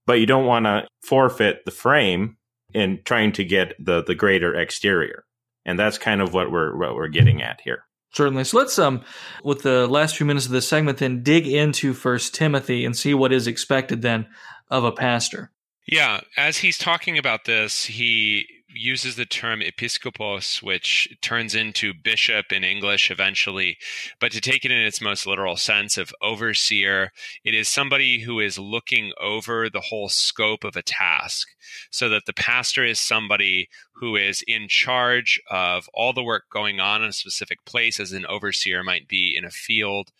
But 0.08 0.14
you 0.14 0.26
don't 0.26 0.48
want 0.48 0.66
to 0.66 0.88
forfeit 1.04 1.64
the 1.66 1.72
frame 1.72 2.38
in 2.74 3.00
trying 3.06 3.32
to 3.34 3.44
get 3.44 3.74
the 3.80 4.04
the 4.04 4.16
greater 4.16 4.56
exterior. 4.56 5.26
And 5.66 5.78
that's 5.78 5.98
kind 5.98 6.22
of 6.22 6.34
what 6.34 6.52
we're 6.52 6.76
what 6.78 6.96
we're 6.96 7.08
getting 7.08 7.42
at 7.42 7.62
here. 7.62 7.86
Certainly. 8.12 8.46
So 8.46 8.58
let's 8.58 8.80
um 8.80 9.02
with 9.44 9.62
the 9.62 9.88
last 9.88 10.18
few 10.18 10.26
minutes 10.26 10.46
of 10.46 10.52
this 10.52 10.68
segment 10.68 10.98
then 10.98 11.24
dig 11.24 11.48
into 11.48 11.94
first 11.94 12.34
Timothy 12.34 12.86
and 12.86 12.96
see 12.96 13.14
what 13.14 13.32
is 13.32 13.48
expected 13.48 14.02
then 14.02 14.28
of 14.70 14.84
a 14.84 14.92
pastor. 14.92 15.52
Yeah, 15.88 16.22
as 16.38 16.58
he's 16.58 16.78
talking 16.78 17.18
about 17.18 17.46
this, 17.46 17.86
he 17.86 18.48
uses 18.74 19.16
the 19.16 19.26
term 19.26 19.62
episkopos, 19.62 20.62
which 20.62 21.10
turns 21.22 21.56
into 21.56 21.94
bishop 21.94 22.52
in 22.52 22.64
English 22.64 23.10
eventually. 23.10 23.78
But 24.20 24.32
to 24.34 24.42
take 24.42 24.66
it 24.66 24.72
in 24.72 24.80
its 24.80 25.02
most 25.02 25.26
literal 25.26 25.58
sense 25.58 25.98
of 25.98 26.14
overseer, 26.22 27.12
it 27.44 27.54
is 27.54 27.68
somebody 27.68 28.22
who 28.22 28.40
is 28.40 28.60
looking 28.60 29.12
over 29.20 29.70
the 29.70 29.82
whole 29.82 30.10
scope 30.10 30.64
of 30.64 30.76
a 30.76 30.82
task. 30.82 31.48
So 31.92 32.10
that 32.10 32.26
the 32.26 32.34
pastor 32.34 32.84
is 32.84 33.00
somebody 33.00 33.70
who 33.94 34.16
is 34.16 34.44
in 34.48 34.68
charge 34.68 35.40
of 35.52 35.90
all 35.94 36.14
the 36.14 36.24
work 36.24 36.46
going 36.52 36.80
on 36.80 37.04
in 37.04 37.10
a 37.10 37.14
specific 37.14 37.64
place, 37.66 38.00
as 38.00 38.12
an 38.12 38.26
overseer 38.26 38.84
might 38.84 39.08
be 39.08 39.36
in 39.38 39.46
a 39.46 39.52
field 39.52 40.12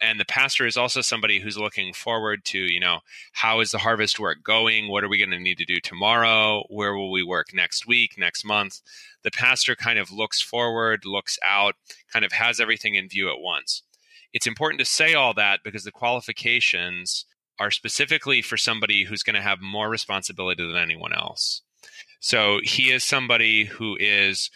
and 0.00 0.18
the 0.18 0.24
pastor 0.24 0.66
is 0.66 0.76
also 0.76 1.00
somebody 1.00 1.40
who's 1.40 1.58
looking 1.58 1.92
forward 1.92 2.44
to 2.46 2.58
you 2.58 2.80
know 2.80 3.00
how 3.32 3.60
is 3.60 3.70
the 3.70 3.78
harvest 3.78 4.18
work 4.18 4.42
going? 4.42 4.88
What 4.88 5.04
are 5.04 5.08
we 5.08 5.18
going 5.18 5.30
to 5.30 5.38
need 5.38 5.58
to 5.58 5.64
do 5.64 5.80
tomorrow? 5.80 6.64
Where 6.68 6.94
will 6.94 7.10
we 7.10 7.22
work 7.22 7.48
next 7.52 7.86
week 7.86 8.16
next 8.18 8.44
month? 8.44 8.80
The 9.22 9.30
pastor 9.30 9.74
kind 9.74 9.98
of 9.98 10.12
looks 10.12 10.40
forward 10.40 11.04
looks 11.04 11.38
out 11.46 11.74
kind 12.12 12.24
of 12.24 12.32
has 12.32 12.60
everything 12.60 12.94
in 12.94 13.08
view 13.08 13.28
at 13.28 13.40
once. 13.40 13.82
It's 14.32 14.46
important 14.46 14.80
to 14.80 14.84
say 14.84 15.14
all 15.14 15.34
that 15.34 15.60
because 15.62 15.84
the 15.84 15.92
qualifications 15.92 17.26
are 17.58 17.70
specifically 17.70 18.42
for 18.42 18.56
somebody 18.56 19.04
who's 19.04 19.22
going 19.22 19.36
to 19.36 19.42
have 19.42 19.60
more 19.60 19.88
responsibility 19.88 20.66
than 20.66 20.76
anyone 20.76 21.12
else. 21.12 21.62
So 22.20 22.58
he 22.62 22.90
is 22.90 23.04
somebody 23.04 23.64
who 23.64 23.96
is 24.00 24.50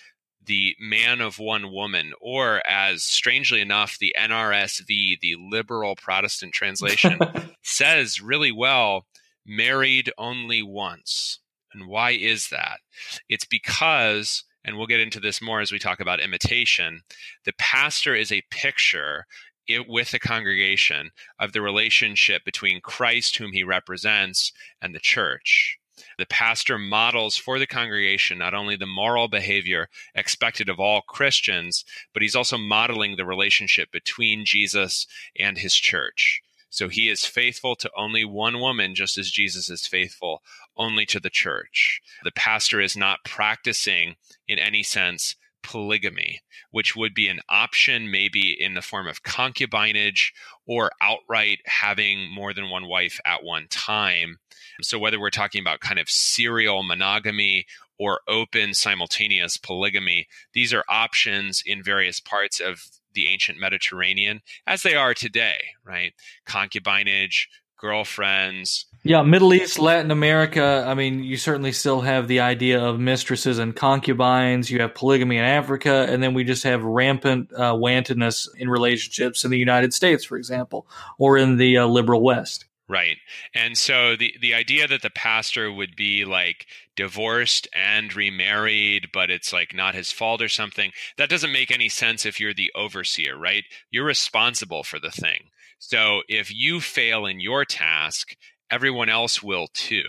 the 0.48 0.74
man 0.80 1.20
of 1.20 1.38
one 1.38 1.70
woman, 1.70 2.12
or 2.20 2.66
as 2.66 3.04
strangely 3.04 3.60
enough, 3.60 3.98
the 3.98 4.16
NRSV, 4.18 5.20
the 5.20 5.36
liberal 5.38 5.94
Protestant 5.94 6.52
translation, 6.52 7.18
says 7.62 8.20
really 8.20 8.50
well, 8.50 9.06
married 9.46 10.10
only 10.18 10.62
once. 10.62 11.38
And 11.72 11.86
why 11.86 12.12
is 12.12 12.48
that? 12.48 12.80
It's 13.28 13.44
because, 13.44 14.42
and 14.64 14.76
we'll 14.76 14.86
get 14.86 15.00
into 15.00 15.20
this 15.20 15.42
more 15.42 15.60
as 15.60 15.70
we 15.70 15.78
talk 15.78 16.00
about 16.00 16.20
imitation, 16.20 17.02
the 17.44 17.52
pastor 17.58 18.14
is 18.14 18.32
a 18.32 18.42
picture 18.50 19.26
it, 19.68 19.86
with 19.86 20.10
the 20.10 20.18
congregation 20.18 21.10
of 21.38 21.52
the 21.52 21.60
relationship 21.60 22.44
between 22.44 22.80
Christ, 22.80 23.36
whom 23.36 23.52
he 23.52 23.62
represents, 23.62 24.52
and 24.80 24.94
the 24.94 25.00
church. 25.00 25.77
The 26.18 26.26
pastor 26.26 26.78
models 26.78 27.36
for 27.36 27.58
the 27.58 27.66
congregation 27.66 28.38
not 28.38 28.54
only 28.54 28.76
the 28.76 28.86
moral 28.86 29.28
behavior 29.28 29.88
expected 30.14 30.68
of 30.68 30.80
all 30.80 31.02
Christians, 31.02 31.84
but 32.12 32.22
he's 32.22 32.36
also 32.36 32.58
modeling 32.58 33.16
the 33.16 33.26
relationship 33.26 33.90
between 33.90 34.44
Jesus 34.44 35.06
and 35.38 35.58
his 35.58 35.74
church. 35.74 36.42
So 36.70 36.88
he 36.88 37.08
is 37.08 37.24
faithful 37.24 37.76
to 37.76 37.90
only 37.96 38.24
one 38.24 38.60
woman, 38.60 38.94
just 38.94 39.16
as 39.16 39.30
Jesus 39.30 39.70
is 39.70 39.86
faithful 39.86 40.42
only 40.76 41.06
to 41.06 41.18
the 41.18 41.30
church. 41.30 42.00
The 42.24 42.30
pastor 42.30 42.80
is 42.80 42.96
not 42.96 43.24
practicing, 43.24 44.16
in 44.46 44.58
any 44.58 44.82
sense, 44.82 45.34
polygamy, 45.62 46.40
which 46.70 46.94
would 46.94 47.14
be 47.14 47.28
an 47.28 47.40
option 47.48 48.10
maybe 48.10 48.52
in 48.52 48.74
the 48.74 48.82
form 48.82 49.06
of 49.06 49.22
concubinage 49.22 50.32
or 50.66 50.90
outright 51.00 51.58
having 51.66 52.30
more 52.30 52.52
than 52.52 52.70
one 52.70 52.86
wife 52.86 53.18
at 53.24 53.42
one 53.42 53.66
time. 53.68 54.38
So, 54.82 54.98
whether 54.98 55.20
we're 55.20 55.30
talking 55.30 55.60
about 55.60 55.80
kind 55.80 55.98
of 55.98 56.08
serial 56.08 56.82
monogamy 56.82 57.66
or 57.98 58.20
open 58.28 58.74
simultaneous 58.74 59.56
polygamy, 59.56 60.28
these 60.52 60.72
are 60.72 60.84
options 60.88 61.62
in 61.64 61.82
various 61.82 62.20
parts 62.20 62.60
of 62.60 62.84
the 63.14 63.26
ancient 63.26 63.58
Mediterranean 63.58 64.40
as 64.66 64.82
they 64.82 64.94
are 64.94 65.14
today, 65.14 65.58
right? 65.84 66.14
Concubinage, 66.46 67.46
girlfriends. 67.78 68.86
Yeah, 69.04 69.22
Middle 69.22 69.54
East, 69.54 69.78
Latin 69.78 70.10
America. 70.10 70.84
I 70.86 70.94
mean, 70.94 71.22
you 71.22 71.36
certainly 71.36 71.72
still 71.72 72.00
have 72.02 72.28
the 72.28 72.40
idea 72.40 72.82
of 72.82 73.00
mistresses 73.00 73.58
and 73.58 73.74
concubines. 73.74 74.70
You 74.70 74.80
have 74.80 74.94
polygamy 74.94 75.38
in 75.38 75.44
Africa, 75.44 76.06
and 76.08 76.22
then 76.22 76.34
we 76.34 76.44
just 76.44 76.64
have 76.64 76.82
rampant 76.82 77.52
uh, 77.52 77.74
wantonness 77.78 78.48
in 78.56 78.68
relationships 78.68 79.44
in 79.44 79.50
the 79.50 79.58
United 79.58 79.94
States, 79.94 80.24
for 80.24 80.36
example, 80.36 80.86
or 81.16 81.38
in 81.38 81.56
the 81.56 81.78
uh, 81.78 81.86
liberal 81.86 82.22
West. 82.22 82.66
Right. 82.88 83.18
And 83.54 83.76
so 83.76 84.16
the 84.16 84.34
the 84.40 84.54
idea 84.54 84.88
that 84.88 85.02
the 85.02 85.10
pastor 85.10 85.70
would 85.70 85.94
be 85.94 86.24
like 86.24 86.66
divorced 86.96 87.68
and 87.74 88.14
remarried, 88.16 89.08
but 89.12 89.30
it's 89.30 89.52
like 89.52 89.74
not 89.74 89.94
his 89.94 90.10
fault 90.10 90.40
or 90.40 90.48
something, 90.48 90.92
that 91.18 91.28
doesn't 91.28 91.52
make 91.52 91.70
any 91.70 91.90
sense 91.90 92.24
if 92.24 92.40
you're 92.40 92.54
the 92.54 92.72
overseer, 92.74 93.36
right? 93.36 93.64
You're 93.90 94.06
responsible 94.06 94.84
for 94.84 94.98
the 94.98 95.10
thing. 95.10 95.50
So 95.78 96.22
if 96.28 96.50
you 96.52 96.80
fail 96.80 97.26
in 97.26 97.40
your 97.40 97.66
task, 97.66 98.34
everyone 98.70 99.10
else 99.10 99.42
will 99.42 99.68
too. 99.68 100.08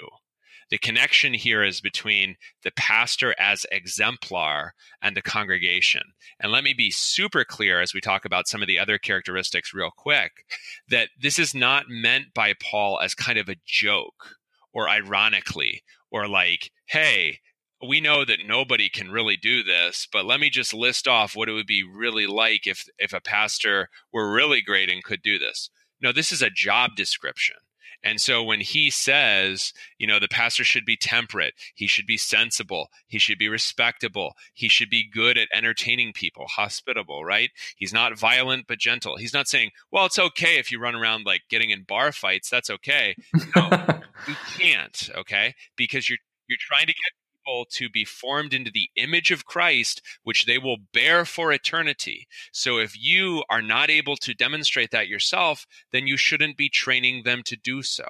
The 0.70 0.78
connection 0.78 1.34
here 1.34 1.64
is 1.64 1.82
between 1.82 2.36
the 2.64 2.72
pastor 2.72 3.34
as 3.40 3.66
exemplar 3.72 4.74
and 5.02 5.18
the 5.18 5.22
congregation. 5.22 6.04
And 6.40 6.52
let 6.52 6.64
me 6.64 6.74
be 6.74 6.92
super 6.92 7.44
clear 7.44 7.82
as 7.82 7.94
we 7.94 8.02
talk 8.02 8.24
about 8.24 8.48
some 8.48 8.62
of 8.62 8.68
the 8.68 8.78
other 8.78 8.98
characteristics 8.98 9.74
real 9.74 9.92
quick 9.96 10.46
that 10.88 11.10
this 11.20 11.40
is 11.40 11.56
not 11.56 11.86
meant 11.90 12.34
by 12.34 12.54
Paul 12.54 13.00
as 13.00 13.16
kind 13.16 13.40
of 13.40 13.50
a 13.50 13.58
joke 13.66 14.36
or 14.72 14.88
ironically 14.88 15.84
or 16.12 16.28
like, 16.28 16.72
hey, 16.86 17.40
we 17.88 18.02
know 18.02 18.26
that 18.26 18.46
nobody 18.46 18.90
can 18.90 19.10
really 19.10 19.38
do 19.38 19.64
this, 19.64 20.08
but 20.12 20.26
let 20.26 20.40
me 20.40 20.50
just 20.50 20.74
list 20.74 21.08
off 21.08 21.36
what 21.36 21.50
it 21.50 21.54
would 21.54 21.68
be 21.68 21.84
really 21.84 22.28
like 22.28 22.68
if 22.68 22.86
if 22.98 23.14
a 23.14 23.22
pastor 23.22 23.90
were 24.12 24.32
really 24.32 24.62
great 24.62 24.90
and 24.90 25.04
could 25.04 25.22
do 25.22 25.40
this. 25.40 25.70
No, 26.02 26.12
this 26.12 26.32
is 26.32 26.42
a 26.42 26.50
job 26.50 26.96
description. 26.96 27.56
And 28.04 28.22
so 28.22 28.44
when 28.44 28.62
he 28.62 28.90
says, 28.90 29.74
you 29.98 30.08
know, 30.08 30.20
the 30.20 30.28
pastor 30.28 30.64
should 30.64 30.86
be 30.86 30.96
temperate, 30.96 31.54
he 31.76 31.88
should 31.88 32.06
be 32.06 32.18
sensible, 32.18 32.90
he 33.08 33.20
should 33.20 33.38
be 33.38 33.50
respectable, 33.50 34.34
he 34.54 34.70
should 34.70 34.90
be 34.90 35.10
good 35.10 35.38
at 35.38 35.50
entertaining 35.54 36.14
people, 36.14 36.46
hospitable, 36.48 37.26
right? 37.26 37.50
He's 37.76 37.94
not 37.94 38.18
violent 38.18 38.66
but 38.68 38.80
gentle. 38.80 39.18
He's 39.18 39.34
not 39.34 39.48
saying, 39.48 39.72
well, 39.92 40.06
it's 40.06 40.20
okay 40.20 40.58
if 40.58 40.72
you 40.72 40.80
run 40.80 40.96
around 40.96 41.26
like 41.26 41.42
getting 41.50 41.72
in 41.72 41.84
bar 41.84 42.12
fights, 42.12 42.50
that's 42.50 42.70
okay. 42.70 43.16
No, 43.56 43.70
you 44.28 44.36
can't, 44.58 45.10
okay? 45.16 45.56
Because 45.76 46.10
you're 46.10 46.20
you're 46.48 46.58
trying 46.60 46.88
to 46.88 46.94
get 46.94 47.14
people 47.40 47.66
to 47.72 47.90
be 47.90 48.06
formed 48.06 48.54
into 48.54 48.72
the 48.72 48.90
image 48.96 49.32
of 49.32 49.46
Christ, 49.46 50.02
which 50.24 50.46
they 50.46 50.58
will 50.58 50.78
bear 50.94 51.26
for 51.26 51.52
eternity. 51.52 52.28
So 52.52 52.78
if 52.78 53.00
you 53.00 53.44
are 53.50 53.62
not 53.62 53.90
able 53.90 54.16
to 54.18 54.34
demonstrate 54.34 54.92
that 54.92 55.08
yourself, 55.08 55.66
then 55.92 56.08
you 56.08 56.18
shouldn't 56.18 56.58
be 56.58 56.70
training 56.70 57.24
them 57.24 57.42
to 57.46 57.56
do 57.56 57.82
so. 57.82 58.06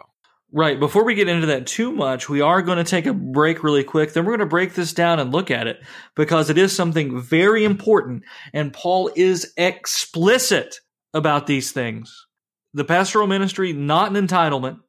Right. 0.51 0.79
Before 0.79 1.03
we 1.03 1.13
get 1.13 1.29
into 1.29 1.45
that 1.47 1.67
too 1.67 1.91
much, 1.91 2.27
we 2.27 2.41
are 2.41 2.63
going 2.63 2.79
to 2.79 2.83
take 2.83 3.05
a 3.05 3.13
break 3.13 3.63
really 3.63 3.83
quick. 3.83 4.13
Then 4.13 4.25
we're 4.25 4.31
going 4.31 4.39
to 4.39 4.45
break 4.47 4.73
this 4.73 4.93
down 4.93 5.19
and 5.19 5.31
look 5.31 5.51
at 5.51 5.67
it 5.67 5.79
because 6.15 6.49
it 6.49 6.57
is 6.57 6.75
something 6.75 7.21
very 7.21 7.63
important. 7.63 8.23
And 8.51 8.73
Paul 8.73 9.11
is 9.15 9.53
explicit 9.57 10.79
about 11.13 11.45
these 11.45 11.71
things. 11.71 12.25
The 12.73 12.83
pastoral 12.83 13.27
ministry, 13.27 13.73
not 13.73 14.15
an 14.15 14.27
entitlement 14.27 14.79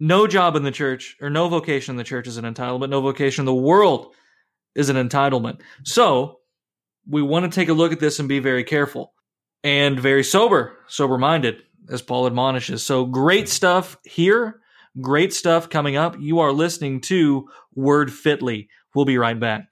no 0.00 0.26
job 0.26 0.56
in 0.56 0.62
the 0.62 0.70
church 0.70 1.16
or 1.20 1.30
no 1.30 1.48
vocation 1.48 1.92
in 1.92 1.96
the 1.96 2.04
church 2.04 2.26
is 2.26 2.36
an 2.36 2.44
entitlement. 2.44 2.90
No 2.90 3.00
vocation 3.00 3.42
in 3.42 3.46
the 3.46 3.54
world 3.54 4.14
is 4.74 4.88
an 4.88 4.96
entitlement. 4.96 5.60
So 5.84 6.40
we 7.08 7.22
want 7.22 7.50
to 7.50 7.54
take 7.54 7.68
a 7.68 7.74
look 7.74 7.92
at 7.92 8.00
this 8.00 8.18
and 8.18 8.28
be 8.28 8.38
very 8.38 8.64
careful 8.64 9.12
and 9.64 9.98
very 9.98 10.24
sober, 10.24 10.78
sober 10.88 11.18
minded, 11.18 11.62
as 11.90 12.02
Paul 12.02 12.26
admonishes. 12.26 12.84
So 12.84 13.04
great 13.04 13.48
stuff 13.48 13.96
here. 14.04 14.60
Great 15.00 15.32
stuff 15.32 15.70
coming 15.70 15.96
up. 15.96 16.16
You 16.20 16.40
are 16.40 16.52
listening 16.52 17.00
to 17.02 17.48
Word 17.74 18.12
Fitly. 18.12 18.68
We'll 18.94 19.06
be 19.06 19.18
right 19.18 19.38
back. 19.38 19.71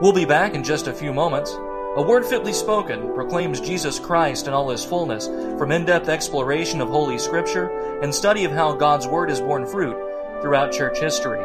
We'll 0.00 0.12
be 0.14 0.24
back 0.24 0.54
in 0.54 0.64
just 0.64 0.86
a 0.86 0.94
few 0.94 1.12
moments. 1.12 1.52
A 1.96 2.02
Word 2.02 2.24
Fitly 2.24 2.54
Spoken 2.54 3.12
proclaims 3.14 3.60
Jesus 3.60 3.98
Christ 3.98 4.46
in 4.46 4.54
all 4.54 4.70
his 4.70 4.84
fullness, 4.84 5.26
from 5.58 5.72
in 5.72 5.84
depth 5.84 6.08
exploration 6.08 6.80
of 6.80 6.88
Holy 6.88 7.18
Scripture 7.18 8.00
and 8.00 8.14
study 8.14 8.44
of 8.44 8.52
how 8.52 8.72
God's 8.72 9.06
Word 9.06 9.28
has 9.28 9.40
borne 9.40 9.66
fruit 9.66 9.96
throughout 10.40 10.72
church 10.72 10.98
history. 10.98 11.40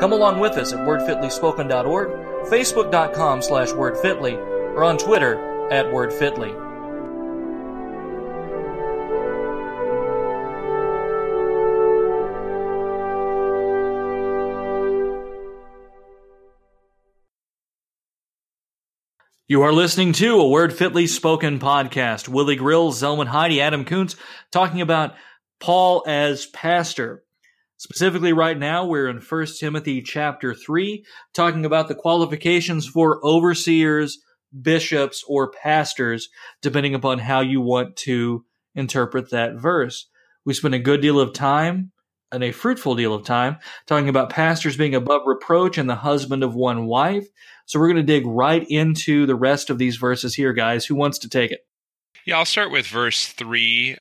Come 0.00 0.12
along 0.12 0.40
with 0.40 0.54
us 0.54 0.72
at 0.72 0.80
wordfitlyspoken.org, 0.80 2.08
facebook.com 2.48 3.42
slash 3.42 3.68
wordfitly, 3.68 4.34
or 4.74 4.82
on 4.82 4.98
Twitter 4.98 5.70
at 5.70 5.86
wordfitly. 5.86 6.61
You 19.52 19.60
are 19.64 19.72
listening 19.74 20.14
to 20.14 20.40
a 20.40 20.48
Word 20.48 20.72
Fitly 20.72 21.06
Spoken 21.06 21.58
podcast. 21.58 22.26
Willie 22.26 22.56
Grills, 22.56 23.02
Zelwyn 23.02 23.26
Heide, 23.26 23.60
Adam 23.60 23.84
Koontz 23.84 24.16
talking 24.50 24.80
about 24.80 25.14
Paul 25.60 26.02
as 26.06 26.46
pastor. 26.46 27.22
Specifically, 27.76 28.32
right 28.32 28.58
now, 28.58 28.86
we're 28.86 29.10
in 29.10 29.18
1 29.18 29.46
Timothy 29.60 30.00
chapter 30.00 30.54
3, 30.54 31.04
talking 31.34 31.66
about 31.66 31.88
the 31.88 31.94
qualifications 31.94 32.86
for 32.86 33.20
overseers, 33.22 34.20
bishops, 34.58 35.22
or 35.28 35.50
pastors, 35.50 36.30
depending 36.62 36.94
upon 36.94 37.18
how 37.18 37.40
you 37.40 37.60
want 37.60 37.96
to 37.96 38.46
interpret 38.74 39.32
that 39.32 39.56
verse. 39.56 40.08
We 40.46 40.54
spent 40.54 40.72
a 40.72 40.78
good 40.78 41.02
deal 41.02 41.20
of 41.20 41.34
time 41.34 41.92
and 42.32 42.42
a 42.42 42.52
fruitful 42.52 42.94
deal 42.94 43.12
of 43.12 43.26
time 43.26 43.58
talking 43.86 44.08
about 44.08 44.30
pastors 44.30 44.78
being 44.78 44.94
above 44.94 45.22
reproach 45.26 45.76
and 45.76 45.90
the 45.90 45.96
husband 45.96 46.42
of 46.42 46.54
one 46.54 46.86
wife. 46.86 47.28
So 47.66 47.78
we're 47.78 47.88
going 47.88 47.96
to 47.96 48.02
dig 48.02 48.26
right 48.26 48.64
into 48.68 49.26
the 49.26 49.34
rest 49.34 49.70
of 49.70 49.78
these 49.78 49.96
verses 49.96 50.34
here, 50.34 50.52
guys. 50.52 50.84
Who 50.86 50.94
wants 50.94 51.18
to 51.20 51.28
take 51.28 51.50
it? 51.50 51.66
Yeah, 52.24 52.38
I'll 52.38 52.44
start 52.44 52.70
with 52.70 52.86
verse 52.86 53.26
3 53.26 53.96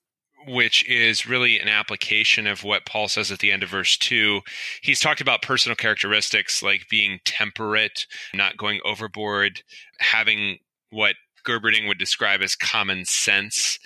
which 0.47 0.88
is 0.89 1.28
really 1.28 1.59
an 1.59 1.68
application 1.68 2.47
of 2.47 2.64
what 2.64 2.86
Paul 2.86 3.07
says 3.07 3.32
at 3.32 3.39
the 3.39 3.51
end 3.51 3.64
of 3.64 3.70
verse 3.70 3.97
2. 3.97 4.41
He's 4.82 4.99
talked 4.99 5.22
about 5.22 5.41
personal 5.41 5.76
characteristics 5.76 6.64
like 6.64 6.89
being 6.89 7.20
temperate, 7.26 8.07
not 8.34 8.57
going 8.57 8.80
overboard, 8.84 9.62
having 9.99 10.57
what 10.89 11.16
Gerberding 11.45 11.88
would 11.88 11.97
describe 11.97 12.41
as 12.41 12.55
common 12.55 13.05
sense, 13.05 13.80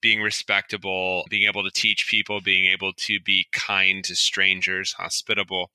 being 0.00 0.22
respectable, 0.22 1.24
being 1.28 1.48
able 1.48 1.64
to 1.64 1.70
teach 1.70 2.06
people, 2.08 2.40
being 2.40 2.66
able 2.66 2.92
to 2.92 3.18
be 3.20 3.46
kind 3.52 4.04
to 4.04 4.14
strangers, 4.14 4.92
hospitable. 4.92 5.70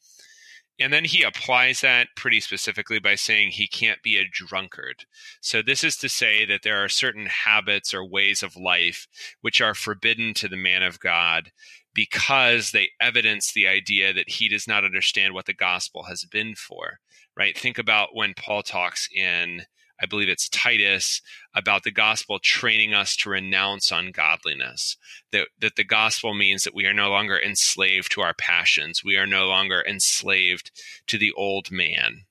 And 0.79 0.91
then 0.91 1.05
he 1.05 1.23
applies 1.23 1.81
that 1.81 2.09
pretty 2.17 2.41
specifically 2.41 2.99
by 2.99 3.15
saying 3.15 3.51
he 3.51 3.67
can't 3.67 4.03
be 4.03 4.17
a 4.17 4.27
drunkard. 4.29 5.05
So, 5.39 5.61
this 5.61 5.83
is 5.83 5.95
to 5.97 6.09
say 6.09 6.45
that 6.45 6.63
there 6.63 6.83
are 6.83 6.89
certain 6.89 7.27
habits 7.27 7.93
or 7.93 8.05
ways 8.05 8.43
of 8.43 8.57
life 8.57 9.07
which 9.41 9.61
are 9.61 9.73
forbidden 9.73 10.33
to 10.35 10.49
the 10.49 10.57
man 10.57 10.83
of 10.83 10.99
God 10.99 11.51
because 11.93 12.71
they 12.71 12.89
evidence 12.99 13.53
the 13.53 13.67
idea 13.67 14.13
that 14.13 14.29
he 14.29 14.49
does 14.49 14.67
not 14.67 14.83
understand 14.83 15.33
what 15.33 15.45
the 15.45 15.53
gospel 15.53 16.03
has 16.03 16.25
been 16.25 16.53
for, 16.55 16.99
right? 17.37 17.57
Think 17.57 17.77
about 17.77 18.09
when 18.13 18.33
Paul 18.33 18.61
talks 18.61 19.07
in 19.15 19.61
I 20.01 20.05
believe 20.05 20.29
it's 20.29 20.49
Titus, 20.49 21.21
about 21.53 21.83
the 21.83 21.91
gospel 21.91 22.39
training 22.39 22.93
us 22.93 23.15
to 23.17 23.29
renounce 23.29 23.91
ungodliness. 23.91 24.97
That, 25.31 25.47
that 25.59 25.75
the 25.75 25.83
gospel 25.83 26.33
means 26.33 26.63
that 26.63 26.75
we 26.75 26.85
are 26.85 26.93
no 26.93 27.09
longer 27.09 27.39
enslaved 27.39 28.11
to 28.11 28.21
our 28.21 28.33
passions. 28.33 29.03
We 29.03 29.17
are 29.17 29.27
no 29.27 29.47
longer 29.47 29.83
enslaved 29.87 30.71
to 31.07 31.17
the 31.17 31.31
old 31.33 31.71
man. 31.71 32.25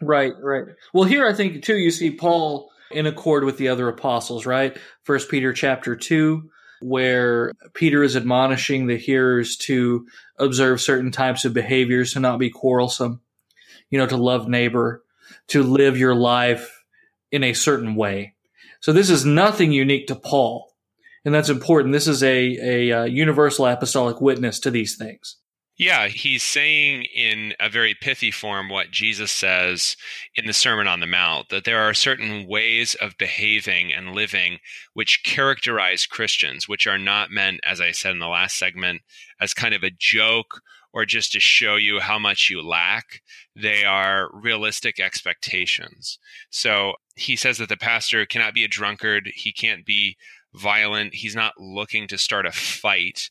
Right, 0.00 0.32
right. 0.40 0.64
Well, 0.92 1.04
here 1.04 1.26
I 1.26 1.32
think 1.32 1.64
too, 1.64 1.76
you 1.76 1.90
see 1.90 2.12
Paul 2.12 2.70
in 2.90 3.06
accord 3.06 3.44
with 3.44 3.58
the 3.58 3.68
other 3.68 3.88
apostles, 3.88 4.46
right? 4.46 4.76
First 5.02 5.28
Peter 5.28 5.52
chapter 5.52 5.96
two, 5.96 6.50
where 6.80 7.52
Peter 7.74 8.04
is 8.04 8.16
admonishing 8.16 8.86
the 8.86 8.96
hearers 8.96 9.56
to 9.56 10.06
observe 10.38 10.80
certain 10.80 11.10
types 11.10 11.44
of 11.44 11.52
behaviors, 11.52 12.12
to 12.12 12.20
not 12.20 12.38
be 12.38 12.50
quarrelsome, 12.50 13.20
you 13.90 13.98
know, 13.98 14.06
to 14.06 14.16
love 14.16 14.48
neighbor, 14.48 15.02
to 15.48 15.64
live 15.64 15.98
your 15.98 16.14
life 16.14 16.77
in 17.30 17.44
a 17.44 17.52
certain 17.52 17.94
way. 17.94 18.34
So 18.80 18.92
this 18.92 19.10
is 19.10 19.24
nothing 19.24 19.72
unique 19.72 20.06
to 20.08 20.14
Paul. 20.14 20.72
And 21.24 21.34
that's 21.34 21.48
important. 21.48 21.92
This 21.92 22.08
is 22.08 22.22
a, 22.22 22.28
a, 22.28 22.88
a 22.88 23.00
uh, 23.00 23.04
universal 23.04 23.66
apostolic 23.66 24.20
witness 24.20 24.60
to 24.60 24.70
these 24.70 24.96
things. 24.96 25.36
Yeah, 25.78 26.08
he's 26.08 26.42
saying 26.42 27.04
in 27.14 27.54
a 27.60 27.68
very 27.68 27.94
pithy 27.94 28.32
form 28.32 28.68
what 28.68 28.90
Jesus 28.90 29.30
says 29.30 29.96
in 30.34 30.46
the 30.46 30.52
Sermon 30.52 30.88
on 30.88 30.98
the 30.98 31.06
Mount 31.06 31.50
that 31.50 31.62
there 31.62 31.80
are 31.80 31.94
certain 31.94 32.48
ways 32.48 32.96
of 32.96 33.16
behaving 33.16 33.92
and 33.92 34.12
living 34.12 34.58
which 34.94 35.22
characterize 35.22 36.04
Christians, 36.04 36.68
which 36.68 36.88
are 36.88 36.98
not 36.98 37.30
meant, 37.30 37.60
as 37.64 37.80
I 37.80 37.92
said 37.92 38.10
in 38.10 38.18
the 38.18 38.26
last 38.26 38.58
segment, 38.58 39.02
as 39.40 39.54
kind 39.54 39.72
of 39.72 39.84
a 39.84 39.92
joke 39.96 40.62
or 40.92 41.04
just 41.04 41.30
to 41.32 41.40
show 41.40 41.76
you 41.76 42.00
how 42.00 42.18
much 42.18 42.50
you 42.50 42.60
lack. 42.60 43.22
They 43.54 43.84
are 43.84 44.30
realistic 44.32 44.98
expectations. 44.98 46.18
So 46.50 46.94
he 47.18 47.36
says 47.36 47.58
that 47.58 47.68
the 47.68 47.76
pastor 47.76 48.24
cannot 48.26 48.54
be 48.54 48.64
a 48.64 48.68
drunkard, 48.68 49.30
he 49.34 49.52
can't 49.52 49.84
be 49.84 50.16
violent, 50.54 51.14
he's 51.14 51.34
not 51.34 51.58
looking 51.58 52.08
to 52.08 52.18
start 52.18 52.46
a 52.46 52.52
fight, 52.52 53.30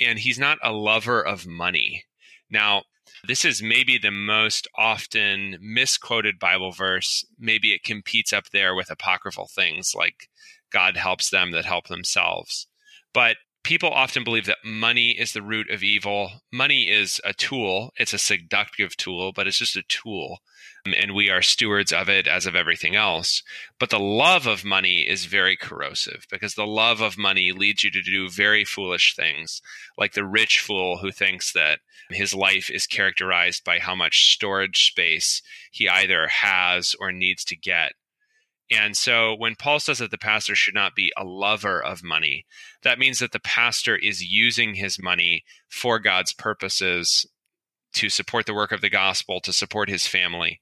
and 0.00 0.18
he's 0.18 0.38
not 0.38 0.58
a 0.62 0.72
lover 0.72 1.24
of 1.24 1.46
money. 1.46 2.04
Now, 2.50 2.82
this 3.26 3.44
is 3.44 3.62
maybe 3.62 3.98
the 3.98 4.10
most 4.10 4.68
often 4.76 5.58
misquoted 5.60 6.38
Bible 6.38 6.72
verse. 6.72 7.24
Maybe 7.38 7.72
it 7.72 7.82
competes 7.82 8.32
up 8.32 8.50
there 8.50 8.74
with 8.74 8.90
apocryphal 8.90 9.48
things 9.48 9.94
like 9.96 10.28
God 10.70 10.96
helps 10.96 11.30
them 11.30 11.52
that 11.52 11.64
help 11.64 11.88
themselves. 11.88 12.66
But 13.12 13.36
people 13.66 13.90
often 13.90 14.22
believe 14.22 14.46
that 14.46 14.64
money 14.64 15.10
is 15.10 15.32
the 15.32 15.42
root 15.42 15.68
of 15.70 15.82
evil. 15.82 16.30
Money 16.52 16.88
is 16.88 17.20
a 17.24 17.32
tool, 17.32 17.90
it's 17.96 18.12
a 18.12 18.18
seductive 18.18 18.96
tool, 18.96 19.32
but 19.32 19.48
it's 19.48 19.58
just 19.58 19.74
a 19.74 19.82
tool. 19.88 20.38
Um, 20.86 20.94
and 20.96 21.16
we 21.16 21.30
are 21.30 21.42
stewards 21.42 21.92
of 21.92 22.08
it 22.08 22.28
as 22.28 22.46
of 22.46 22.54
everything 22.54 22.94
else. 22.94 23.42
But 23.80 23.90
the 23.90 23.98
love 23.98 24.46
of 24.46 24.64
money 24.64 25.00
is 25.00 25.24
very 25.24 25.56
corrosive 25.56 26.26
because 26.30 26.54
the 26.54 26.64
love 26.64 27.00
of 27.00 27.18
money 27.18 27.50
leads 27.50 27.82
you 27.82 27.90
to 27.90 28.02
do 28.02 28.30
very 28.30 28.64
foolish 28.64 29.16
things, 29.16 29.60
like 29.98 30.12
the 30.12 30.24
rich 30.24 30.60
fool 30.60 30.98
who 30.98 31.10
thinks 31.10 31.52
that 31.52 31.80
his 32.08 32.32
life 32.32 32.70
is 32.70 32.86
characterized 32.86 33.64
by 33.64 33.80
how 33.80 33.96
much 33.96 34.32
storage 34.32 34.86
space 34.86 35.42
he 35.72 35.88
either 35.88 36.28
has 36.28 36.94
or 37.00 37.10
needs 37.10 37.44
to 37.46 37.56
get 37.56 37.94
and 38.70 38.96
so 38.96 39.34
when 39.34 39.54
Paul 39.54 39.78
says 39.78 39.98
that 39.98 40.10
the 40.10 40.18
pastor 40.18 40.54
should 40.54 40.74
not 40.74 40.96
be 40.96 41.12
a 41.16 41.24
lover 41.24 41.82
of 41.82 42.02
money, 42.02 42.46
that 42.82 42.98
means 42.98 43.20
that 43.20 43.32
the 43.32 43.40
pastor 43.40 43.96
is 43.96 44.24
using 44.24 44.74
his 44.74 45.00
money 45.00 45.44
for 45.68 45.98
God's 45.98 46.32
purposes 46.32 47.26
to 47.94 48.08
support 48.08 48.46
the 48.46 48.54
work 48.54 48.72
of 48.72 48.80
the 48.80 48.90
gospel, 48.90 49.40
to 49.40 49.52
support 49.52 49.88
his 49.88 50.06
family. 50.06 50.60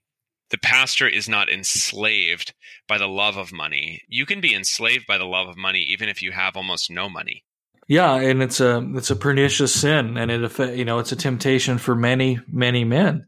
The 0.51 0.59
pastor 0.59 1.09
is 1.09 1.29
not 1.29 1.49
enslaved 1.49 2.53
by 2.87 2.99
the 2.99 3.09
love 3.09 3.37
of 3.39 3.53
money. 3.53 4.03
You 4.07 4.27
can 4.27 4.41
be 4.41 4.55
enslaved 4.55 5.07
by 5.07 5.17
the 5.17 5.25
love 5.25 5.49
of 5.49 5.57
money 5.57 5.81
even 5.83 6.09
if 6.09 6.23
you 6.23 6.33
have 6.33 6.57
almost 6.57 6.91
no 6.91 7.09
money. 7.09 7.43
Yeah, 7.87 8.15
and 8.15 8.43
it's 8.43 8.61
a 8.61 8.87
it's 8.95 9.11
a 9.11 9.17
pernicious 9.17 9.75
sin, 9.75 10.17
and 10.17 10.31
it 10.31 10.77
you 10.77 10.87
know 10.87 10.99
it's 11.01 11.13
a 11.13 11.17
temptation 11.17 11.77
for 11.77 11.95
many 11.95 12.39
many 12.51 12.85
men 12.85 13.27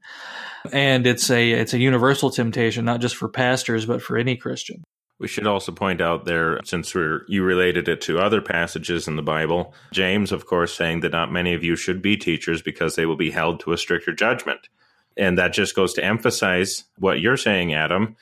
and 0.73 1.07
it's 1.07 1.31
a 1.31 1.51
it's 1.53 1.75
a 1.75 1.79
universal 1.79 2.31
temptation, 2.31 2.85
not 2.85 3.01
just 3.01 3.17
for 3.17 3.29
pastors, 3.29 3.87
but 3.87 4.03
for 4.03 4.17
any 4.17 4.37
Christian. 4.37 4.83
We 5.19 5.29
should 5.29 5.47
also 5.47 5.73
point 5.73 6.03
out 6.03 6.27
there, 6.27 6.61
since 6.64 6.95
we're, 6.95 7.23
you 7.27 7.43
related 7.43 7.89
it 7.89 8.03
to 8.03 8.19
other 8.19 8.43
passages 8.43 9.09
in 9.09 9.17
the 9.17 9.23
Bible, 9.23 9.73
James, 9.93 10.31
of 10.31 10.45
course, 10.45 10.75
saying 10.75 11.01
that 11.01 11.12
not 11.12 11.33
many 11.33 11.55
of 11.55 11.64
you 11.64 11.75
should 11.75 12.03
be 12.03 12.19
teachers 12.19 12.61
because 12.61 12.97
they 12.97 13.07
will 13.07 13.17
be 13.17 13.31
held 13.31 13.61
to 13.61 13.73
a 13.73 13.79
stricter 13.79 14.12
judgment. 14.12 14.69
And 15.17 15.39
that 15.39 15.55
just 15.55 15.75
goes 15.75 15.95
to 15.95 16.05
emphasize 16.05 16.85
what 16.99 17.21
you're 17.21 17.39
saying, 17.39 17.73
Adam. 17.73 18.17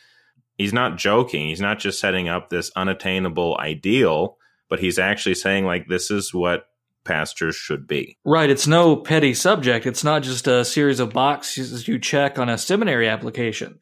He's 0.57 0.73
not 0.73 0.97
joking. 0.97 1.49
He's 1.49 1.61
not 1.61 1.81
just 1.81 1.99
setting 1.99 2.29
up 2.29 2.49
this 2.49 2.71
unattainable 2.77 3.59
ideal, 3.59 4.39
but 4.69 4.79
he's 4.79 5.01
actually 5.01 5.35
saying, 5.35 5.65
like, 5.65 5.89
this 5.89 6.13
is 6.13 6.33
what 6.33 6.69
pastors 7.05 7.57
should 7.57 7.87
be. 7.87 8.19
Right. 8.25 8.51
It's 8.51 8.67
no 8.67 8.97
petty 8.97 9.35
subject. 9.35 9.87
It's 9.87 10.05
not 10.05 10.23
just 10.23 10.47
a 10.47 10.65
series 10.65 11.01
of 11.01 11.13
boxes 11.13 11.87
you 11.87 11.99
check 11.99 12.39
on 12.39 12.49
a 12.49 12.59
seminary 12.59 13.09
application 13.09 13.79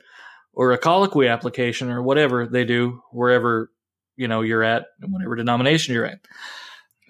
or 0.53 0.73
a 0.73 0.79
colloquy 0.79 1.29
application 1.29 1.91
or 1.91 2.03
whatever 2.03 2.47
they 2.47 2.65
do 2.65 3.03
wherever 3.11 3.71
you 4.17 4.29
know 4.29 4.43
you're 4.43 4.63
at 4.63 4.87
and 5.01 5.13
whatever 5.13 5.37
denomination 5.37 5.95
you're 5.95 6.05
in. 6.05 6.21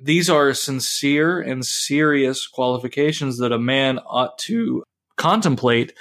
These 0.02 0.28
are 0.28 0.52
sincere 0.54 1.40
and 1.40 1.64
serious 1.64 2.46
qualifications 2.46 3.38
that 3.38 3.52
a 3.52 3.58
man 3.58 3.98
ought 4.00 4.38
to 4.40 4.82
contemplate 5.16 5.92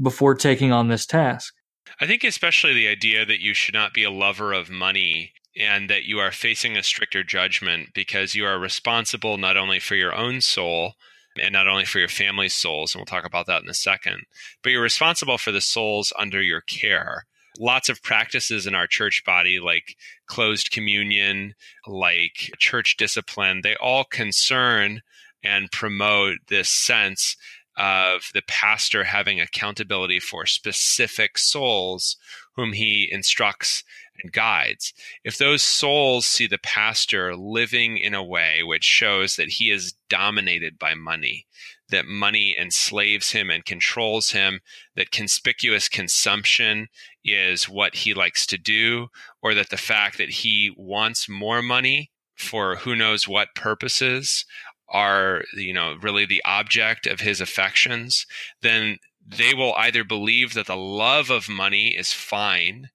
before 0.00 0.34
taking 0.34 0.72
on 0.72 0.88
this 0.88 1.04
task. 1.04 1.54
I 2.00 2.06
think 2.06 2.24
especially 2.24 2.72
the 2.72 2.88
idea 2.88 3.26
that 3.26 3.40
you 3.40 3.52
should 3.52 3.74
not 3.74 3.92
be 3.92 4.04
a 4.04 4.10
lover 4.10 4.52
of 4.52 4.70
money 4.70 5.32
and 5.56 5.90
that 5.90 6.04
you 6.04 6.18
are 6.18 6.32
facing 6.32 6.76
a 6.76 6.82
stricter 6.82 7.22
judgment 7.22 7.90
because 7.94 8.34
you 8.34 8.44
are 8.44 8.58
responsible 8.58 9.36
not 9.36 9.56
only 9.56 9.78
for 9.78 9.94
your 9.94 10.14
own 10.14 10.40
soul 10.40 10.94
and 11.40 11.52
not 11.52 11.68
only 11.68 11.84
for 11.84 11.98
your 11.98 12.08
family's 12.08 12.54
souls, 12.54 12.94
and 12.94 13.00
we'll 13.00 13.06
talk 13.06 13.26
about 13.26 13.46
that 13.46 13.62
in 13.62 13.68
a 13.68 13.74
second, 13.74 14.22
but 14.62 14.70
you're 14.70 14.82
responsible 14.82 15.38
for 15.38 15.52
the 15.52 15.60
souls 15.60 16.12
under 16.18 16.42
your 16.42 16.60
care. 16.62 17.26
Lots 17.58 17.88
of 17.88 18.02
practices 18.02 18.66
in 18.66 18.74
our 18.74 18.86
church 18.86 19.22
body, 19.24 19.60
like 19.60 19.96
closed 20.26 20.70
communion, 20.70 21.54
like 21.86 22.50
church 22.58 22.96
discipline, 22.96 23.60
they 23.62 23.76
all 23.76 24.04
concern 24.04 25.02
and 25.42 25.70
promote 25.70 26.38
this 26.48 26.68
sense 26.68 27.36
of 27.76 28.30
the 28.34 28.42
pastor 28.46 29.04
having 29.04 29.40
accountability 29.40 30.20
for 30.20 30.44
specific 30.46 31.38
souls 31.38 32.16
whom 32.54 32.74
he 32.74 33.08
instructs 33.10 33.82
and 34.22 34.32
guides. 34.32 34.92
If 35.24 35.38
those 35.38 35.62
souls 35.62 36.26
see 36.26 36.46
the 36.46 36.58
pastor 36.58 37.36
living 37.36 37.98
in 37.98 38.14
a 38.14 38.24
way 38.24 38.62
which 38.62 38.84
shows 38.84 39.36
that 39.36 39.48
he 39.48 39.70
is 39.70 39.94
dominated 40.08 40.78
by 40.78 40.94
money, 40.94 41.46
that 41.88 42.06
money 42.06 42.56
enslaves 42.58 43.32
him 43.32 43.50
and 43.50 43.64
controls 43.64 44.30
him, 44.30 44.60
that 44.96 45.10
conspicuous 45.10 45.88
consumption 45.88 46.88
is 47.24 47.68
what 47.68 47.94
he 47.94 48.14
likes 48.14 48.46
to 48.46 48.58
do, 48.58 49.08
or 49.42 49.54
that 49.54 49.70
the 49.70 49.76
fact 49.76 50.18
that 50.18 50.30
he 50.30 50.72
wants 50.76 51.28
more 51.28 51.62
money 51.62 52.10
for 52.34 52.76
who 52.76 52.96
knows 52.96 53.28
what 53.28 53.54
purposes 53.54 54.44
are 54.88 55.44
you 55.54 55.72
know 55.72 55.96
really 56.02 56.26
the 56.26 56.42
object 56.44 57.06
of 57.06 57.20
his 57.20 57.40
affections 57.40 58.26
then 58.60 58.98
they 59.26 59.54
will 59.54 59.74
either 59.74 60.04
believe 60.04 60.54
that 60.54 60.66
the 60.66 60.76
love 60.76 61.30
of 61.30 61.48
money 61.48 61.96
is 61.96 62.12
fine 62.12 62.90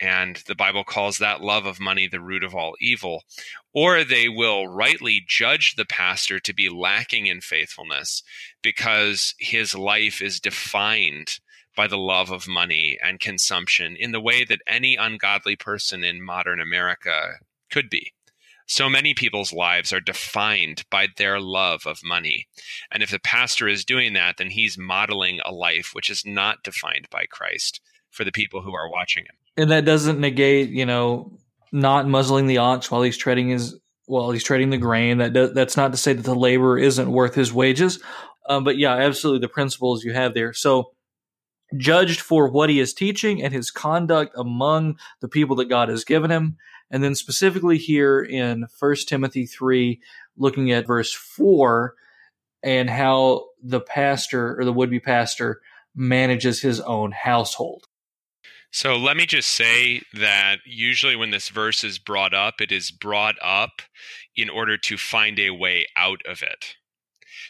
and 0.00 0.36
the 0.46 0.54
Bible 0.54 0.84
calls 0.84 1.18
that 1.18 1.40
love 1.40 1.66
of 1.66 1.80
money 1.80 2.06
the 2.06 2.20
root 2.20 2.44
of 2.44 2.54
all 2.54 2.74
evil. 2.80 3.24
Or 3.72 4.04
they 4.04 4.28
will 4.28 4.68
rightly 4.68 5.22
judge 5.26 5.74
the 5.74 5.84
pastor 5.84 6.38
to 6.40 6.54
be 6.54 6.68
lacking 6.68 7.26
in 7.26 7.40
faithfulness 7.40 8.22
because 8.62 9.34
his 9.38 9.74
life 9.74 10.22
is 10.22 10.40
defined 10.40 11.38
by 11.76 11.86
the 11.86 11.98
love 11.98 12.30
of 12.30 12.48
money 12.48 12.98
and 13.02 13.20
consumption 13.20 13.96
in 13.96 14.12
the 14.12 14.20
way 14.20 14.44
that 14.44 14.60
any 14.66 14.96
ungodly 14.96 15.56
person 15.56 16.02
in 16.02 16.24
modern 16.24 16.60
America 16.60 17.34
could 17.70 17.90
be. 17.90 18.12
So 18.66 18.88
many 18.88 19.14
people's 19.14 19.52
lives 19.52 19.92
are 19.92 20.00
defined 20.00 20.84
by 20.90 21.06
their 21.16 21.40
love 21.40 21.86
of 21.86 22.04
money. 22.04 22.48
And 22.90 23.02
if 23.02 23.10
the 23.10 23.18
pastor 23.18 23.66
is 23.66 23.84
doing 23.84 24.12
that, 24.12 24.36
then 24.36 24.50
he's 24.50 24.76
modeling 24.76 25.40
a 25.44 25.52
life 25.52 25.90
which 25.94 26.10
is 26.10 26.24
not 26.26 26.62
defined 26.62 27.08
by 27.10 27.24
Christ 27.30 27.80
for 28.10 28.24
the 28.24 28.32
people 28.32 28.62
who 28.62 28.74
are 28.74 28.90
watching 28.90 29.24
him. 29.24 29.34
And 29.56 29.70
that 29.70 29.84
doesn't 29.84 30.20
negate, 30.20 30.70
you 30.70 30.86
know, 30.86 31.38
not 31.72 32.08
muzzling 32.08 32.46
the 32.46 32.58
ox 32.58 32.90
while 32.90 33.02
he's 33.02 33.16
treading 33.16 33.48
his 33.48 33.78
while 34.06 34.30
he's 34.30 34.44
trading 34.44 34.70
the 34.70 34.78
grain. 34.78 35.18
That 35.18 35.54
that's 35.54 35.76
not 35.76 35.92
to 35.92 35.98
say 35.98 36.12
that 36.12 36.24
the 36.24 36.34
laborer 36.34 36.78
isn't 36.78 37.10
worth 37.10 37.34
his 37.34 37.52
wages. 37.52 38.02
Um, 38.48 38.64
but 38.64 38.78
yeah, 38.78 38.94
absolutely 38.94 39.40
the 39.40 39.52
principles 39.52 40.04
you 40.04 40.12
have 40.12 40.34
there. 40.34 40.52
So 40.52 40.92
judged 41.76 42.20
for 42.20 42.48
what 42.48 42.70
he 42.70 42.80
is 42.80 42.94
teaching 42.94 43.42
and 43.42 43.52
his 43.52 43.70
conduct 43.70 44.34
among 44.36 44.98
the 45.20 45.28
people 45.28 45.56
that 45.56 45.68
God 45.68 45.88
has 45.88 46.04
given 46.04 46.30
him. 46.30 46.56
And 46.90 47.04
then 47.04 47.14
specifically 47.14 47.76
here 47.76 48.22
in 48.22 48.66
1 48.78 48.96
Timothy 49.06 49.44
3, 49.44 50.00
looking 50.38 50.72
at 50.72 50.86
verse 50.86 51.12
4 51.12 51.94
and 52.62 52.88
how 52.88 53.48
the 53.62 53.80
pastor 53.80 54.58
or 54.58 54.64
the 54.64 54.72
would 54.72 54.88
be 54.88 55.00
pastor 55.00 55.60
manages 55.94 56.60
his 56.60 56.80
own 56.80 57.12
household. 57.12 57.87
So 58.70 58.96
let 58.96 59.16
me 59.16 59.26
just 59.26 59.50
say 59.50 60.02
that 60.14 60.58
usually 60.66 61.16
when 61.16 61.30
this 61.30 61.48
verse 61.48 61.82
is 61.84 61.98
brought 61.98 62.34
up, 62.34 62.60
it 62.60 62.70
is 62.70 62.90
brought 62.90 63.36
up 63.42 63.82
in 64.36 64.50
order 64.50 64.76
to 64.76 64.96
find 64.96 65.38
a 65.38 65.50
way 65.50 65.86
out 65.96 66.20
of 66.26 66.42
it. 66.42 66.76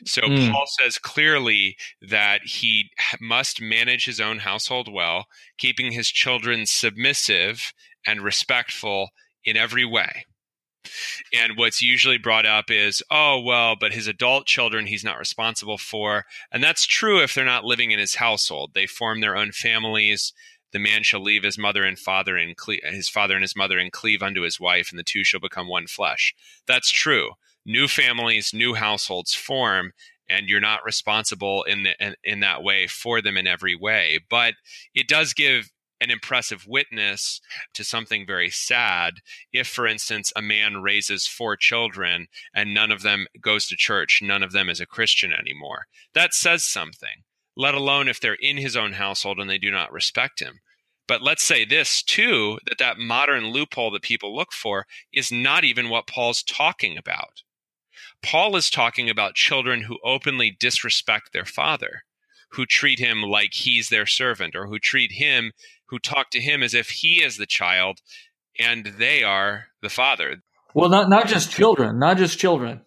So 0.05 0.23
mm. 0.23 0.53
Paul 0.53 0.67
says 0.81 0.99
clearly 0.99 1.77
that 2.01 2.43
he 2.45 2.91
must 3.21 3.61
manage 3.61 4.05
his 4.07 4.21
own 4.21 4.39
household 4.39 4.93
well, 4.93 5.27
keeping 5.59 5.93
his 5.93 6.09
children 6.09 6.67
submissive 6.67 7.73
and 8.07 8.23
respectful 8.23 9.11
in 9.45 9.57
every 9.57 9.85
way. 9.85 10.25
And 11.35 11.57
what's 11.57 11.83
usually 11.83 12.19
brought 12.19 12.47
up 12.47 12.71
is, 12.71 13.03
oh, 13.11 13.41
well, 13.41 13.77
but 13.79 13.93
his 13.93 14.07
adult 14.07 14.47
children 14.47 14.87
he's 14.87 15.05
not 15.05 15.19
responsible 15.19 15.79
for. 15.79 16.25
And 16.53 16.63
that's 16.63 16.87
true 16.87 17.21
if 17.23 17.35
they're 17.35 17.45
not 17.45 17.65
living 17.65 17.91
in 17.91 17.99
his 17.99 18.15
household. 18.15 18.71
They 18.75 18.87
form 18.87 19.21
their 19.21 19.37
own 19.37 19.53
families. 19.53 20.33
The 20.73 20.79
man 20.79 21.03
shall 21.03 21.21
leave 21.21 21.43
his 21.43 21.59
mother 21.59 21.85
and 21.85 21.99
father 21.99 22.37
and 22.37 22.57
cle- 22.57 22.77
his 22.85 23.09
father 23.09 23.35
and 23.35 23.43
his 23.43 23.57
mother 23.57 23.79
and 23.79 23.93
cleave 23.93 24.23
unto 24.23 24.43
his 24.43 24.61
wife, 24.61 24.91
and 24.91 24.99
the 24.99 25.05
two 25.05 25.25
shall 25.25 25.41
become 25.41 25.69
one 25.69 25.87
flesh. 25.87 26.35
That's 26.67 26.91
true. 26.91 27.33
New 27.65 27.89
families, 27.89 28.53
new 28.53 28.75
households 28.75 29.35
form, 29.35 29.93
and 30.29 30.49
you're 30.49 30.61
not 30.61 30.85
responsible 30.85 31.63
in, 31.65 31.85
the, 31.85 32.05
in 32.05 32.15
in 32.23 32.41
that 32.41 32.63
way 32.63 32.87
for 32.87 33.23
them 33.23 33.37
in 33.37 33.47
every 33.47 33.75
way. 33.75 34.21
But 34.29 34.55
it 34.95 35.09
does 35.09 35.33
give 35.33 35.71
an 36.01 36.11
impressive 36.11 36.67
witness 36.67 37.41
to 37.75 37.83
something 37.85 38.27
very 38.27 38.51
sad 38.51 39.15
if 39.53 39.67
for 39.67 39.87
instance 39.87 40.33
a 40.37 40.43
man 40.43 40.83
raises 40.83 41.27
four 41.27 41.57
children 41.57 42.29
and 42.55 42.73
none 42.73 42.93
of 42.93 43.03
them 43.03 43.27
goes 43.41 43.67
to 43.67 43.77
church 43.77 44.21
none 44.23 44.43
of 44.43 44.53
them 44.53 44.69
is 44.69 44.81
a 44.81 44.87
christian 44.87 45.33
anymore 45.33 45.87
that 46.15 46.33
says 46.35 46.65
something 46.65 47.25
let 47.59 47.75
alone 47.75 48.09
if 48.09 48.19
they're 48.19 48.39
in 48.41 48.57
his 48.57 48.77
own 48.77 48.95
household 48.95 49.39
and 49.39 49.51
they 49.51 49.59
do 49.59 49.71
not 49.71 49.93
respect 49.93 50.41
him 50.41 50.61
but 51.07 51.23
let's 51.23 51.45
say 51.45 51.65
this 51.65 52.03
too 52.03 52.59
that 52.67 52.79
that 52.79 52.99
modern 52.99 53.49
loophole 53.49 53.91
that 53.91 54.03
people 54.03 54.35
look 54.35 54.53
for 54.53 54.87
is 55.13 55.31
not 55.31 55.65
even 55.65 55.91
what 55.91 56.07
paul's 56.07 56.43
talking 56.43 56.97
about 56.97 57.43
paul 58.23 58.57
is 58.57 58.71
talking 58.71 59.11
about 59.11 59.35
children 59.35 59.83
who 59.83 59.99
openly 60.03 60.57
disrespect 60.59 61.33
their 61.33 61.45
father 61.45 62.05
who 62.53 62.65
treat 62.65 62.99
him 62.99 63.21
like 63.21 63.53
he's 63.53 63.91
their 63.91 64.07
servant 64.07 64.57
or 64.57 64.69
who 64.69 64.79
treat 64.79 65.13
him 65.13 65.53
who 65.89 65.99
talk 65.99 66.31
to 66.31 66.41
him 66.41 66.63
as 66.63 66.73
if 66.73 66.89
he 66.89 67.23
is 67.23 67.37
the 67.37 67.47
child 67.47 68.01
and 68.59 68.87
they 68.99 69.23
are 69.23 69.67
the 69.83 69.89
father. 69.89 70.43
Well, 70.75 70.89
not 70.89 71.09
not 71.09 71.27
just 71.27 71.51
children, 71.51 71.99
not 71.99 72.19
just 72.19 72.39
children, 72.39 72.83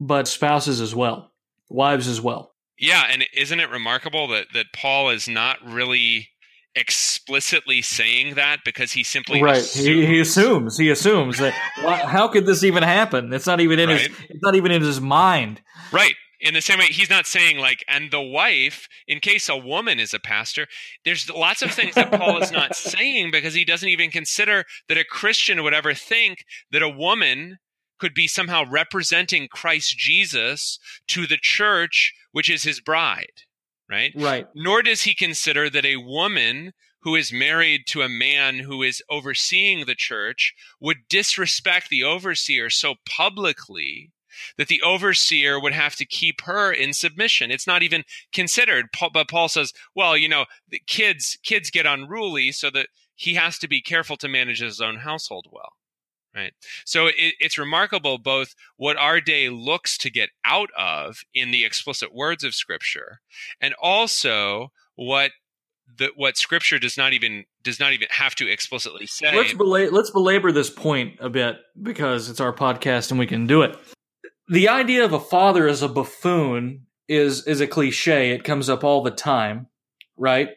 but 0.00 0.28
spouses 0.28 0.80
as 0.80 0.94
well, 0.94 1.32
wives 1.68 2.08
as 2.08 2.20
well. 2.20 2.49
Yeah, 2.80 3.04
and 3.10 3.24
isn't 3.36 3.60
it 3.60 3.70
remarkable 3.70 4.26
that 4.28 4.46
that 4.54 4.72
Paul 4.74 5.10
is 5.10 5.28
not 5.28 5.58
really 5.64 6.30
explicitly 6.74 7.82
saying 7.82 8.34
that 8.34 8.60
because 8.64 8.92
he 8.92 9.02
simply 9.02 9.42
right 9.42 9.58
assumes. 9.58 9.86
He, 9.86 10.06
he 10.06 10.20
assumes 10.20 10.78
he 10.78 10.88
assumes 10.88 11.38
that 11.38 11.52
how 11.52 12.28
could 12.28 12.46
this 12.46 12.62
even 12.62 12.84
happen 12.84 13.32
it's 13.32 13.46
not 13.46 13.60
even 13.60 13.80
in 13.80 13.88
right. 13.88 14.00
his 14.02 14.16
it's 14.28 14.42
not 14.42 14.54
even 14.54 14.70
in 14.70 14.80
his 14.80 15.00
mind 15.00 15.60
right 15.90 16.14
in 16.40 16.54
the 16.54 16.60
same 16.60 16.78
way 16.78 16.84
he's 16.84 17.10
not 17.10 17.26
saying 17.26 17.58
like 17.58 17.84
and 17.88 18.12
the 18.12 18.20
wife 18.20 18.86
in 19.08 19.18
case 19.18 19.48
a 19.48 19.56
woman 19.56 19.98
is 19.98 20.14
a 20.14 20.20
pastor 20.20 20.68
there's 21.04 21.28
lots 21.28 21.60
of 21.60 21.72
things 21.72 21.96
that 21.96 22.12
paul 22.12 22.40
is 22.40 22.52
not 22.52 22.76
saying 22.76 23.32
because 23.32 23.52
he 23.52 23.64
doesn't 23.64 23.88
even 23.88 24.08
consider 24.08 24.64
that 24.88 24.96
a 24.96 25.04
christian 25.04 25.64
would 25.64 25.74
ever 25.74 25.92
think 25.92 26.44
that 26.70 26.82
a 26.82 26.88
woman 26.88 27.58
could 27.98 28.14
be 28.14 28.28
somehow 28.28 28.62
representing 28.70 29.48
christ 29.48 29.98
jesus 29.98 30.78
to 31.08 31.26
the 31.26 31.38
church 31.40 32.14
which 32.32 32.50
is 32.50 32.62
his 32.62 32.80
bride 32.80 33.42
right 33.90 34.12
right 34.16 34.46
nor 34.54 34.82
does 34.82 35.02
he 35.02 35.14
consider 35.14 35.68
that 35.68 35.84
a 35.84 35.96
woman 35.96 36.72
who 37.02 37.14
is 37.14 37.32
married 37.32 37.86
to 37.86 38.02
a 38.02 38.08
man 38.08 38.58
who 38.58 38.82
is 38.82 39.02
overseeing 39.08 39.86
the 39.86 39.94
church 39.94 40.54
would 40.80 41.08
disrespect 41.08 41.88
the 41.88 42.04
overseer 42.04 42.68
so 42.68 42.94
publicly 43.08 44.10
that 44.56 44.68
the 44.68 44.82
overseer 44.82 45.60
would 45.60 45.72
have 45.72 45.96
to 45.96 46.06
keep 46.06 46.42
her 46.42 46.72
in 46.72 46.92
submission. 46.92 47.50
It's 47.50 47.66
not 47.66 47.82
even 47.82 48.04
considered. 48.32 48.86
But 49.12 49.28
Paul 49.28 49.48
says, 49.48 49.72
well, 49.94 50.16
you 50.16 50.28
know, 50.28 50.46
the 50.68 50.80
kids 50.86 51.38
kids 51.42 51.70
get 51.70 51.86
unruly, 51.86 52.52
so 52.52 52.70
that 52.70 52.88
he 53.14 53.34
has 53.34 53.58
to 53.58 53.68
be 53.68 53.82
careful 53.82 54.16
to 54.18 54.28
manage 54.28 54.60
his 54.60 54.80
own 54.80 54.98
household 54.98 55.46
well. 55.50 55.72
Right. 56.34 56.52
So 56.84 57.06
it, 57.06 57.34
it's 57.40 57.58
remarkable 57.58 58.18
both 58.18 58.54
what 58.76 58.96
our 58.96 59.20
day 59.20 59.48
looks 59.48 59.98
to 59.98 60.10
get 60.10 60.30
out 60.44 60.70
of 60.78 61.22
in 61.34 61.50
the 61.50 61.64
explicit 61.64 62.14
words 62.14 62.44
of 62.44 62.54
Scripture, 62.54 63.20
and 63.60 63.74
also 63.82 64.70
what 64.94 65.32
the, 65.98 66.10
what 66.14 66.36
Scripture 66.36 66.78
does 66.78 66.96
not 66.96 67.12
even 67.12 67.46
does 67.64 67.80
not 67.80 67.92
even 67.92 68.06
have 68.10 68.36
to 68.36 68.48
explicitly 68.48 69.06
say. 69.06 69.36
Let's, 69.36 69.54
bela- 69.54 69.90
let's 69.90 70.10
belabor 70.10 70.52
this 70.52 70.70
point 70.70 71.16
a 71.20 71.28
bit 71.28 71.56
because 71.82 72.30
it's 72.30 72.40
our 72.40 72.52
podcast 72.52 73.10
and 73.10 73.18
we 73.18 73.26
can 73.26 73.46
do 73.48 73.62
it 73.62 73.76
the 74.50 74.68
idea 74.68 75.04
of 75.04 75.12
a 75.12 75.20
father 75.20 75.68
as 75.68 75.80
a 75.80 75.88
buffoon 75.88 76.86
is 77.08 77.46
is 77.46 77.60
a 77.60 77.66
cliche. 77.66 78.32
It 78.32 78.44
comes 78.44 78.68
up 78.68 78.84
all 78.84 79.02
the 79.02 79.10
time, 79.10 79.68
right? 80.16 80.48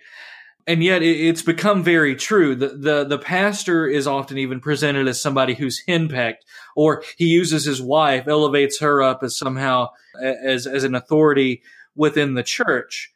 And 0.66 0.84
yet 0.84 1.04
it, 1.04 1.20
it's 1.20 1.42
become 1.42 1.84
very 1.84 2.16
true. 2.16 2.56
The, 2.56 2.70
the 2.70 3.04
the 3.04 3.18
pastor 3.18 3.86
is 3.88 4.08
often 4.08 4.38
even 4.38 4.60
presented 4.60 5.08
as 5.08 5.22
somebody 5.22 5.54
who's 5.54 5.84
henpecked, 5.88 6.46
or 6.76 7.04
he 7.18 7.26
uses 7.26 7.66
his 7.66 7.82
wife, 7.82 8.28
elevates 8.28 8.80
her 8.80 9.02
up 9.02 9.24
as 9.24 9.38
somehow 9.38 9.90
as 10.24 10.66
as 10.66 10.84
an 10.84 10.96
authority 10.96 11.62
within 11.96 12.34
the 12.34 12.44
church. 12.44 13.13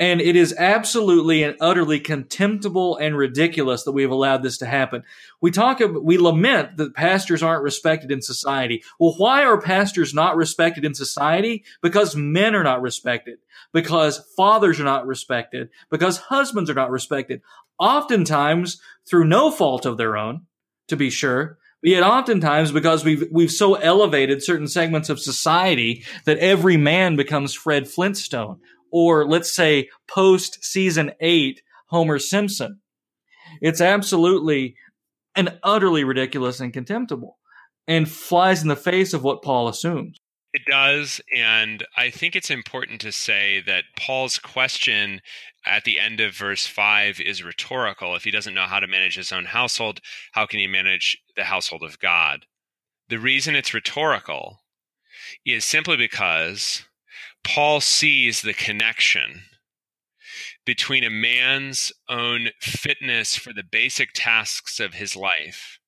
And 0.00 0.22
it 0.22 0.34
is 0.34 0.54
absolutely 0.56 1.42
and 1.42 1.58
utterly 1.60 2.00
contemptible 2.00 2.96
and 2.96 3.14
ridiculous 3.14 3.82
that 3.82 3.92
we 3.92 4.00
have 4.00 4.10
allowed 4.10 4.42
this 4.42 4.56
to 4.58 4.66
happen. 4.66 5.02
We 5.42 5.50
talk, 5.50 5.80
we 6.02 6.16
lament 6.16 6.78
that 6.78 6.94
pastors 6.94 7.42
aren't 7.42 7.62
respected 7.62 8.10
in 8.10 8.22
society. 8.22 8.82
Well, 8.98 9.14
why 9.18 9.44
are 9.44 9.60
pastors 9.60 10.14
not 10.14 10.36
respected 10.36 10.86
in 10.86 10.94
society? 10.94 11.64
Because 11.82 12.16
men 12.16 12.54
are 12.54 12.64
not 12.64 12.80
respected. 12.80 13.40
Because 13.74 14.24
fathers 14.38 14.80
are 14.80 14.84
not 14.84 15.06
respected. 15.06 15.68
Because 15.90 16.16
husbands 16.16 16.70
are 16.70 16.74
not 16.74 16.90
respected. 16.90 17.42
Oftentimes 17.78 18.80
through 19.06 19.26
no 19.26 19.50
fault 19.50 19.84
of 19.84 19.98
their 19.98 20.16
own, 20.16 20.46
to 20.88 20.96
be 20.96 21.10
sure, 21.10 21.58
but 21.82 21.90
yet 21.90 22.02
oftentimes 22.02 22.72
because 22.72 23.04
we've 23.04 23.24
we've 23.30 23.50
so 23.50 23.74
elevated 23.74 24.42
certain 24.42 24.68
segments 24.68 25.08
of 25.08 25.18
society 25.18 26.04
that 26.26 26.38
every 26.38 26.76
man 26.76 27.16
becomes 27.16 27.54
Fred 27.54 27.88
Flintstone 27.88 28.60
or 28.92 29.26
let's 29.26 29.54
say 29.54 29.88
post 30.08 30.64
season 30.64 31.12
eight 31.20 31.62
Homer 31.86 32.18
Simpson. 32.18 32.80
It's 33.60 33.80
absolutely 33.80 34.76
and 35.34 35.58
utterly 35.62 36.04
ridiculous 36.04 36.60
and 36.60 36.72
contemptible 36.72 37.38
and 37.86 38.08
flies 38.08 38.62
in 38.62 38.68
the 38.68 38.76
face 38.76 39.12
of 39.12 39.24
what 39.24 39.42
Paul 39.42 39.68
assumes. 39.68 40.20
It 40.52 40.62
does. 40.66 41.20
And 41.34 41.84
I 41.96 42.10
think 42.10 42.34
it's 42.34 42.50
important 42.50 43.00
to 43.02 43.12
say 43.12 43.62
that 43.66 43.84
Paul's 43.96 44.38
question 44.38 45.20
at 45.64 45.84
the 45.84 46.00
end 46.00 46.20
of 46.20 46.34
verse 46.34 46.66
5 46.66 47.20
is 47.20 47.44
rhetorical. 47.44 48.16
If 48.16 48.24
he 48.24 48.30
doesn't 48.30 48.54
know 48.54 48.66
how 48.66 48.80
to 48.80 48.88
manage 48.88 49.16
his 49.16 49.30
own 49.30 49.44
household, 49.44 50.00
how 50.32 50.46
can 50.46 50.58
he 50.58 50.66
manage 50.66 51.18
the 51.36 51.44
household 51.44 51.82
of 51.82 52.00
God? 52.00 52.46
The 53.08 53.18
reason 53.18 53.54
it's 53.54 53.74
rhetorical 53.74 54.60
is 55.44 55.64
simply 55.64 55.96
because 55.96 56.84
Paul 57.44 57.80
sees 57.80 58.42
the 58.42 58.54
connection 58.54 59.42
between 60.64 61.04
a 61.04 61.10
man's 61.10 61.92
own 62.08 62.50
fitness 62.60 63.36
for 63.36 63.52
the 63.52 63.64
basic 63.64 64.10
tasks 64.14 64.78
of 64.78 64.94
his 64.94 65.16
life 65.16 65.78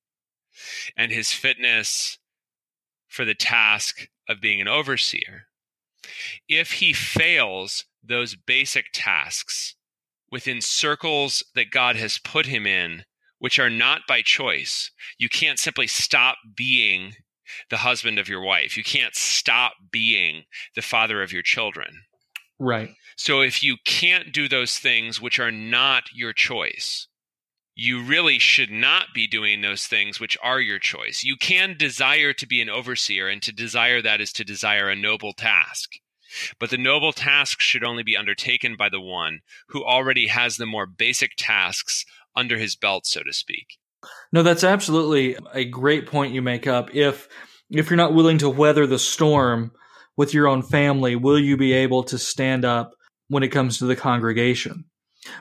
and 0.97 1.11
his 1.11 1.31
fitness 1.31 2.17
for 3.07 3.25
the 3.25 3.35
task 3.35 4.07
of 4.27 4.41
being 4.41 4.59
an 4.59 4.67
overseer. 4.67 5.47
If 6.47 6.73
he 6.73 6.93
fails 6.93 7.85
those 8.03 8.35
basic 8.35 8.87
tasks 8.93 9.75
within 10.31 10.61
circles 10.61 11.43
that 11.55 11.71
God 11.71 11.95
has 11.95 12.17
put 12.17 12.47
him 12.47 12.65
in, 12.65 13.05
which 13.39 13.59
are 13.59 13.69
not 13.69 14.01
by 14.07 14.21
choice, 14.21 14.91
you 15.17 15.29
can't 15.29 15.59
simply 15.59 15.87
stop 15.87 16.37
being 16.55 17.15
the 17.69 17.77
husband 17.77 18.19
of 18.19 18.29
your 18.29 18.41
wife. 18.41 18.77
You 18.77 18.83
can't 18.83 19.15
stop 19.15 19.73
being 19.91 20.43
the 20.75 20.81
father 20.81 21.21
of 21.21 21.31
your 21.31 21.41
children. 21.41 22.03
Right. 22.59 22.91
So 23.15 23.41
if 23.41 23.61
you 23.61 23.77
can't 23.85 24.31
do 24.31 24.47
those 24.47 24.77
things 24.77 25.21
which 25.21 25.39
are 25.39 25.51
not 25.51 26.05
your 26.13 26.33
choice, 26.33 27.07
you 27.75 28.03
really 28.03 28.39
should 28.39 28.69
not 28.69 29.07
be 29.13 29.27
doing 29.27 29.61
those 29.61 29.85
things 29.85 30.19
which 30.19 30.37
are 30.43 30.59
your 30.59 30.79
choice. 30.79 31.23
You 31.23 31.35
can 31.35 31.75
desire 31.77 32.31
to 32.33 32.47
be 32.47 32.61
an 32.61 32.69
overseer, 32.69 33.27
and 33.27 33.41
to 33.41 33.51
desire 33.51 34.01
that 34.01 34.21
is 34.21 34.31
to 34.33 34.43
desire 34.43 34.89
a 34.89 34.95
noble 34.95 35.33
task. 35.33 35.93
But 36.59 36.69
the 36.69 36.77
noble 36.77 37.13
task 37.13 37.61
should 37.61 37.83
only 37.83 38.03
be 38.03 38.17
undertaken 38.17 38.75
by 38.77 38.89
the 38.89 39.01
one 39.01 39.39
who 39.69 39.83
already 39.83 40.27
has 40.27 40.57
the 40.57 40.65
more 40.65 40.85
basic 40.85 41.31
tasks 41.37 42.05
under 42.35 42.57
his 42.57 42.75
belt, 42.75 43.05
so 43.05 43.21
to 43.23 43.33
speak. 43.33 43.77
No, 44.31 44.43
that's 44.43 44.63
absolutely 44.63 45.37
a 45.53 45.65
great 45.65 46.07
point 46.07 46.33
you 46.33 46.41
make 46.41 46.67
up. 46.67 46.93
If 46.95 47.27
if 47.69 47.89
you're 47.89 47.97
not 47.97 48.13
willing 48.13 48.39
to 48.39 48.49
weather 48.49 48.85
the 48.85 48.99
storm 48.99 49.71
with 50.15 50.33
your 50.33 50.47
own 50.47 50.61
family, 50.61 51.15
will 51.15 51.39
you 51.39 51.57
be 51.57 51.73
able 51.73 52.03
to 52.03 52.17
stand 52.17 52.65
up 52.65 52.93
when 53.29 53.43
it 53.43 53.49
comes 53.49 53.79
to 53.79 53.85
the 53.85 53.95
congregation? 53.95 54.85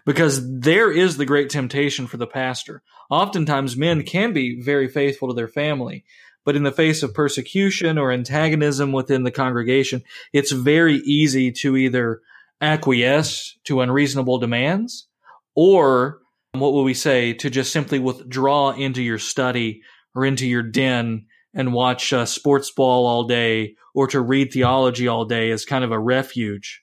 Because 0.06 0.60
there 0.60 0.90
is 0.90 1.16
the 1.16 1.26
great 1.26 1.50
temptation 1.50 2.06
for 2.06 2.16
the 2.16 2.26
pastor. 2.26 2.82
Oftentimes 3.10 3.76
men 3.76 4.04
can 4.04 4.32
be 4.32 4.60
very 4.60 4.88
faithful 4.88 5.28
to 5.28 5.34
their 5.34 5.48
family, 5.48 6.04
but 6.44 6.56
in 6.56 6.62
the 6.62 6.72
face 6.72 7.02
of 7.02 7.14
persecution 7.14 7.98
or 7.98 8.12
antagonism 8.12 8.92
within 8.92 9.24
the 9.24 9.30
congregation, 9.30 10.02
it's 10.32 10.52
very 10.52 10.96
easy 10.96 11.52
to 11.52 11.76
either 11.76 12.20
acquiesce 12.60 13.58
to 13.64 13.80
unreasonable 13.80 14.38
demands 14.38 15.08
or 15.54 16.21
what 16.52 16.72
will 16.72 16.84
we 16.84 16.94
say 16.94 17.32
to 17.32 17.48
just 17.48 17.72
simply 17.72 17.98
withdraw 17.98 18.72
into 18.72 19.02
your 19.02 19.18
study 19.18 19.82
or 20.14 20.26
into 20.26 20.46
your 20.46 20.62
den 20.62 21.26
and 21.54 21.72
watch 21.72 22.12
uh, 22.12 22.26
sports 22.26 22.70
ball 22.70 23.06
all 23.06 23.24
day 23.24 23.74
or 23.94 24.06
to 24.06 24.20
read 24.20 24.52
theology 24.52 25.08
all 25.08 25.24
day 25.24 25.50
as 25.50 25.64
kind 25.64 25.84
of 25.84 25.92
a 25.92 25.98
refuge. 25.98 26.82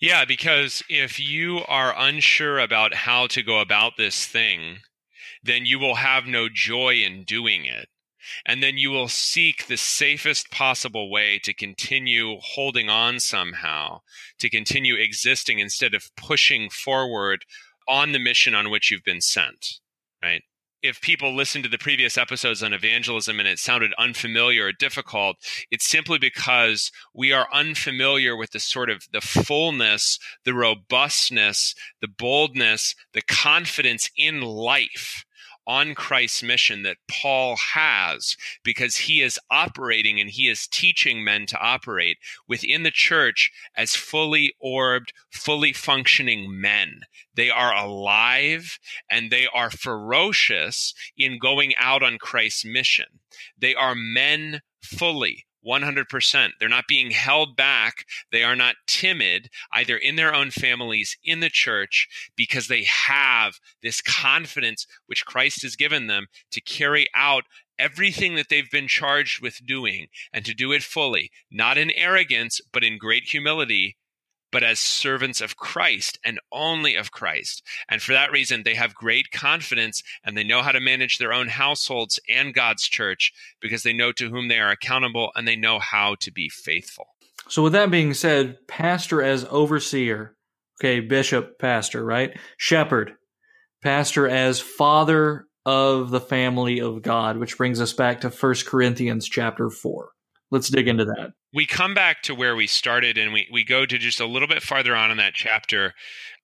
Yeah, 0.00 0.24
because 0.24 0.82
if 0.88 1.20
you 1.20 1.60
are 1.68 1.94
unsure 1.96 2.58
about 2.58 2.94
how 2.94 3.26
to 3.28 3.42
go 3.42 3.60
about 3.60 3.96
this 3.96 4.26
thing, 4.26 4.78
then 5.42 5.64
you 5.64 5.78
will 5.78 5.96
have 5.96 6.26
no 6.26 6.48
joy 6.52 6.94
in 6.94 7.24
doing 7.24 7.64
it. 7.64 7.88
And 8.44 8.62
then 8.62 8.76
you 8.76 8.90
will 8.90 9.08
seek 9.08 9.66
the 9.66 9.76
safest 9.76 10.50
possible 10.50 11.10
way 11.10 11.38
to 11.44 11.54
continue 11.54 12.38
holding 12.40 12.90
on 12.90 13.20
somehow, 13.20 14.00
to 14.38 14.50
continue 14.50 14.96
existing 14.96 15.58
instead 15.60 15.94
of 15.94 16.10
pushing 16.16 16.68
forward 16.68 17.44
on 17.88 18.12
the 18.12 18.18
mission 18.18 18.54
on 18.54 18.70
which 18.70 18.90
you've 18.90 19.04
been 19.04 19.20
sent, 19.20 19.80
right? 20.22 20.42
If 20.82 21.00
people 21.00 21.34
listen 21.34 21.62
to 21.62 21.68
the 21.68 21.78
previous 21.78 22.16
episodes 22.16 22.62
on 22.62 22.72
evangelism 22.72 23.40
and 23.40 23.48
it 23.48 23.58
sounded 23.58 23.92
unfamiliar 23.98 24.66
or 24.66 24.72
difficult, 24.72 25.36
it's 25.70 25.88
simply 25.88 26.18
because 26.18 26.92
we 27.14 27.32
are 27.32 27.48
unfamiliar 27.52 28.36
with 28.36 28.52
the 28.52 28.60
sort 28.60 28.88
of 28.88 29.04
the 29.12 29.20
fullness, 29.20 30.18
the 30.44 30.54
robustness, 30.54 31.74
the 32.00 32.08
boldness, 32.08 32.94
the 33.12 33.22
confidence 33.22 34.10
in 34.16 34.42
life 34.42 35.25
on 35.66 35.94
Christ's 35.94 36.42
mission 36.42 36.82
that 36.82 36.98
Paul 37.08 37.56
has 37.56 38.36
because 38.62 38.96
he 38.96 39.22
is 39.22 39.38
operating 39.50 40.20
and 40.20 40.30
he 40.30 40.48
is 40.48 40.66
teaching 40.66 41.24
men 41.24 41.46
to 41.46 41.58
operate 41.58 42.18
within 42.46 42.82
the 42.82 42.90
church 42.90 43.50
as 43.76 43.94
fully 43.94 44.54
orbed, 44.60 45.12
fully 45.30 45.72
functioning 45.72 46.60
men. 46.60 47.00
They 47.34 47.50
are 47.50 47.74
alive 47.74 48.78
and 49.10 49.30
they 49.30 49.46
are 49.52 49.70
ferocious 49.70 50.94
in 51.16 51.38
going 51.38 51.74
out 51.78 52.02
on 52.02 52.18
Christ's 52.18 52.64
mission. 52.64 53.20
They 53.58 53.74
are 53.74 53.94
men 53.94 54.62
fully 54.82 55.45
100%. 55.66 56.50
They're 56.58 56.68
not 56.68 56.86
being 56.88 57.10
held 57.10 57.56
back. 57.56 58.04
They 58.30 58.44
are 58.44 58.56
not 58.56 58.76
timid, 58.86 59.50
either 59.72 59.96
in 59.96 60.16
their 60.16 60.34
own 60.34 60.50
families, 60.50 61.16
in 61.24 61.40
the 61.40 61.50
church, 61.50 62.08
because 62.36 62.68
they 62.68 62.84
have 62.84 63.54
this 63.82 64.00
confidence 64.00 64.86
which 65.06 65.26
Christ 65.26 65.62
has 65.62 65.76
given 65.76 66.06
them 66.06 66.26
to 66.52 66.60
carry 66.60 67.08
out 67.14 67.44
everything 67.78 68.36
that 68.36 68.46
they've 68.48 68.70
been 68.70 68.88
charged 68.88 69.42
with 69.42 69.66
doing 69.66 70.06
and 70.32 70.44
to 70.44 70.54
do 70.54 70.72
it 70.72 70.82
fully, 70.82 71.30
not 71.50 71.76
in 71.76 71.90
arrogance, 71.90 72.60
but 72.72 72.84
in 72.84 72.98
great 72.98 73.24
humility 73.24 73.96
but 74.56 74.62
as 74.62 74.80
servants 74.80 75.42
of 75.42 75.58
Christ 75.58 76.18
and 76.24 76.40
only 76.50 76.94
of 76.94 77.10
Christ. 77.10 77.62
And 77.90 78.00
for 78.00 78.12
that 78.12 78.32
reason, 78.32 78.62
they 78.62 78.74
have 78.74 78.94
great 78.94 79.30
confidence 79.30 80.02
and 80.24 80.34
they 80.34 80.44
know 80.44 80.62
how 80.62 80.72
to 80.72 80.80
manage 80.80 81.18
their 81.18 81.34
own 81.34 81.48
households 81.48 82.18
and 82.26 82.54
God's 82.54 82.88
church 82.88 83.34
because 83.60 83.82
they 83.82 83.92
know 83.92 84.12
to 84.12 84.30
whom 84.30 84.48
they 84.48 84.58
are 84.58 84.70
accountable 84.70 85.30
and 85.36 85.46
they 85.46 85.56
know 85.56 85.78
how 85.78 86.14
to 86.20 86.32
be 86.32 86.48
faithful. 86.48 87.04
So, 87.48 87.62
with 87.62 87.74
that 87.74 87.90
being 87.90 88.14
said, 88.14 88.56
pastor 88.66 89.20
as 89.20 89.44
overseer, 89.50 90.34
okay, 90.80 91.00
bishop, 91.00 91.58
pastor, 91.58 92.02
right? 92.02 92.34
Shepherd, 92.56 93.12
pastor 93.82 94.26
as 94.26 94.58
father 94.58 95.44
of 95.66 96.08
the 96.08 96.20
family 96.20 96.80
of 96.80 97.02
God, 97.02 97.36
which 97.36 97.58
brings 97.58 97.78
us 97.78 97.92
back 97.92 98.22
to 98.22 98.30
1 98.30 98.54
Corinthians 98.66 99.28
chapter 99.28 99.68
4. 99.68 100.12
Let's 100.50 100.70
dig 100.70 100.88
into 100.88 101.04
that. 101.04 101.32
We 101.56 101.64
come 101.64 101.94
back 101.94 102.20
to 102.24 102.34
where 102.34 102.54
we 102.54 102.66
started 102.66 103.16
and 103.16 103.32
we, 103.32 103.48
we 103.50 103.64
go 103.64 103.86
to 103.86 103.96
just 103.96 104.20
a 104.20 104.26
little 104.26 104.46
bit 104.46 104.62
farther 104.62 104.94
on 104.94 105.10
in 105.10 105.16
that 105.16 105.32
chapter. 105.32 105.94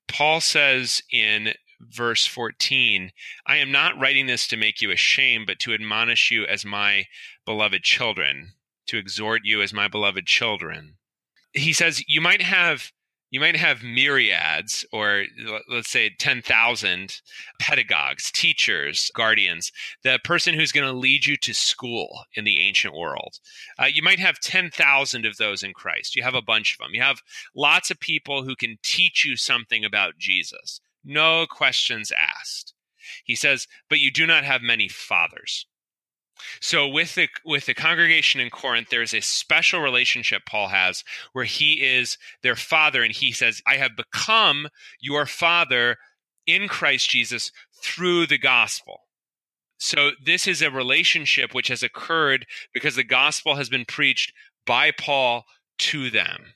Paul 0.08 0.40
says 0.40 1.02
in 1.12 1.52
verse 1.82 2.24
14, 2.24 3.10
I 3.46 3.56
am 3.56 3.70
not 3.70 4.00
writing 4.00 4.24
this 4.24 4.48
to 4.48 4.56
make 4.56 4.80
you 4.80 4.90
ashamed, 4.90 5.46
but 5.46 5.58
to 5.58 5.74
admonish 5.74 6.30
you 6.30 6.46
as 6.46 6.64
my 6.64 7.04
beloved 7.44 7.82
children, 7.82 8.54
to 8.86 8.96
exhort 8.96 9.42
you 9.44 9.60
as 9.60 9.74
my 9.74 9.86
beloved 9.86 10.24
children. 10.24 10.94
He 11.52 11.74
says, 11.74 12.02
You 12.08 12.22
might 12.22 12.40
have 12.40 12.90
you 13.32 13.40
might 13.40 13.56
have 13.56 13.82
myriads 13.82 14.84
or 14.92 15.24
let's 15.66 15.90
say 15.90 16.10
10,000 16.18 17.16
pedagogues, 17.58 18.30
teachers, 18.30 19.10
guardians, 19.16 19.72
the 20.04 20.20
person 20.22 20.54
who's 20.54 20.70
going 20.70 20.86
to 20.86 20.92
lead 20.96 21.24
you 21.24 21.38
to 21.38 21.54
school 21.54 22.24
in 22.34 22.44
the 22.44 22.60
ancient 22.60 22.94
world. 22.94 23.38
Uh, 23.78 23.86
you 23.86 24.02
might 24.02 24.18
have 24.18 24.38
10,000 24.38 25.24
of 25.24 25.38
those 25.38 25.62
in 25.62 25.72
Christ. 25.72 26.14
You 26.14 26.22
have 26.22 26.34
a 26.34 26.42
bunch 26.42 26.74
of 26.74 26.78
them. 26.78 26.90
You 26.92 27.00
have 27.00 27.22
lots 27.56 27.90
of 27.90 27.98
people 27.98 28.44
who 28.44 28.54
can 28.54 28.76
teach 28.82 29.24
you 29.24 29.36
something 29.36 29.82
about 29.82 30.18
Jesus. 30.18 30.82
No 31.02 31.46
questions 31.50 32.12
asked. 32.12 32.74
He 33.24 33.34
says, 33.34 33.66
but 33.88 33.98
you 33.98 34.10
do 34.10 34.26
not 34.26 34.44
have 34.44 34.60
many 34.60 34.88
fathers. 34.88 35.66
So 36.60 36.86
with 36.86 37.14
the 37.14 37.28
with 37.44 37.66
the 37.66 37.74
congregation 37.74 38.40
in 38.40 38.50
Corinth, 38.50 38.88
there's 38.90 39.14
a 39.14 39.20
special 39.20 39.80
relationship 39.80 40.42
Paul 40.46 40.68
has 40.68 41.04
where 41.32 41.44
he 41.44 41.84
is 41.84 42.18
their 42.42 42.56
father, 42.56 43.02
and 43.02 43.14
he 43.14 43.32
says, 43.32 43.62
"I 43.66 43.76
have 43.76 43.96
become 43.96 44.68
your 45.00 45.26
father 45.26 45.98
in 46.46 46.68
Christ 46.68 47.10
Jesus 47.10 47.52
through 47.82 48.26
the 48.26 48.38
gospel." 48.38 49.08
So 49.78 50.12
this 50.24 50.46
is 50.46 50.62
a 50.62 50.70
relationship 50.70 51.54
which 51.54 51.68
has 51.68 51.82
occurred 51.82 52.46
because 52.72 52.94
the 52.94 53.02
gospel 53.02 53.56
has 53.56 53.68
been 53.68 53.84
preached 53.84 54.32
by 54.64 54.92
Paul 54.92 55.44
to 55.78 56.08
them. 56.08 56.54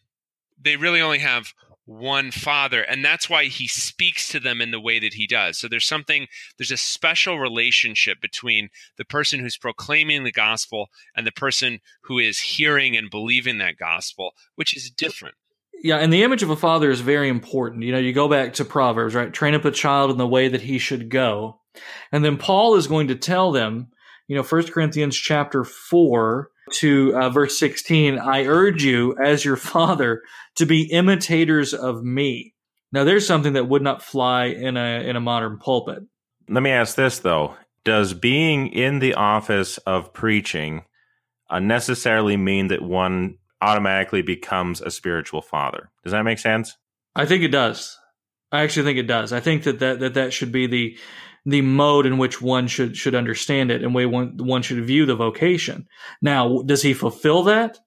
They 0.58 0.76
really 0.76 1.00
only 1.00 1.18
have 1.18 1.52
one 1.86 2.32
father 2.32 2.82
and 2.82 3.04
that's 3.04 3.30
why 3.30 3.44
he 3.44 3.68
speaks 3.68 4.28
to 4.28 4.40
them 4.40 4.60
in 4.60 4.72
the 4.72 4.80
way 4.80 4.98
that 4.98 5.14
he 5.14 5.26
does. 5.26 5.56
So 5.56 5.68
there's 5.68 5.86
something 5.86 6.26
there's 6.58 6.72
a 6.72 6.76
special 6.76 7.38
relationship 7.38 8.20
between 8.20 8.68
the 8.98 9.04
person 9.04 9.40
who's 9.40 9.56
proclaiming 9.56 10.24
the 10.24 10.32
gospel 10.32 10.90
and 11.16 11.26
the 11.26 11.32
person 11.32 11.80
who 12.02 12.18
is 12.18 12.40
hearing 12.40 12.96
and 12.96 13.08
believing 13.08 13.58
that 13.58 13.78
gospel 13.78 14.32
which 14.56 14.76
is 14.76 14.90
different. 14.90 15.36
Yeah 15.80 15.98
and 15.98 16.12
the 16.12 16.24
image 16.24 16.42
of 16.42 16.50
a 16.50 16.56
father 16.56 16.90
is 16.90 17.00
very 17.00 17.28
important. 17.28 17.84
You 17.84 17.92
know 17.92 17.98
you 17.98 18.12
go 18.12 18.28
back 18.28 18.54
to 18.54 18.64
proverbs 18.64 19.14
right? 19.14 19.32
Train 19.32 19.54
up 19.54 19.64
a 19.64 19.70
child 19.70 20.10
in 20.10 20.18
the 20.18 20.26
way 20.26 20.48
that 20.48 20.62
he 20.62 20.78
should 20.78 21.08
go. 21.08 21.60
And 22.10 22.24
then 22.24 22.36
paul 22.36 22.74
is 22.74 22.88
going 22.88 23.08
to 23.08 23.14
tell 23.14 23.52
them 23.52 23.88
you 24.26 24.34
know 24.34 24.42
First 24.42 24.72
corinthians 24.72 25.16
chapter 25.16 25.62
4 25.62 26.50
to 26.72 27.16
uh, 27.16 27.30
verse 27.30 27.58
16 27.58 28.18
i 28.18 28.44
urge 28.44 28.82
you 28.82 29.16
as 29.22 29.44
your 29.44 29.56
father 29.56 30.22
to 30.56 30.66
be 30.66 30.90
imitators 30.90 31.72
of 31.72 32.02
me. 32.02 32.54
Now 32.92 33.04
there's 33.04 33.26
something 33.26 33.52
that 33.52 33.68
would 33.68 33.82
not 33.82 34.02
fly 34.02 34.46
in 34.46 34.76
a 34.76 35.08
in 35.08 35.16
a 35.16 35.20
modern 35.20 35.58
pulpit. 35.58 36.02
Let 36.48 36.62
me 36.62 36.70
ask 36.70 36.96
this 36.96 37.20
though. 37.20 37.54
Does 37.84 38.14
being 38.14 38.68
in 38.68 38.98
the 38.98 39.14
office 39.14 39.78
of 39.78 40.12
preaching 40.12 40.84
uh, 41.48 41.60
necessarily 41.60 42.36
mean 42.36 42.68
that 42.68 42.82
one 42.82 43.38
automatically 43.60 44.22
becomes 44.22 44.80
a 44.80 44.90
spiritual 44.90 45.40
father? 45.40 45.90
Does 46.02 46.12
that 46.12 46.24
make 46.24 46.38
sense? 46.38 46.76
I 47.14 47.26
think 47.26 47.44
it 47.44 47.48
does. 47.48 47.98
I 48.50 48.62
actually 48.62 48.84
think 48.84 48.98
it 48.98 49.06
does. 49.06 49.32
I 49.32 49.40
think 49.40 49.64
that 49.64 49.78
that 49.80 50.00
that, 50.00 50.14
that 50.14 50.32
should 50.32 50.52
be 50.52 50.66
the 50.66 50.98
the 51.46 51.62
mode 51.62 52.06
in 52.06 52.18
which 52.18 52.42
one 52.42 52.66
should 52.66 52.96
should 52.96 53.14
understand 53.14 53.70
it 53.70 53.82
and 53.82 53.94
way 53.94 54.04
one 54.04 54.36
one 54.36 54.62
should 54.62 54.84
view 54.84 55.06
the 55.06 55.14
vocation. 55.14 55.86
Now, 56.20 56.62
does 56.62 56.82
he 56.82 56.92
fulfill 56.92 57.44
that? 57.44 57.78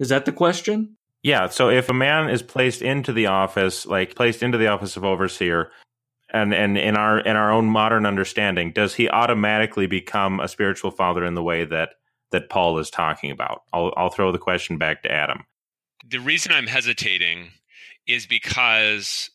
Is 0.00 0.08
that 0.08 0.24
the 0.24 0.32
question? 0.32 0.96
Yeah. 1.22 1.48
So 1.48 1.68
if 1.68 1.88
a 1.88 1.94
man 1.94 2.30
is 2.30 2.42
placed 2.42 2.82
into 2.82 3.12
the 3.12 3.26
office, 3.26 3.86
like 3.86 4.16
placed 4.16 4.42
into 4.42 4.58
the 4.58 4.68
office 4.68 4.96
of 4.96 5.04
overseer, 5.04 5.70
and 6.32 6.54
and 6.54 6.78
in 6.78 6.96
our 6.96 7.20
in 7.20 7.36
our 7.36 7.52
own 7.52 7.66
modern 7.66 8.06
understanding, 8.06 8.72
does 8.72 8.94
he 8.94 9.08
automatically 9.10 9.86
become 9.86 10.40
a 10.40 10.48
spiritual 10.48 10.90
father 10.90 11.24
in 11.24 11.34
the 11.34 11.42
way 11.42 11.66
that 11.66 11.90
that 12.32 12.48
Paul 12.48 12.78
is 12.78 12.90
talking 12.90 13.30
about? 13.30 13.62
I'll, 13.74 13.92
I'll 13.96 14.10
throw 14.10 14.32
the 14.32 14.38
question 14.38 14.78
back 14.78 15.02
to 15.02 15.12
Adam. 15.12 15.44
The 16.08 16.18
reason 16.18 16.50
I'm 16.50 16.66
hesitating 16.66 17.50
is 18.06 18.26
because 18.26 19.30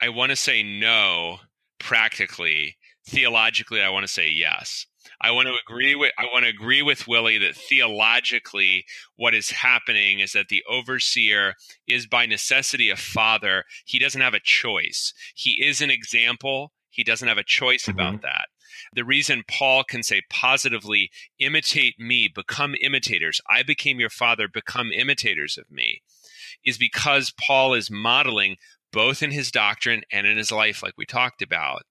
I 0.00 0.08
want 0.08 0.30
to 0.30 0.36
say 0.36 0.62
no 0.62 1.40
practically. 1.80 2.76
Theologically, 3.08 3.80
I 3.80 3.88
want 3.88 4.06
to 4.06 4.12
say 4.12 4.28
yes. 4.28 4.86
I 5.20 5.30
want 5.30 5.48
to 5.48 5.54
agree 5.60 5.94
with 5.94 6.12
I 6.18 6.24
want 6.24 6.44
to 6.44 6.50
agree 6.50 6.82
with 6.82 7.08
Willie 7.08 7.38
that 7.38 7.56
theologically 7.56 8.84
what 9.16 9.34
is 9.34 9.50
happening 9.50 10.20
is 10.20 10.32
that 10.32 10.48
the 10.48 10.62
overseer 10.68 11.54
is 11.86 12.06
by 12.06 12.26
necessity 12.26 12.90
a 12.90 12.96
father. 12.96 13.64
He 13.84 13.98
doesn't 13.98 14.20
have 14.20 14.34
a 14.34 14.40
choice. 14.40 15.14
He 15.34 15.64
is 15.64 15.80
an 15.80 15.90
example. 15.90 16.72
He 16.90 17.02
doesn't 17.02 17.28
have 17.28 17.38
a 17.38 17.44
choice 17.44 17.84
mm-hmm. 17.84 17.98
about 17.98 18.22
that. 18.22 18.48
The 18.92 19.04
reason 19.04 19.42
Paul 19.48 19.82
can 19.84 20.02
say 20.02 20.22
positively, 20.30 21.10
imitate 21.38 21.98
me, 21.98 22.28
become 22.32 22.74
imitators. 22.80 23.40
I 23.48 23.62
became 23.62 23.98
your 23.98 24.10
father, 24.10 24.46
become 24.46 24.92
imitators 24.92 25.58
of 25.58 25.70
me, 25.70 26.02
is 26.64 26.78
because 26.78 27.32
Paul 27.32 27.74
is 27.74 27.90
modeling 27.90 28.56
both 28.92 29.22
in 29.22 29.30
his 29.30 29.50
doctrine 29.50 30.02
and 30.12 30.26
in 30.26 30.36
his 30.36 30.52
life, 30.52 30.82
like 30.82 30.94
we 30.96 31.06
talked 31.06 31.42
about, 31.42 31.82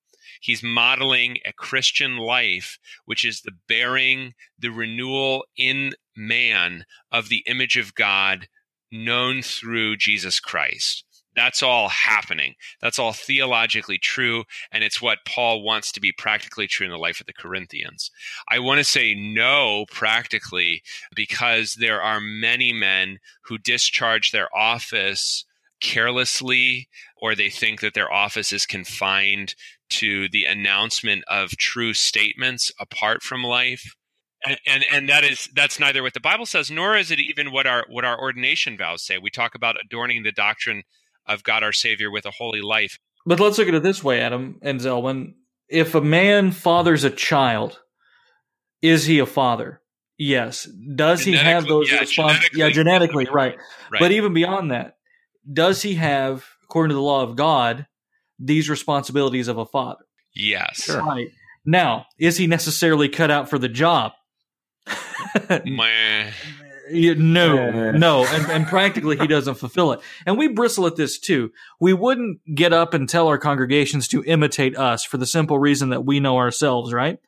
He's 0.41 0.63
modeling 0.63 1.37
a 1.45 1.53
Christian 1.53 2.17
life, 2.17 2.79
which 3.05 3.25
is 3.25 3.41
the 3.41 3.55
bearing, 3.67 4.33
the 4.57 4.69
renewal 4.69 5.45
in 5.55 5.93
man 6.15 6.85
of 7.11 7.29
the 7.29 7.43
image 7.47 7.77
of 7.77 7.95
God 7.95 8.47
known 8.91 9.41
through 9.41 9.97
Jesus 9.97 10.39
Christ. 10.39 11.03
That's 11.37 11.61
all 11.61 11.89
happening. 11.89 12.55
That's 12.81 12.97
all 12.97 13.13
theologically 13.13 13.99
true. 13.99 14.45
And 14.71 14.83
it's 14.83 14.99
what 14.99 15.19
Paul 15.23 15.61
wants 15.61 15.91
to 15.91 16.01
be 16.01 16.11
practically 16.11 16.65
true 16.65 16.85
in 16.85 16.91
the 16.91 16.97
life 16.97 17.21
of 17.21 17.27
the 17.27 17.33
Corinthians. 17.33 18.09
I 18.49 18.57
want 18.57 18.79
to 18.79 18.83
say 18.83 19.13
no 19.13 19.85
practically 19.91 20.81
because 21.15 21.75
there 21.75 22.01
are 22.01 22.19
many 22.19 22.73
men 22.73 23.19
who 23.43 23.59
discharge 23.59 24.31
their 24.31 24.49
office 24.55 25.45
carelessly 25.79 26.89
or 27.15 27.35
they 27.35 27.51
think 27.51 27.81
that 27.81 27.93
their 27.93 28.11
office 28.11 28.51
is 28.51 28.65
confined 28.65 29.53
to 29.89 30.27
the 30.29 30.45
announcement 30.45 31.23
of 31.27 31.51
true 31.51 31.93
statements 31.93 32.71
apart 32.79 33.23
from 33.23 33.43
life. 33.43 33.95
And, 34.45 34.59
and 34.67 34.85
and 34.91 35.09
that 35.09 35.23
is 35.23 35.49
that's 35.55 35.79
neither 35.79 36.03
what 36.03 36.13
the 36.13 36.19
bible 36.19 36.45
says 36.45 36.69
nor 36.69 36.95
is 36.95 37.09
it 37.09 37.19
even 37.19 37.51
what 37.51 37.65
our 37.65 37.85
what 37.89 38.05
our 38.05 38.19
ordination 38.19 38.77
vows 38.77 39.03
say. 39.03 39.17
We 39.17 39.31
talk 39.31 39.55
about 39.55 39.77
adorning 39.83 40.21
the 40.21 40.31
doctrine 40.31 40.83
of 41.25 41.43
god 41.43 41.63
our 41.63 41.73
savior 41.73 42.11
with 42.11 42.25
a 42.25 42.31
holy 42.31 42.61
life. 42.61 42.99
But 43.25 43.39
let's 43.39 43.57
look 43.57 43.67
at 43.67 43.73
it 43.73 43.81
this 43.81 44.03
way 44.03 44.21
adam 44.21 44.59
and 44.61 44.79
zelwyn. 44.79 45.33
If 45.67 45.95
a 45.95 46.01
man 46.01 46.51
fathers 46.51 47.03
a 47.03 47.09
child 47.09 47.79
is 48.83 49.05
he 49.05 49.17
a 49.17 49.25
father? 49.25 49.81
Yes. 50.19 50.69
Does 50.95 51.21
he 51.23 51.33
have 51.33 51.65
those 51.65 51.91
yeah, 51.91 51.99
responsibilities 52.01 52.57
yeah 52.57 52.69
genetically 52.69 53.25
right. 53.25 53.57
right. 53.91 53.99
But 53.99 54.11
even 54.11 54.33
beyond 54.33 54.71
that 54.71 54.97
does 55.51 55.81
he 55.81 55.95
have 55.95 56.45
according 56.63 56.89
to 56.89 56.95
the 56.95 57.01
law 57.01 57.23
of 57.23 57.35
god 57.35 57.87
these 58.39 58.69
responsibilities 58.69 59.47
of 59.47 59.57
a 59.57 59.65
father. 59.65 60.05
Yes. 60.33 60.83
Sure. 60.83 61.01
Right. 61.01 61.29
Now, 61.65 62.05
is 62.17 62.37
he 62.37 62.47
necessarily 62.47 63.09
cut 63.09 63.31
out 63.31 63.49
for 63.49 63.59
the 63.59 63.67
job? 63.67 64.13
no, 66.89 67.91
no, 67.91 68.25
and, 68.25 68.51
and 68.51 68.67
practically 68.67 69.17
he 69.17 69.27
doesn't 69.27 69.55
fulfill 69.55 69.91
it. 69.91 69.99
And 70.25 70.37
we 70.37 70.47
bristle 70.47 70.87
at 70.87 70.95
this 70.95 71.19
too. 71.19 71.51
We 71.79 71.93
wouldn't 71.93 72.39
get 72.55 72.73
up 72.73 72.93
and 72.93 73.09
tell 73.09 73.27
our 73.27 73.37
congregations 73.37 74.07
to 74.09 74.23
imitate 74.23 74.77
us 74.77 75.03
for 75.03 75.17
the 75.17 75.25
simple 75.25 75.59
reason 75.59 75.89
that 75.89 76.05
we 76.05 76.19
know 76.19 76.37
ourselves, 76.37 76.93
right? 76.93 77.19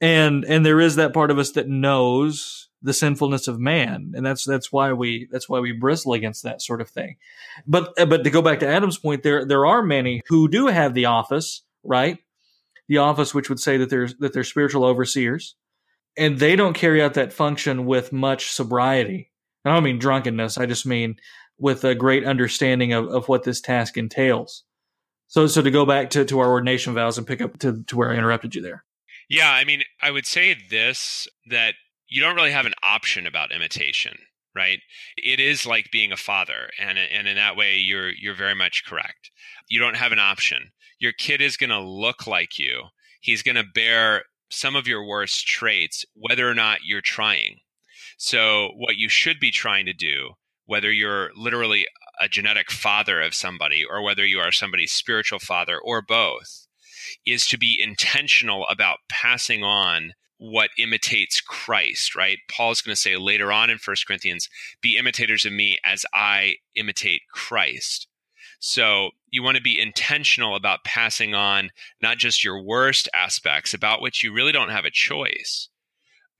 And 0.00 0.44
and 0.44 0.66
there 0.66 0.80
is 0.80 0.96
that 0.96 1.14
part 1.14 1.30
of 1.30 1.38
us 1.38 1.52
that 1.52 1.68
knows 1.68 2.61
the 2.82 2.92
sinfulness 2.92 3.48
of 3.48 3.58
man, 3.58 4.12
and 4.16 4.24
that's 4.24 4.44
that's 4.44 4.72
why 4.72 4.92
we 4.92 5.28
that's 5.30 5.48
why 5.48 5.60
we 5.60 5.72
bristle 5.72 6.12
against 6.12 6.42
that 6.42 6.62
sort 6.62 6.80
of 6.80 6.88
thing. 6.88 7.16
But 7.66 7.92
uh, 7.98 8.06
but 8.06 8.24
to 8.24 8.30
go 8.30 8.42
back 8.42 8.60
to 8.60 8.68
Adam's 8.68 8.98
point, 8.98 9.22
there 9.22 9.44
there 9.44 9.66
are 9.66 9.82
many 9.82 10.22
who 10.28 10.48
do 10.48 10.66
have 10.66 10.94
the 10.94 11.06
office, 11.06 11.62
right? 11.82 12.18
The 12.88 12.98
office 12.98 13.34
which 13.34 13.48
would 13.48 13.60
say 13.60 13.76
that 13.78 13.90
there's 13.90 14.14
that 14.16 14.32
they're 14.32 14.44
spiritual 14.44 14.84
overseers, 14.84 15.54
and 16.16 16.38
they 16.38 16.56
don't 16.56 16.74
carry 16.74 17.02
out 17.02 17.14
that 17.14 17.32
function 17.32 17.86
with 17.86 18.12
much 18.12 18.50
sobriety. 18.50 19.30
I 19.64 19.72
don't 19.72 19.84
mean 19.84 19.98
drunkenness. 19.98 20.58
I 20.58 20.66
just 20.66 20.86
mean 20.86 21.16
with 21.58 21.84
a 21.84 21.94
great 21.94 22.24
understanding 22.24 22.92
of, 22.92 23.06
of 23.08 23.28
what 23.28 23.44
this 23.44 23.60
task 23.60 23.96
entails. 23.96 24.64
So, 25.28 25.46
so 25.46 25.62
to 25.62 25.70
go 25.70 25.86
back 25.86 26.10
to, 26.10 26.24
to 26.24 26.40
our 26.40 26.50
ordination 26.50 26.92
vows 26.92 27.16
and 27.16 27.26
pick 27.26 27.40
up 27.40 27.58
to, 27.60 27.82
to 27.84 27.96
where 27.96 28.10
I 28.10 28.16
interrupted 28.16 28.54
you 28.54 28.62
there. 28.62 28.84
Yeah, 29.28 29.50
I 29.50 29.64
mean, 29.64 29.82
I 30.02 30.10
would 30.10 30.26
say 30.26 30.56
this 30.68 31.26
that 31.48 31.74
you 32.12 32.20
don't 32.20 32.36
really 32.36 32.52
have 32.52 32.66
an 32.66 32.74
option 32.82 33.26
about 33.26 33.52
imitation 33.52 34.16
right? 34.54 34.80
It 35.16 35.40
is 35.40 35.66
like 35.66 35.90
being 35.90 36.12
a 36.12 36.16
father 36.16 36.68
and 36.78 36.98
and 36.98 37.26
in 37.26 37.36
that 37.36 37.56
way 37.56 37.76
you're 37.76 38.10
you're 38.10 38.34
very 38.34 38.54
much 38.54 38.84
correct. 38.84 39.30
You 39.68 39.80
don't 39.80 39.96
have 39.96 40.12
an 40.12 40.18
option. 40.18 40.72
Your 40.98 41.12
kid 41.12 41.40
is 41.40 41.56
going 41.56 41.70
to 41.70 41.80
look 41.80 42.26
like 42.26 42.58
you. 42.58 42.84
He's 43.20 43.42
going 43.42 43.56
to 43.56 43.64
bear 43.64 44.24
some 44.50 44.76
of 44.76 44.86
your 44.86 45.06
worst 45.06 45.46
traits 45.46 46.04
whether 46.14 46.48
or 46.48 46.54
not 46.54 46.80
you're 46.84 47.00
trying. 47.00 47.60
So 48.18 48.68
what 48.76 48.96
you 48.96 49.08
should 49.08 49.40
be 49.40 49.50
trying 49.50 49.86
to 49.86 49.92
do 49.92 50.32
whether 50.66 50.92
you're 50.92 51.30
literally 51.36 51.86
a 52.20 52.28
genetic 52.28 52.70
father 52.70 53.20
of 53.20 53.34
somebody 53.34 53.84
or 53.84 54.00
whether 54.02 54.24
you 54.24 54.38
are 54.38 54.52
somebody's 54.52 54.92
spiritual 54.92 55.40
father 55.40 55.78
or 55.78 56.00
both 56.00 56.66
is 57.26 57.46
to 57.46 57.58
be 57.58 57.80
intentional 57.82 58.66
about 58.68 58.98
passing 59.08 59.64
on 59.64 60.12
what 60.42 60.70
imitates 60.76 61.40
Christ, 61.40 62.16
right? 62.16 62.38
Paul's 62.50 62.82
going 62.82 62.96
to 62.96 63.00
say 63.00 63.16
later 63.16 63.52
on 63.52 63.70
in 63.70 63.78
First 63.78 64.08
Corinthians, 64.08 64.48
be 64.80 64.96
imitators 64.96 65.44
of 65.44 65.52
me 65.52 65.78
as 65.84 66.04
I 66.12 66.56
imitate 66.74 67.22
Christ. 67.32 68.08
So 68.58 69.10
you 69.30 69.44
want 69.44 69.56
to 69.56 69.62
be 69.62 69.80
intentional 69.80 70.56
about 70.56 70.82
passing 70.82 71.32
on 71.32 71.70
not 72.02 72.18
just 72.18 72.42
your 72.42 72.60
worst 72.60 73.08
aspects 73.14 73.72
about 73.72 74.02
which 74.02 74.24
you 74.24 74.32
really 74.32 74.50
don't 74.50 74.70
have 74.70 74.84
a 74.84 74.90
choice, 74.90 75.68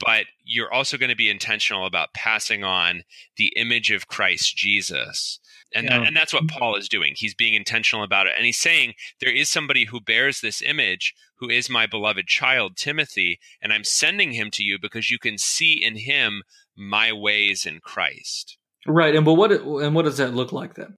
but 0.00 0.24
you're 0.42 0.72
also 0.72 0.98
going 0.98 1.10
to 1.10 1.16
be 1.16 1.30
intentional 1.30 1.86
about 1.86 2.12
passing 2.12 2.64
on 2.64 3.04
the 3.36 3.52
image 3.56 3.92
of 3.92 4.08
Christ 4.08 4.56
Jesus 4.56 5.38
and 5.74 5.84
yeah. 5.84 5.98
that, 5.98 6.06
and 6.06 6.16
that's 6.16 6.32
what 6.32 6.48
Paul 6.48 6.76
is 6.76 6.88
doing. 6.88 7.14
He's 7.16 7.34
being 7.34 7.54
intentional 7.54 8.04
about 8.04 8.26
it, 8.26 8.34
and 8.36 8.46
he's 8.46 8.58
saying 8.58 8.94
there 9.20 9.34
is 9.34 9.48
somebody 9.48 9.86
who 9.86 10.00
bears 10.00 10.40
this 10.40 10.62
image, 10.62 11.14
who 11.36 11.48
is 11.48 11.70
my 11.70 11.86
beloved 11.86 12.26
child 12.26 12.76
Timothy, 12.76 13.38
and 13.60 13.72
I'm 13.72 13.84
sending 13.84 14.32
him 14.32 14.50
to 14.52 14.62
you 14.62 14.78
because 14.80 15.10
you 15.10 15.18
can 15.18 15.38
see 15.38 15.72
in 15.72 15.96
him 15.96 16.42
my 16.76 17.12
ways 17.12 17.66
in 17.66 17.80
Christ. 17.80 18.58
Right, 18.86 19.14
and 19.14 19.24
but 19.24 19.34
what 19.34 19.52
and 19.52 19.94
what 19.94 20.04
does 20.04 20.16
that 20.18 20.34
look 20.34 20.52
like 20.52 20.74
then? 20.74 20.96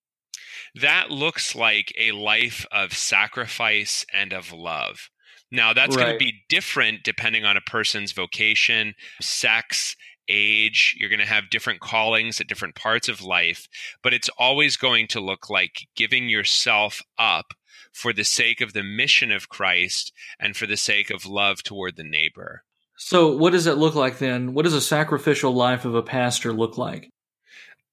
That 0.74 1.10
looks 1.10 1.54
like 1.54 1.92
a 1.98 2.12
life 2.12 2.66
of 2.72 2.94
sacrifice 2.94 4.04
and 4.12 4.32
of 4.32 4.52
love. 4.52 5.08
Now, 5.52 5.72
that's 5.72 5.96
right. 5.96 6.06
going 6.06 6.18
to 6.18 6.24
be 6.24 6.42
different 6.48 7.04
depending 7.04 7.44
on 7.44 7.56
a 7.56 7.60
person's 7.60 8.10
vocation, 8.10 8.94
sex, 9.20 9.94
age, 10.28 10.96
you're 10.98 11.08
going 11.08 11.20
to 11.20 11.26
have 11.26 11.50
different 11.50 11.80
callings 11.80 12.40
at 12.40 12.46
different 12.46 12.74
parts 12.74 13.08
of 13.08 13.22
life, 13.22 13.68
but 14.02 14.14
it's 14.14 14.30
always 14.38 14.76
going 14.76 15.06
to 15.08 15.20
look 15.20 15.50
like 15.50 15.88
giving 15.94 16.28
yourself 16.28 17.02
up 17.18 17.54
for 17.92 18.12
the 18.12 18.24
sake 18.24 18.60
of 18.60 18.72
the 18.72 18.82
mission 18.82 19.30
of 19.30 19.48
Christ 19.48 20.12
and 20.38 20.56
for 20.56 20.66
the 20.66 20.76
sake 20.76 21.10
of 21.10 21.26
love 21.26 21.62
toward 21.62 21.96
the 21.96 22.04
neighbor. 22.04 22.64
So, 22.96 23.36
what 23.36 23.50
does 23.50 23.66
it 23.66 23.78
look 23.78 23.94
like 23.94 24.18
then? 24.18 24.54
What 24.54 24.64
does 24.64 24.74
a 24.74 24.80
sacrificial 24.80 25.52
life 25.52 25.84
of 25.84 25.94
a 25.94 26.02
pastor 26.02 26.52
look 26.52 26.78
like? 26.78 27.10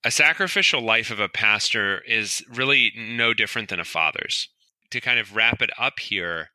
A 0.03 0.11
sacrificial 0.11 0.81
life 0.81 1.11
of 1.11 1.19
a 1.19 1.29
pastor 1.29 2.01
is 2.01 2.43
really 2.49 2.91
no 2.95 3.33
different 3.33 3.69
than 3.69 3.79
a 3.79 3.85
father's. 3.85 4.49
To 4.91 4.99
kind 4.99 5.19
of 5.19 5.35
wrap 5.35 5.61
it 5.61 5.69
up 5.77 5.99
here, 5.99 6.49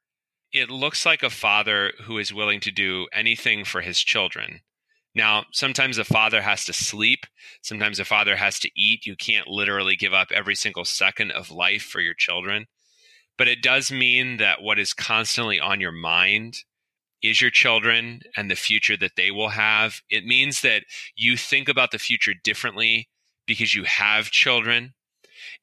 it 0.52 0.70
looks 0.70 1.06
like 1.06 1.22
a 1.22 1.30
father 1.30 1.92
who 2.04 2.18
is 2.18 2.34
willing 2.34 2.60
to 2.60 2.70
do 2.70 3.06
anything 3.12 3.64
for 3.64 3.80
his 3.80 4.00
children. 4.00 4.60
Now, 5.16 5.46
sometimes 5.50 5.96
a 5.96 6.04
father 6.04 6.42
has 6.42 6.66
to 6.66 6.74
sleep. 6.74 7.24
Sometimes 7.62 7.98
a 7.98 8.04
father 8.04 8.36
has 8.36 8.58
to 8.58 8.70
eat. 8.76 9.06
You 9.06 9.16
can't 9.16 9.48
literally 9.48 9.96
give 9.96 10.12
up 10.12 10.28
every 10.30 10.54
single 10.54 10.84
second 10.84 11.30
of 11.30 11.50
life 11.50 11.82
for 11.82 12.02
your 12.02 12.12
children. 12.12 12.66
But 13.38 13.48
it 13.48 13.62
does 13.62 13.90
mean 13.90 14.36
that 14.36 14.60
what 14.60 14.78
is 14.78 14.92
constantly 14.92 15.58
on 15.58 15.80
your 15.80 15.90
mind 15.90 16.58
is 17.22 17.40
your 17.40 17.50
children 17.50 18.20
and 18.36 18.50
the 18.50 18.56
future 18.56 18.96
that 18.98 19.16
they 19.16 19.30
will 19.30 19.48
have. 19.48 20.02
It 20.10 20.26
means 20.26 20.60
that 20.60 20.84
you 21.16 21.38
think 21.38 21.70
about 21.70 21.92
the 21.92 21.98
future 21.98 22.34
differently 22.44 23.08
because 23.46 23.74
you 23.74 23.84
have 23.84 24.26
children. 24.26 24.92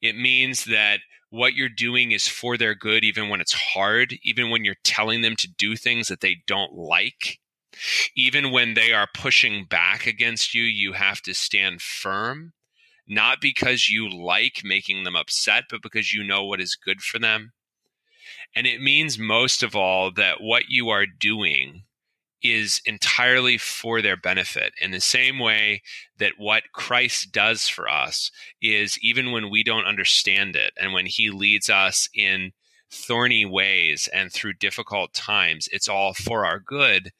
It 0.02 0.16
means 0.16 0.64
that 0.64 0.98
what 1.30 1.54
you're 1.54 1.68
doing 1.68 2.10
is 2.10 2.26
for 2.26 2.56
their 2.56 2.74
good, 2.74 3.04
even 3.04 3.28
when 3.28 3.40
it's 3.40 3.52
hard, 3.52 4.16
even 4.24 4.50
when 4.50 4.64
you're 4.64 4.74
telling 4.82 5.20
them 5.20 5.36
to 5.36 5.48
do 5.48 5.76
things 5.76 6.08
that 6.08 6.22
they 6.22 6.38
don't 6.48 6.74
like. 6.74 7.38
Even 8.16 8.50
when 8.50 8.74
they 8.74 8.92
are 8.92 9.08
pushing 9.12 9.64
back 9.64 10.06
against 10.06 10.54
you, 10.54 10.62
you 10.62 10.92
have 10.92 11.20
to 11.22 11.34
stand 11.34 11.82
firm, 11.82 12.52
not 13.06 13.40
because 13.40 13.88
you 13.88 14.08
like 14.08 14.62
making 14.64 15.04
them 15.04 15.16
upset, 15.16 15.64
but 15.70 15.82
because 15.82 16.12
you 16.12 16.22
know 16.22 16.44
what 16.44 16.60
is 16.60 16.76
good 16.76 17.02
for 17.02 17.18
them. 17.18 17.52
And 18.54 18.66
it 18.66 18.80
means 18.80 19.18
most 19.18 19.62
of 19.62 19.74
all 19.74 20.12
that 20.12 20.40
what 20.40 20.64
you 20.68 20.88
are 20.88 21.06
doing 21.06 21.82
is 22.44 22.80
entirely 22.84 23.56
for 23.56 24.02
their 24.02 24.16
benefit 24.16 24.74
in 24.78 24.90
the 24.90 25.00
same 25.00 25.38
way 25.38 25.82
that 26.18 26.34
what 26.36 26.72
Christ 26.72 27.32
does 27.32 27.66
for 27.68 27.88
us 27.88 28.30
is 28.60 28.98
even 29.02 29.32
when 29.32 29.50
we 29.50 29.64
don't 29.64 29.86
understand 29.86 30.54
it 30.54 30.72
and 30.78 30.92
when 30.92 31.06
he 31.06 31.30
leads 31.30 31.70
us 31.70 32.08
in 32.14 32.52
thorny 32.90 33.46
ways 33.46 34.08
and 34.12 34.30
through 34.30 34.52
difficult 34.54 35.14
times, 35.14 35.68
it's 35.72 35.88
all 35.88 36.12
for 36.12 36.44
our 36.44 36.60
good. 36.60 37.12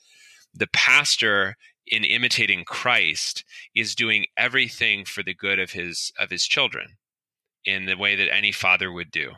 The 0.54 0.68
pastor 0.72 1.56
in 1.86 2.04
imitating 2.04 2.64
Christ 2.64 3.44
is 3.74 3.94
doing 3.94 4.26
everything 4.36 5.04
for 5.04 5.22
the 5.22 5.34
good 5.34 5.58
of 5.58 5.72
his 5.72 6.12
of 6.18 6.30
his 6.30 6.46
children 6.46 6.96
in 7.64 7.86
the 7.86 7.96
way 7.96 8.14
that 8.14 8.32
any 8.32 8.52
father 8.52 8.92
would 8.92 9.10
do. 9.10 9.32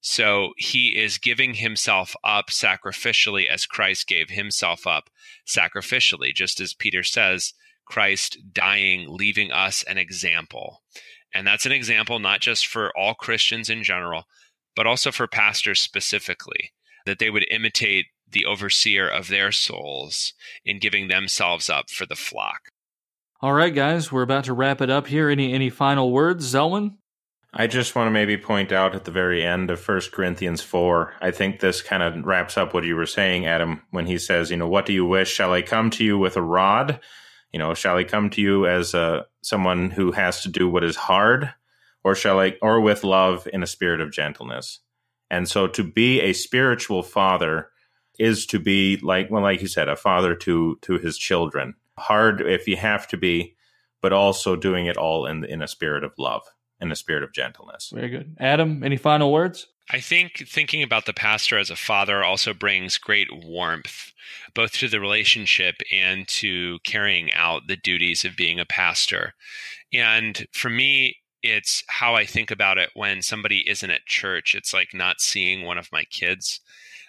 So 0.00 0.52
he 0.58 0.88
is 0.88 1.16
giving 1.16 1.54
himself 1.54 2.14
up 2.22 2.48
sacrificially 2.48 3.48
as 3.48 3.64
Christ 3.64 4.06
gave 4.06 4.28
himself 4.28 4.86
up 4.86 5.08
sacrificially, 5.46 6.34
just 6.34 6.60
as 6.60 6.74
Peter 6.74 7.02
says, 7.02 7.54
Christ 7.86 8.36
dying, 8.52 9.06
leaving 9.08 9.50
us 9.50 9.82
an 9.84 9.96
example. 9.96 10.82
And 11.32 11.46
that's 11.46 11.64
an 11.64 11.72
example 11.72 12.18
not 12.18 12.40
just 12.40 12.66
for 12.66 12.92
all 12.96 13.14
Christians 13.14 13.70
in 13.70 13.82
general, 13.82 14.24
but 14.76 14.86
also 14.86 15.10
for 15.10 15.26
pastors 15.26 15.80
specifically, 15.80 16.72
that 17.06 17.18
they 17.18 17.30
would 17.30 17.46
imitate 17.50 18.06
the 18.34 18.44
overseer 18.44 19.08
of 19.08 19.28
their 19.28 19.50
souls 19.50 20.34
in 20.64 20.78
giving 20.78 21.08
themselves 21.08 21.70
up 21.70 21.88
for 21.88 22.04
the 22.04 22.14
flock. 22.14 22.68
All 23.40 23.54
right, 23.54 23.74
guys, 23.74 24.12
we're 24.12 24.22
about 24.22 24.44
to 24.44 24.52
wrap 24.52 24.82
it 24.82 24.90
up 24.90 25.06
here. 25.06 25.30
Any 25.30 25.54
any 25.54 25.70
final 25.70 26.12
words, 26.12 26.52
Zelwyn? 26.52 26.96
I 27.56 27.68
just 27.68 27.94
want 27.94 28.08
to 28.08 28.10
maybe 28.10 28.36
point 28.36 28.72
out 28.72 28.96
at 28.96 29.04
the 29.04 29.12
very 29.12 29.44
end 29.44 29.70
of 29.70 29.86
1 29.86 30.00
Corinthians 30.12 30.60
4, 30.60 31.14
I 31.20 31.30
think 31.30 31.60
this 31.60 31.82
kind 31.82 32.02
of 32.02 32.26
wraps 32.26 32.58
up 32.58 32.74
what 32.74 32.82
you 32.82 32.96
were 32.96 33.06
saying, 33.06 33.46
Adam, 33.46 33.80
when 33.92 34.06
he 34.06 34.18
says, 34.18 34.50
you 34.50 34.56
know, 34.56 34.66
what 34.66 34.86
do 34.86 34.92
you 34.92 35.06
wish? 35.06 35.32
Shall 35.32 35.52
I 35.52 35.62
come 35.62 35.88
to 35.90 36.04
you 36.04 36.18
with 36.18 36.36
a 36.36 36.42
rod? 36.42 36.98
You 37.52 37.60
know, 37.60 37.72
shall 37.72 37.96
I 37.96 38.02
come 38.02 38.28
to 38.30 38.40
you 38.40 38.66
as 38.66 38.92
uh, 38.92 39.22
someone 39.42 39.90
who 39.90 40.10
has 40.10 40.42
to 40.42 40.48
do 40.48 40.68
what 40.68 40.82
is 40.82 40.96
hard? 40.96 41.54
Or 42.02 42.16
shall 42.16 42.40
I, 42.40 42.56
or 42.60 42.80
with 42.80 43.04
love 43.04 43.46
in 43.52 43.62
a 43.62 43.68
spirit 43.68 44.00
of 44.00 44.10
gentleness? 44.10 44.80
And 45.30 45.48
so 45.48 45.68
to 45.68 45.84
be 45.84 46.20
a 46.22 46.32
spiritual 46.32 47.04
father 47.04 47.68
is 48.18 48.46
to 48.46 48.58
be 48.58 48.96
like, 48.98 49.30
well, 49.30 49.42
like 49.42 49.60
you 49.60 49.68
said, 49.68 49.88
a 49.88 49.96
father 49.96 50.34
to, 50.36 50.78
to 50.82 50.98
his 50.98 51.18
children. 51.18 51.74
Hard 51.98 52.40
if 52.40 52.66
you 52.68 52.76
have 52.76 53.06
to 53.08 53.16
be, 53.16 53.54
but 54.00 54.12
also 54.12 54.56
doing 54.56 54.86
it 54.86 54.96
all 54.96 55.26
in, 55.26 55.44
in 55.44 55.62
a 55.62 55.68
spirit 55.68 56.04
of 56.04 56.12
love 56.18 56.42
in 56.80 56.92
a 56.92 56.96
spirit 56.96 57.22
of 57.22 57.32
gentleness. 57.32 57.90
Very 57.92 58.10
good. 58.10 58.36
Adam, 58.38 58.82
any 58.84 58.96
final 58.96 59.32
words? 59.32 59.66
I 59.90 60.00
think 60.00 60.44
thinking 60.48 60.82
about 60.82 61.06
the 61.06 61.12
pastor 61.12 61.58
as 61.58 61.70
a 61.70 61.76
father 61.76 62.24
also 62.24 62.54
brings 62.54 62.96
great 62.96 63.28
warmth, 63.32 64.12
both 64.54 64.72
to 64.74 64.88
the 64.88 65.00
relationship 65.00 65.76
and 65.92 66.26
to 66.28 66.78
carrying 66.84 67.32
out 67.32 67.66
the 67.68 67.76
duties 67.76 68.24
of 68.24 68.36
being 68.36 68.58
a 68.58 68.64
pastor. 68.64 69.34
And 69.92 70.46
for 70.52 70.70
me, 70.70 71.16
it's 71.42 71.84
how 71.88 72.14
I 72.14 72.24
think 72.24 72.50
about 72.50 72.78
it 72.78 72.90
when 72.94 73.20
somebody 73.20 73.68
isn't 73.68 73.90
at 73.90 74.06
church. 74.06 74.54
It's 74.54 74.72
like 74.72 74.94
not 74.94 75.20
seeing 75.20 75.62
one 75.62 75.76
of 75.76 75.92
my 75.92 76.04
kids. 76.04 76.60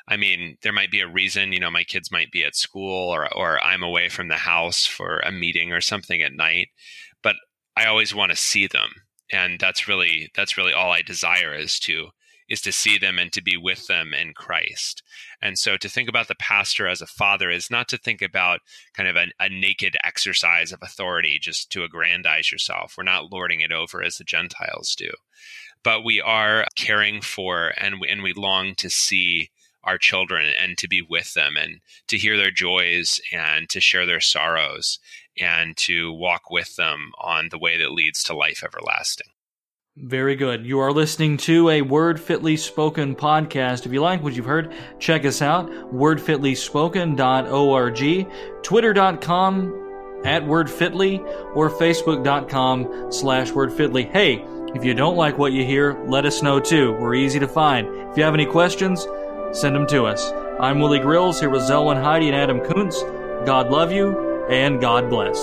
I 0.08 0.18
mean, 0.18 0.58
there 0.62 0.74
might 0.74 0.91
be 0.91 1.01
a 1.01 1.08
reason, 1.08 1.51
you 1.51 1.60
know, 1.60 1.72
my 1.72 1.84
kids 1.84 2.12
might 2.12 2.32
be 2.32 2.43
at 2.43 2.56
school 2.56 3.10
or, 3.10 3.34
or 3.34 3.64
I'm 3.64 3.82
away 3.82 4.10
from 4.10 4.28
the 4.28 4.36
house 4.36 4.86
for 4.86 5.20
a 5.20 5.32
meeting 5.32 5.72
or 5.72 5.82
something 5.82 6.22
at 6.22 6.34
night, 6.34 6.68
but 7.24 7.36
I 7.76 7.86
always 7.88 8.14
want 8.14 8.32
to 8.32 8.38
see 8.38 8.68
them 8.68 8.91
and 9.32 9.60
that's 9.60 9.88
really 9.88 10.32
that's 10.36 10.58
really 10.58 10.74
all 10.74 10.91
I 10.91 11.01
desire 11.01 11.53
is 11.53 11.80
to 11.80 12.10
is 12.47 12.62
to 12.62 12.72
see 12.72 12.99
them 12.99 13.18
and 13.18 13.32
to 13.34 13.41
be 13.41 13.58
with 13.58 13.88
them 13.88 14.14
in 14.14 14.32
Christ. 14.32 15.01
And 15.41 15.58
so 15.58 15.78
to 15.78 15.89
think 15.89 16.08
about 16.08 16.28
the 16.28 16.36
pastor 16.36 16.88
as 16.88 17.01
a 17.01 17.08
father 17.08 17.49
is 17.49 17.72
not 17.72 17.88
to 17.88 17.97
think 17.97 18.22
about 18.22 18.60
kind 18.93 19.10
of 19.10 19.16
a, 19.16 19.26
a, 19.39 19.49
naked 19.49 19.97
exercise 20.03 20.72
of 20.72 20.78
authority 20.84 21.39
just 21.41 21.72
to 21.72 21.84
aggrandize 21.84 22.51
yourself. 22.51 22.93
We're 22.95 23.03
not 23.03 23.32
lording 23.32 23.62
it 23.62 23.72
over 23.72 24.03
as 24.03 24.18
the 24.18 24.24
Gentiles 24.24 24.93
do, 24.95 25.10
but 25.84 26.06
we 26.06 26.22
are 26.22 26.68
caring 26.76 27.20
for 27.20 27.74
and 27.78 27.99
we, 27.99 28.10
and 28.10 28.22
we 28.22 28.34
long 28.34 28.76
to 28.76 28.91
see 28.91 29.49
our 29.86 29.97
children 29.97 30.51
and 30.59 30.77
to 30.77 30.88
be 30.88 31.01
with 31.01 31.33
them 31.33 31.55
and 31.57 31.79
to 32.07 32.17
hear 32.17 32.38
their 32.38 32.51
joys 32.51 33.19
and 33.31 33.69
to 33.69 33.79
share 33.79 34.05
their 34.05 34.21
sorrows 34.21 34.99
and 35.39 35.77
to 35.77 36.11
walk 36.11 36.49
with 36.49 36.75
them 36.75 37.11
on 37.17 37.49
the 37.49 37.59
way 37.59 37.77
that 37.77 37.91
leads 37.91 38.23
to 38.23 38.36
life 38.36 38.63
everlasting. 38.63 39.27
Very 39.97 40.36
good. 40.36 40.65
You 40.65 40.79
are 40.79 40.91
listening 40.91 41.38
to 41.38 41.69
a 41.69 41.81
Word 41.81 42.19
Fitly 42.19 42.57
Spoken 42.57 43.15
podcast. 43.15 43.86
If 43.86 43.93
you 43.93 44.01
like 44.01 44.21
what 44.21 44.36
you've 44.36 44.45
heard, 44.45 44.73
check 44.99 45.23
us 45.23 45.41
out, 45.41 45.69
wordfitlyspoken.org, 45.69 48.61
twitter.com 48.61 50.21
at 50.25 50.43
wordfitly, 50.43 51.19
or 51.55 51.69
facebook.com 51.69 53.11
slash 53.11 53.51
wordfitly. 53.51 54.11
Hey, 54.11 54.43
if 54.75 54.83
you 54.83 54.93
don't 54.93 55.15
like 55.15 55.38
what 55.38 55.53
you 55.53 55.63
hear, 55.63 55.97
let 56.07 56.25
us 56.25 56.41
know 56.41 56.59
too. 56.59 56.91
We're 56.99 57.15
easy 57.15 57.39
to 57.39 57.47
find. 57.47 57.88
If 58.11 58.17
you 58.17 58.23
have 58.23 58.33
any 58.33 58.45
questions, 58.45 59.07
send 59.56 59.76
them 59.76 59.88
to 59.88 60.06
us. 60.06 60.32
I'm 60.60 60.80
Willie 60.80 60.99
Grills 60.99 61.39
here 61.39 61.49
with 61.49 61.62
Zelwyn 61.62 62.01
Heide 62.01 62.24
and 62.24 62.36
Adam 62.36 62.60
Koontz. 62.60 63.01
God 63.45 63.70
love 63.70 63.91
you 63.91 64.45
and 64.49 64.82
God 64.82 65.10
bless. 65.10 65.38